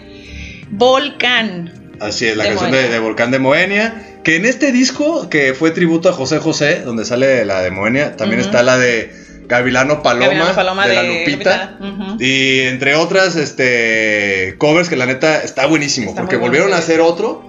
Volcán. 0.70 1.81
Así 2.02 2.26
es, 2.26 2.36
la 2.36 2.44
De 2.44 2.50
canción 2.50 2.70
de, 2.72 2.88
de 2.88 2.98
Volcán 2.98 3.30
de 3.30 3.38
Moenia. 3.38 4.18
Que 4.24 4.36
en 4.36 4.44
este 4.44 4.72
disco, 4.72 5.28
que 5.28 5.54
fue 5.54 5.70
tributo 5.70 6.08
a 6.08 6.12
José 6.12 6.38
José, 6.38 6.82
donde 6.84 7.04
sale 7.04 7.44
la 7.44 7.60
de 7.62 7.70
Moenia, 7.70 8.16
también 8.16 8.40
está 8.40 8.62
la 8.62 8.78
de 8.78 9.22
Gavilano 9.52 10.02
Paloma, 10.02 10.26
Gavilano 10.26 10.54
Paloma 10.54 10.86
de, 10.86 10.94
la 10.94 11.02
Lupita. 11.02 11.78
Y 12.18 12.60
entre 12.60 12.94
otras, 12.94 13.36
este 13.36 14.54
covers 14.58 14.88
que 14.88 14.96
la 14.96 15.06
neta 15.06 15.42
está 15.42 15.66
buenísimo. 15.66 16.10
Está 16.10 16.22
porque 16.22 16.36
volvieron 16.36 16.72
a 16.72 16.78
hacer 16.78 17.00
otro, 17.00 17.44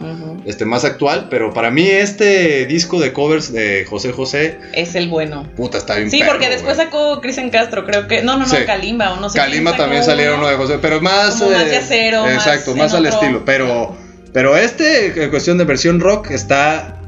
este 0.45 0.65
más 0.65 0.83
actual. 0.83 1.27
Pero 1.29 1.53
para 1.53 1.71
mí, 1.71 1.87
este 1.87 2.65
disco 2.65 2.99
de 2.99 3.13
covers 3.13 3.53
de 3.53 3.85
José 3.85 4.11
José, 4.11 4.59
Es 4.73 4.95
el 4.95 5.07
bueno. 5.07 5.47
puta, 5.55 5.77
está 5.77 5.95
bien. 5.95 6.11
Sí, 6.11 6.19
perro, 6.19 6.31
porque 6.31 6.49
después 6.49 6.75
güey. 6.75 6.87
sacó 6.87 7.21
Cristian 7.21 7.49
Castro, 7.49 7.85
creo 7.85 8.07
que. 8.07 8.21
No, 8.21 8.33
no, 8.33 8.45
no, 8.45 8.53
Sí. 8.53 8.65
Kalimba 8.65 9.13
o 9.13 9.19
no 9.19 9.29
sé. 9.29 9.37
Kalimba 9.37 9.77
también 9.77 10.03
salieron 10.03 10.39
uno 10.39 10.49
de 10.49 10.55
José, 10.55 10.79
pero 10.81 10.99
más. 10.99 11.35
Como 11.35 11.51
más 11.51 11.67
eh, 11.67 12.11
más 12.11 12.33
Exacto, 12.33 12.71
en 12.71 12.77
más, 12.77 12.93
al 12.93 13.05
estilo. 13.05 13.45
Pero, 13.45 13.95
pero 14.33 14.57
este, 14.57 15.23
en 15.23 15.29
cuestión 15.29 15.57
de 15.57 15.63
versión 15.65 15.99
rock, 15.99 16.31
está 16.31 16.99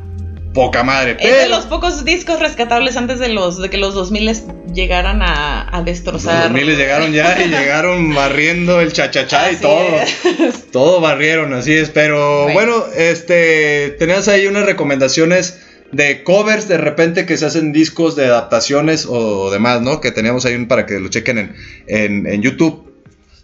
poca 0.54 0.84
madre. 0.84 1.18
Es 1.20 1.38
de 1.38 1.50
los 1.50 1.66
pocos 1.66 2.06
discos 2.06 2.40
rescatables 2.40 2.96
antes 2.96 3.20
de 3.20 3.28
los 3.28 3.62
de 3.62 3.70
que 3.70 3.78
los 3.78 3.94
2000 3.94 4.74
llegaran 4.74 5.22
a, 5.22 5.62
a 5.68 5.78
los 5.78 5.86
destrozar. 5.86 6.44
2000 6.44 6.78
llegaron 6.78 7.12
ya 7.12 7.42
y 7.44 7.50
llegaron 7.50 8.14
barriendo 8.16 8.80
el 8.80 8.94
chachachá 8.94 9.52
y 9.52 9.58
todo. 9.58 10.00
es. 10.00 10.66
Todo 10.72 11.02
barrieron, 11.02 11.54
así 11.54 11.74
es. 11.74 11.90
Pero 11.90 12.44
Bueno. 12.44 12.54
bueno, 12.54 12.86
este, 12.96 13.96
tenías 14.00 14.28
ahí 14.30 14.48
unas 14.48 14.66
recomendaciones 14.66 15.60
de 15.92 16.24
covers 16.24 16.68
de 16.68 16.78
repente 16.78 17.26
que 17.26 17.38
se 17.38 17.46
hacen 17.46 17.72
discos 17.74 18.16
de 18.16 18.26
adaptaciones 18.26 19.06
o 19.10 19.52
demás, 19.52 19.82
¿no? 19.82 20.00
Que 20.02 20.12
teníamos 20.12 20.46
ahí 20.46 20.56
un- 20.56 20.68
para 20.68 20.86
que 20.86 21.00
lo 21.00 21.10
chequen 21.10 21.38
en, 21.38 21.56
en, 21.88 22.28
en 22.28 22.42
YouTube. 22.42 22.95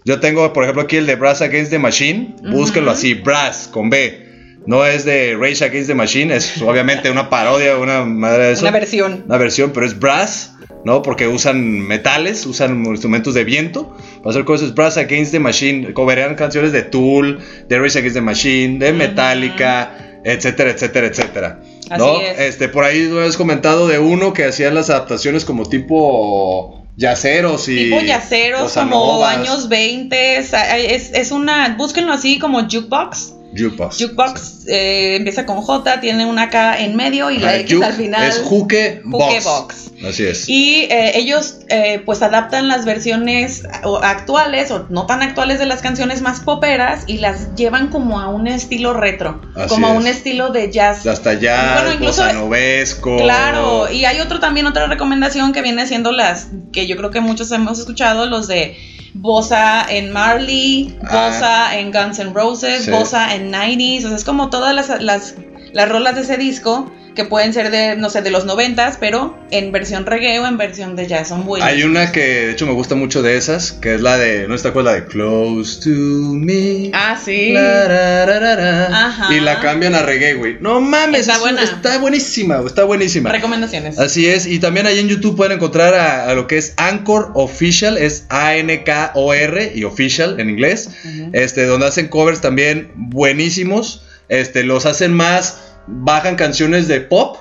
Yo 0.04 0.20
tengo, 0.20 0.52
por 0.54 0.64
ejemplo, 0.64 0.84
aquí 0.84 0.98
el 0.98 1.06
de 1.06 1.16
Brass 1.16 1.42
Against 1.42 1.72
the 1.72 1.80
Machine. 1.80 2.36
Búsquenlo 2.44 2.92
Ujú. 2.92 2.98
así, 2.98 3.14
Brass, 3.14 3.70
con 3.72 3.90
B. 3.90 4.30
No 4.66 4.86
es 4.86 5.06
de 5.06 5.36
Rage 5.40 5.66
Against 5.66 5.88
the 5.90 5.96
Machine, 5.96 6.36
es 6.36 6.62
obviamente 6.62 7.10
una 7.10 7.30
parodia, 7.30 7.78
una 7.78 8.04
madre 8.04 8.46
de 8.46 8.52
eso. 8.54 8.62
Una 8.62 8.72
versión. 8.72 9.24
Una 9.26 9.38
versión, 9.38 9.72
pero 9.74 9.86
es 9.86 10.00
brass, 10.00 10.54
¿no? 10.86 11.02
Porque 11.02 11.28
usan 11.28 11.80
metales, 11.82 12.46
usan 12.46 12.86
instrumentos 12.86 13.34
de 13.34 13.44
viento. 13.44 13.96
Para 14.18 14.32
hacer 14.32 14.46
cosas, 14.46 14.74
Brass 14.74 14.98
Against 14.98 15.32
the 15.32 15.40
Machine. 15.40 15.94
Coverían 15.94 16.36
canciones 16.36 16.72
de 16.72 16.84
Tool, 16.84 17.40
de 17.68 17.80
Race 17.80 17.98
Against 17.98 18.16
the 18.16 18.22
Machine, 18.22 18.80
de 18.80 18.94
Metallica, 18.94 20.20
etcétera, 20.24 20.72
etcétera, 20.72 21.08
etcétera. 21.08 21.60
¿no? 21.98 22.18
Así 22.18 22.26
es. 22.26 22.40
Este, 22.40 22.70
por 22.70 22.84
ahí 22.84 23.08
tú 23.08 23.18
habías 23.20 23.38
comentado 23.38 23.88
de 23.88 24.00
uno 24.00 24.34
que 24.34 24.46
hacían 24.46 24.76
las 24.76 24.90
adaptaciones 24.90 25.44
como 25.46 25.68
tipo 25.68 26.81
yaceros 26.98 27.68
y. 27.68 27.76
Tipo 27.76 28.02
yaceros, 28.02 28.74
como 28.74 29.26
años 29.26 29.70
20. 29.70 30.38
Es, 30.38 30.54
es 30.54 31.32
una. 31.32 31.76
Búsquenlo 31.78 32.14
así 32.14 32.40
como 32.40 32.62
jukebox. 32.62 33.34
Jukebox. 33.58 33.98
Jukebox 34.00 34.68
eh, 34.68 35.16
empieza 35.18 35.46
con 35.46 35.58
J, 35.62 36.00
tiene 36.00 36.26
una 36.26 36.50
K 36.50 36.80
en 36.80 36.96
medio 36.96 37.30
y 37.32 37.38
la 37.38 37.58
X 37.58 37.82
al 37.82 37.94
final. 37.94 38.28
Es 38.30 38.40
Juke 38.44 39.02
Box. 39.04 39.24
Jukebox. 39.26 39.92
Así 40.08 40.26
es. 40.26 40.50
Y 40.50 40.88
eh, 40.90 41.12
ellos 41.18 41.58
eh, 41.70 42.02
pues 42.06 42.22
adaptan 42.22 42.68
las 42.68 42.86
versiones 42.86 43.64
actuales 44.02 44.72
o 44.72 44.88
no 44.90 45.06
tan 45.06 45.22
actuales 45.22 45.60
de 45.60 45.66
las 45.66 45.82
canciones 45.82 46.22
más 46.22 46.40
poperas 46.40 47.04
y 47.08 47.18
las 47.20 47.54
llevan 47.56 47.90
como 47.90 48.20
a 48.20 48.30
un 48.30 48.48
estilo 48.48 48.94
retro, 48.94 49.42
Así 49.56 49.70
como 49.70 49.88
a 49.88 49.92
un 49.92 50.08
estilo 50.08 50.50
de 50.50 50.72
jazz. 50.72 51.06
Hasta 51.06 51.34
ya, 51.36 51.74
Bueno, 51.82 51.94
incluso- 51.94 52.34
novesco. 52.34 53.18
Claro, 53.18 53.92
y 53.92 54.06
hay 54.06 54.20
otro 54.20 54.40
también, 54.40 54.66
otra 54.66 54.88
recomendación 54.88 55.54
que 55.54 55.62
viene 55.62 55.86
siendo 55.88 56.12
las 56.12 56.48
que 56.74 56.88
yo 56.88 56.96
creo 56.98 57.12
que 57.12 57.22
muchos 57.22 57.52
hemos 57.52 57.78
escuchado, 57.80 58.26
los 58.26 58.48
de 58.48 58.76
Bossa 59.14 59.86
en 59.90 60.12
Marley, 60.12 60.98
Ah. 61.04 61.28
Bossa 61.30 61.78
en 61.78 61.92
Guns 61.92 62.20
N' 62.20 62.34
Roses, 62.34 62.86
Sí. 62.86 62.92
Bossa 62.92 63.36
en 63.36 63.52
90s, 63.52 64.06
o 64.06 64.08
sea, 64.10 64.18
es 64.18 64.24
como 64.24 64.50
todas 64.50 64.74
las, 64.74 65.02
las, 65.02 65.36
las 65.74 65.90
rolas 65.90 66.16
de 66.16 66.22
ese 66.22 66.38
disco 66.38 66.90
que 67.16 67.26
pueden 67.26 67.52
ser 67.54 67.72
de, 67.72 67.96
no 67.98 68.10
sé, 68.10 68.22
de 68.22 68.32
los 68.32 68.46
90s, 68.48 68.96
pero 69.00 69.38
en 69.52 69.72
versión 69.74 70.06
reggae 70.06 70.40
o 70.40 70.48
en 70.48 70.58
versión 70.58 70.96
de 70.96 71.08
jazz, 71.08 71.28
son 71.28 71.46
buenas. 71.46 71.68
Hay 71.68 71.84
una 71.84 72.12
que 72.14 72.22
de 72.22 72.52
hecho 72.52 72.66
me 72.66 72.72
gusta 72.72 72.96
mucho 72.96 73.22
de 73.22 73.36
esas, 73.36 73.74
que 73.74 73.96
es 73.96 74.02
la 74.02 74.18
de, 74.18 74.48
¿no 74.48 74.56
está 74.56 74.72
cuál? 74.72 74.86
La 74.86 74.94
de 74.94 75.06
Close 75.06 75.82
to 75.82 75.90
Me. 75.90 76.90
Ah, 76.94 77.20
sí. 77.24 77.52
La, 77.52 77.88
ra, 77.88 78.26
ra, 78.26 78.40
ra, 78.40 78.56
ra. 78.56 79.08
Ajá. 79.08 79.34
Y 79.34 79.42
la 79.42 79.60
cambian 79.60 79.94
a 79.94 80.04
reggae, 80.04 80.36
güey. 80.36 80.58
No 80.62 80.80
mames, 80.80 81.22
Está 81.22 81.34
es- 81.34 81.40
buena. 81.42 81.64
está 81.64 81.98
buenísima, 81.98 82.62
está 82.66 82.86
buenísima. 82.86 83.30
Recomendaciones. 83.30 84.00
Así 84.00 84.28
es, 84.28 84.48
y 84.48 84.60
también 84.60 84.88
ahí 84.88 85.00
en 85.00 85.10
YouTube 85.10 85.36
pueden 85.36 85.54
encontrar 85.58 85.94
a, 85.94 86.30
a 86.30 86.34
lo 86.34 86.48
que 86.48 86.58
es 86.58 86.74
Anchor 86.78 87.32
Official, 87.36 87.98
es 87.98 88.26
A-N-K-O-R 88.30 89.72
y 89.76 89.84
Official 89.84 90.40
en 90.40 90.50
inglés, 90.50 90.90
este, 91.34 91.66
donde 91.66 91.88
hacen 91.88 92.08
covers 92.08 92.42
también 92.42 92.92
buenísimos, 92.96 94.04
este, 94.30 94.64
los 94.64 94.86
hacen 94.86 95.14
más, 95.14 95.58
bajan 95.88 96.36
canciones 96.36 96.88
de 96.88 97.02
pop, 97.02 97.38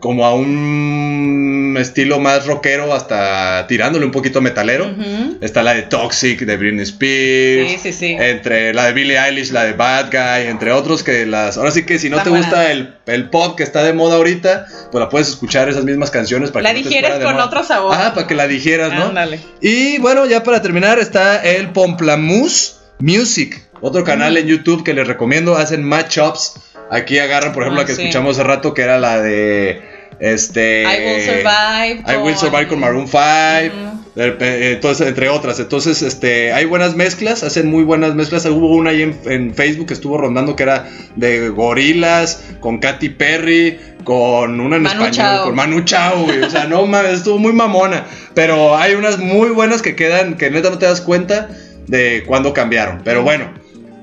como 0.00 0.26
a 0.26 0.34
un 0.34 1.76
estilo 1.80 2.20
más 2.20 2.46
rockero, 2.46 2.92
hasta 2.92 3.66
tirándole 3.66 4.04
un 4.04 4.12
poquito 4.12 4.42
metalero. 4.42 4.94
Está 5.40 5.62
la 5.62 5.72
de 5.72 5.82
Toxic 5.82 6.40
de 6.40 6.56
Britney 6.58 6.82
Spears. 6.82 7.70
Sí, 7.70 7.78
sí, 7.82 7.92
sí. 7.92 8.16
Entre 8.18 8.74
la 8.74 8.84
de 8.84 8.92
Billie 8.92 9.18
Eilish, 9.18 9.50
la 9.50 9.64
de 9.64 9.72
Bad 9.72 10.10
Guy, 10.10 10.48
entre 10.50 10.72
otros 10.72 11.02
que 11.02 11.24
las... 11.24 11.56
Ahora 11.56 11.70
sí 11.70 11.86
que 11.86 11.98
si 11.98 12.10
no 12.10 12.22
te 12.22 12.28
gusta 12.28 12.70
el, 12.70 12.96
el 13.06 13.30
pop 13.30 13.56
que 13.56 13.62
está 13.62 13.82
de 13.82 13.94
moda 13.94 14.16
ahorita, 14.16 14.66
pues 14.92 15.00
la 15.00 15.08
puedes 15.08 15.28
escuchar 15.28 15.70
esas 15.70 15.84
mismas 15.84 16.10
canciones 16.10 16.50
para 16.50 16.64
La 16.64 16.74
que 16.74 16.80
no 16.80 16.82
te 16.82 16.88
digieres 16.90 17.10
fuera 17.10 17.26
de 17.26 17.36
con 17.36 17.42
otro 17.42 17.64
sabor. 17.64 17.96
Ah, 17.98 18.12
para 18.14 18.26
que 18.26 18.34
la 18.34 18.46
digieras, 18.46 18.92
¿no? 18.92 19.06
Ándale. 19.06 19.40
Y 19.62 19.96
bueno, 19.98 20.26
ya 20.26 20.42
para 20.42 20.60
terminar 20.60 20.98
está 20.98 21.42
el 21.42 21.70
Pomplamoose 21.70 22.74
Music, 22.98 23.68
otro 23.80 24.04
canal 24.04 24.36
en 24.36 24.46
YouTube 24.46 24.84
que 24.84 24.92
les 24.92 25.06
recomiendo, 25.06 25.56
hacen 25.56 25.82
matchups. 25.82 26.60
Aquí 26.94 27.18
agarran, 27.18 27.52
por 27.52 27.62
ejemplo, 27.64 27.80
Ah, 27.80 27.84
la 27.84 27.86
que 27.88 27.94
sí. 27.94 28.02
escuchamos 28.02 28.38
hace 28.38 28.46
rato, 28.46 28.72
que 28.74 28.82
era 28.82 28.98
la 28.98 29.20
de... 29.20 29.82
Este... 30.20 30.82
I 30.82 31.06
Will 31.06 31.22
Survive. 31.24 32.12
I 32.12 32.16
Will 32.22 32.36
Survive 32.36 32.68
con 32.68 32.78
Maroon 32.80 33.08
5. 33.08 33.18
Ujú. 33.18 34.04
De 34.14 34.28
repe- 34.38 34.42
eh, 34.42 34.72
Entonces, 34.74 35.08
entre 35.08 35.28
otras. 35.28 35.58
Entonces, 35.58 36.00
este, 36.02 36.52
hay 36.52 36.66
buenas 36.66 36.94
mezclas, 36.94 37.42
hacen 37.42 37.68
muy 37.68 37.82
buenas 37.82 38.14
mezclas. 38.14 38.46
Hubo 38.46 38.68
una 38.76 38.90
ahí 38.90 39.02
en, 39.02 39.18
en 39.26 39.54
Facebook 39.54 39.88
que 39.88 39.94
estuvo 39.94 40.16
rondando 40.16 40.54
que 40.54 40.62
era 40.62 40.86
de 41.16 41.48
gorilas, 41.48 42.44
con 42.60 42.78
Katy 42.78 43.08
Perry, 43.08 43.76
con 44.04 44.60
una 44.60 44.76
en 44.76 44.82
Manu 44.82 45.04
español, 45.06 45.12
Chao. 45.12 45.44
con 45.46 45.54
Manu 45.56 45.80
Chao, 45.84 46.22
güey. 46.26 46.42
O 46.42 46.50
sea, 46.50 46.64
no 46.66 46.86
mames, 46.86 47.14
estuvo 47.14 47.38
muy 47.38 47.52
mamona. 47.52 48.04
Pero 48.34 48.76
hay 48.76 48.94
unas 48.94 49.18
muy 49.18 49.48
buenas 49.48 49.82
que 49.82 49.96
quedan, 49.96 50.36
que 50.36 50.48
neta 50.48 50.70
no 50.70 50.78
te 50.78 50.86
das 50.86 51.00
cuenta 51.00 51.48
de 51.88 52.22
cuándo 52.24 52.52
cambiaron. 52.52 53.02
Pero 53.04 53.24
bueno, 53.24 53.52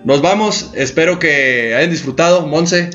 nos 0.04 0.22
vamos. 0.22 0.72
Espero 0.76 1.20
que 1.20 1.76
hayan 1.76 1.92
disfrutado, 1.92 2.46
Monse. 2.48 2.90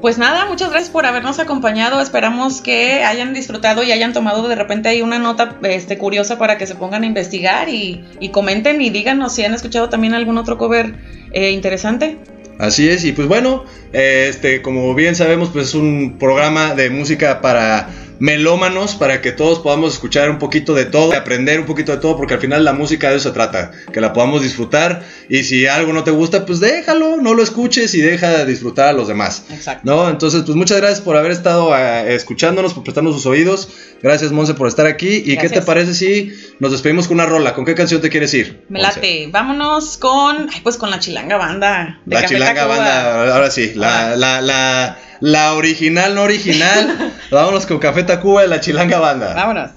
Pues 0.00 0.18
nada, 0.18 0.46
muchas 0.46 0.70
gracias 0.70 0.90
por 0.90 1.06
habernos 1.06 1.38
acompañado. 1.38 2.00
Esperamos 2.00 2.60
que 2.60 3.04
hayan 3.04 3.32
disfrutado 3.34 3.84
y 3.84 3.92
hayan 3.92 4.12
tomado 4.12 4.48
de 4.48 4.56
repente 4.56 4.88
ahí 4.88 5.00
una 5.00 5.20
nota 5.20 5.58
este, 5.62 5.96
curiosa 5.96 6.38
para 6.38 6.58
que 6.58 6.66
se 6.66 6.74
pongan 6.74 7.04
a 7.04 7.06
investigar 7.06 7.68
y, 7.68 8.04
y 8.18 8.30
comenten 8.30 8.82
y 8.82 8.90
díganos 8.90 9.32
si 9.32 9.44
han 9.44 9.54
escuchado 9.54 9.88
también 9.88 10.14
algún 10.14 10.38
otro 10.38 10.58
cover 10.58 10.96
eh, 11.32 11.52
interesante. 11.52 12.18
Así 12.58 12.88
es, 12.88 13.04
y 13.04 13.12
pues 13.12 13.28
bueno, 13.28 13.64
eh, 13.92 14.26
este, 14.28 14.62
como 14.62 14.94
bien 14.94 15.14
sabemos, 15.14 15.50
pues 15.52 15.68
es 15.68 15.74
un 15.74 16.16
programa 16.18 16.74
de 16.74 16.90
música 16.90 17.40
para 17.40 17.88
melómanos, 18.22 18.94
para 18.94 19.20
que 19.20 19.32
todos 19.32 19.58
podamos 19.58 19.94
escuchar 19.94 20.30
un 20.30 20.38
poquito 20.38 20.74
de 20.74 20.84
todo, 20.84 21.12
aprender 21.12 21.58
un 21.58 21.66
poquito 21.66 21.90
de 21.90 21.98
todo, 21.98 22.16
porque 22.16 22.34
al 22.34 22.40
final 22.40 22.64
la 22.64 22.72
música 22.72 23.10
de 23.10 23.16
eso 23.16 23.30
se 23.30 23.34
trata, 23.34 23.72
que 23.92 24.00
la 24.00 24.12
podamos 24.12 24.42
disfrutar, 24.44 25.02
y 25.28 25.42
si 25.42 25.66
algo 25.66 25.92
no 25.92 26.04
te 26.04 26.12
gusta, 26.12 26.46
pues 26.46 26.60
déjalo, 26.60 27.16
no 27.16 27.34
lo 27.34 27.42
escuches 27.42 27.92
y 27.94 28.00
deja 28.00 28.30
de 28.30 28.46
disfrutar 28.46 28.86
a 28.90 28.92
los 28.92 29.08
demás. 29.08 29.42
Exacto. 29.50 29.82
¿No? 29.84 30.08
Entonces, 30.08 30.42
pues 30.46 30.54
muchas 30.54 30.76
gracias 30.78 31.00
por 31.00 31.16
haber 31.16 31.32
estado 31.32 31.76
eh, 31.76 32.14
escuchándonos, 32.14 32.74
por 32.74 32.84
prestarnos 32.84 33.16
sus 33.16 33.26
oídos. 33.26 33.68
Gracias, 34.00 34.30
Monse, 34.30 34.54
por 34.54 34.68
estar 34.68 34.86
aquí. 34.86 35.08
¿Y 35.16 35.22
qué 35.24 35.32
Gracias. 35.34 35.52
te 35.54 35.62
parece 35.62 35.92
si 35.94 36.32
nos 36.60 36.70
despedimos 36.70 37.08
con 37.08 37.16
una 37.16 37.26
rola? 37.26 37.54
¿Con 37.54 37.64
qué 37.64 37.74
canción 37.74 38.00
te 38.00 38.08
quieres 38.08 38.32
ir? 38.34 38.64
Me 38.68 38.80
Monse? 38.80 38.96
late. 39.00 39.28
Vámonos 39.32 39.96
con, 39.98 40.48
ay, 40.52 40.60
pues 40.62 40.76
con 40.76 40.90
la 40.90 41.00
chilanga 41.00 41.36
banda. 41.38 41.98
de 42.04 42.14
La 42.14 42.22
Café 42.22 42.34
chilanga 42.34 42.54
Tacuba. 42.62 42.76
banda, 42.76 43.34
ahora 43.34 43.50
sí, 43.50 43.72
la, 43.74 44.12
Ah. 44.12 44.16
la, 44.16 44.40
la, 44.40 44.98
la 45.11 45.11
original, 45.54 46.14
no 46.14 46.22
original. 46.22 47.12
Vámonos 47.30 47.66
con 47.66 47.78
Café 47.78 48.02
Tacuba 48.02 48.42
de 48.42 48.48
la 48.48 48.60
chilanga 48.60 48.98
banda. 48.98 49.34
Vámonos. 49.34 49.70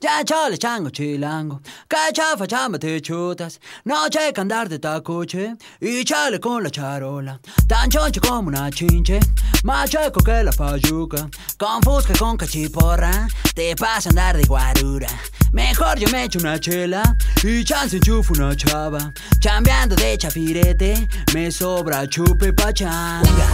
Ya 0.00 0.22
chale 0.22 0.56
chango 0.56 0.90
chilango, 0.90 1.60
que 1.88 2.12
chafa 2.12 2.46
chamba 2.46 2.78
te 2.78 3.00
chutas, 3.00 3.58
noche 3.84 4.32
que 4.32 4.40
andar 4.40 4.68
de 4.68 4.78
tacuche. 4.78 5.56
Y 5.80 6.04
chale 6.04 6.38
con 6.38 6.62
la 6.62 6.70
charola, 6.70 7.40
tan 7.66 7.90
choncho 7.90 8.20
como 8.20 8.48
una 8.48 8.70
chinche, 8.70 9.18
más 9.64 9.90
chueco 9.90 10.20
que 10.22 10.44
la 10.44 10.52
payuca, 10.52 11.28
con 11.58 11.82
fusca 11.82 12.14
con 12.16 12.36
cachiporra, 12.36 13.26
te 13.56 13.74
pasa 13.74 14.08
a 14.08 14.10
andar 14.10 14.36
de 14.36 14.44
guarura. 14.44 15.08
Mejor 15.52 15.98
yo 15.98 16.08
me 16.10 16.24
echo 16.24 16.38
una 16.38 16.60
chela. 16.60 17.02
Y 17.42 17.64
chance 17.64 17.96
enchufo 17.96 18.34
una 18.34 18.54
chava, 18.54 19.12
chambeando 19.40 19.96
de 19.96 20.16
chafirete, 20.16 21.08
me 21.34 21.50
sobra 21.50 22.06
chupe 22.06 22.52
pachanga. 22.52 23.48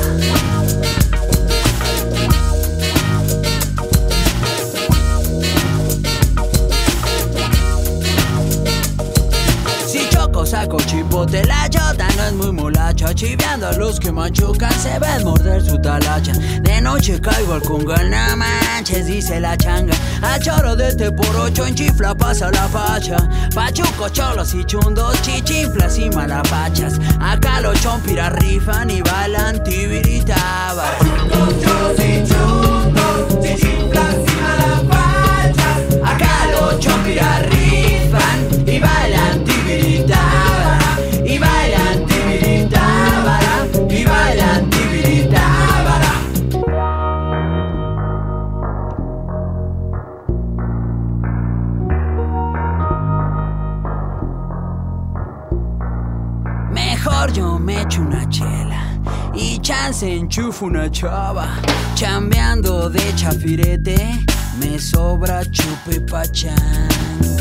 Saco 10.45 10.77
chipote 10.77 11.43
la 11.47 11.69
chota 11.71 12.07
no 12.17 12.25
es 12.25 12.33
muy 12.35 12.53
molacha 12.53 13.15
Chiveando 13.15 13.67
a 13.67 13.73
los 13.73 13.99
que 13.99 14.13
machucan 14.13 14.73
se 14.73 14.99
ven 14.99 15.25
morder 15.25 15.65
su 15.65 15.79
talacha. 15.81 16.33
De 16.61 16.81
noche 16.83 17.19
caigo 17.21 17.55
al 17.55 17.63
congal, 17.63 18.11
no 18.11 18.37
manches, 18.37 19.07
dice 19.07 19.41
la 19.41 19.57
changa. 19.57 19.95
A 20.21 20.39
choro 20.39 20.77
de 20.77 20.89
este 20.89 21.11
por 21.13 21.35
ocho 21.37 21.65
en 21.67 21.75
chifla 21.75 22.15
pasa 22.15 22.51
la 22.51 22.69
facha. 22.69 23.17
Pachuco, 23.55 24.11
cholos 24.11 24.53
y 24.55 24.65
chundos, 24.65 25.21
chichinflas 25.23 25.99
y 25.99 26.11
malapachas. 26.11 27.01
Acá 27.21 27.61
los 27.61 27.81
chompiras 27.81 28.33
rifan 28.35 28.91
y 28.91 29.01
bailan 29.01 29.65
tibiritaba 29.65 30.85
Acá 36.05 36.51
los 36.53 36.81
chompiras 36.81 37.43
rifan 37.43 37.54
y 59.95 60.01
chance 60.01 60.17
enchufo 60.17 60.67
una 60.67 60.91
chava. 60.91 61.61
Chambeando 61.95 62.91
de 62.91 63.15
chafirete, 63.15 64.25
me 64.59 64.79
sobra 64.79 65.45
chupe 65.45 66.01
pachán. 66.01 67.34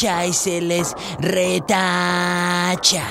Y 0.00 0.32
se 0.32 0.60
les 0.60 0.94
retacha. 1.18 3.02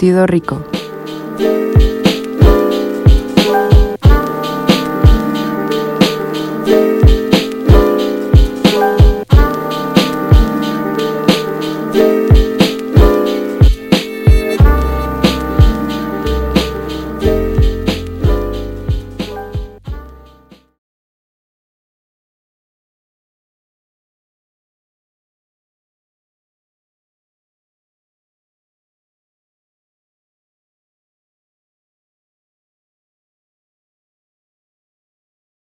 Rico. 0.00 0.79